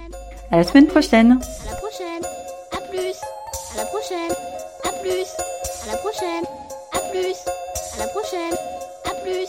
À 0.49 0.57
la 0.57 0.63
semaine 0.63 0.87
prochaine. 0.87 1.31
À 1.31 1.71
la 1.71 1.75
prochaine. 1.75 2.23
À 2.71 2.81
plus. 2.89 3.15
À 3.73 3.77
la 3.77 3.85
prochaine. 3.85 4.31
À 4.83 4.89
plus. 5.01 5.27
À 5.83 5.91
la 5.91 5.97
prochaine. 5.97 6.45
À 6.93 6.99
plus. 7.11 7.35
À 7.95 7.99
la 7.99 8.07
prochaine. 8.07 8.57
À 9.05 9.13
plus. 9.23 9.47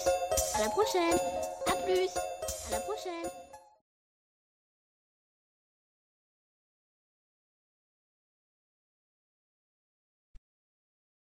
À 0.54 0.60
la 0.60 0.68
prochaine. 0.70 1.18
À 1.66 1.76
plus. 1.84 2.10
À 2.68 2.70
la 2.72 2.80
prochaine. 2.80 3.43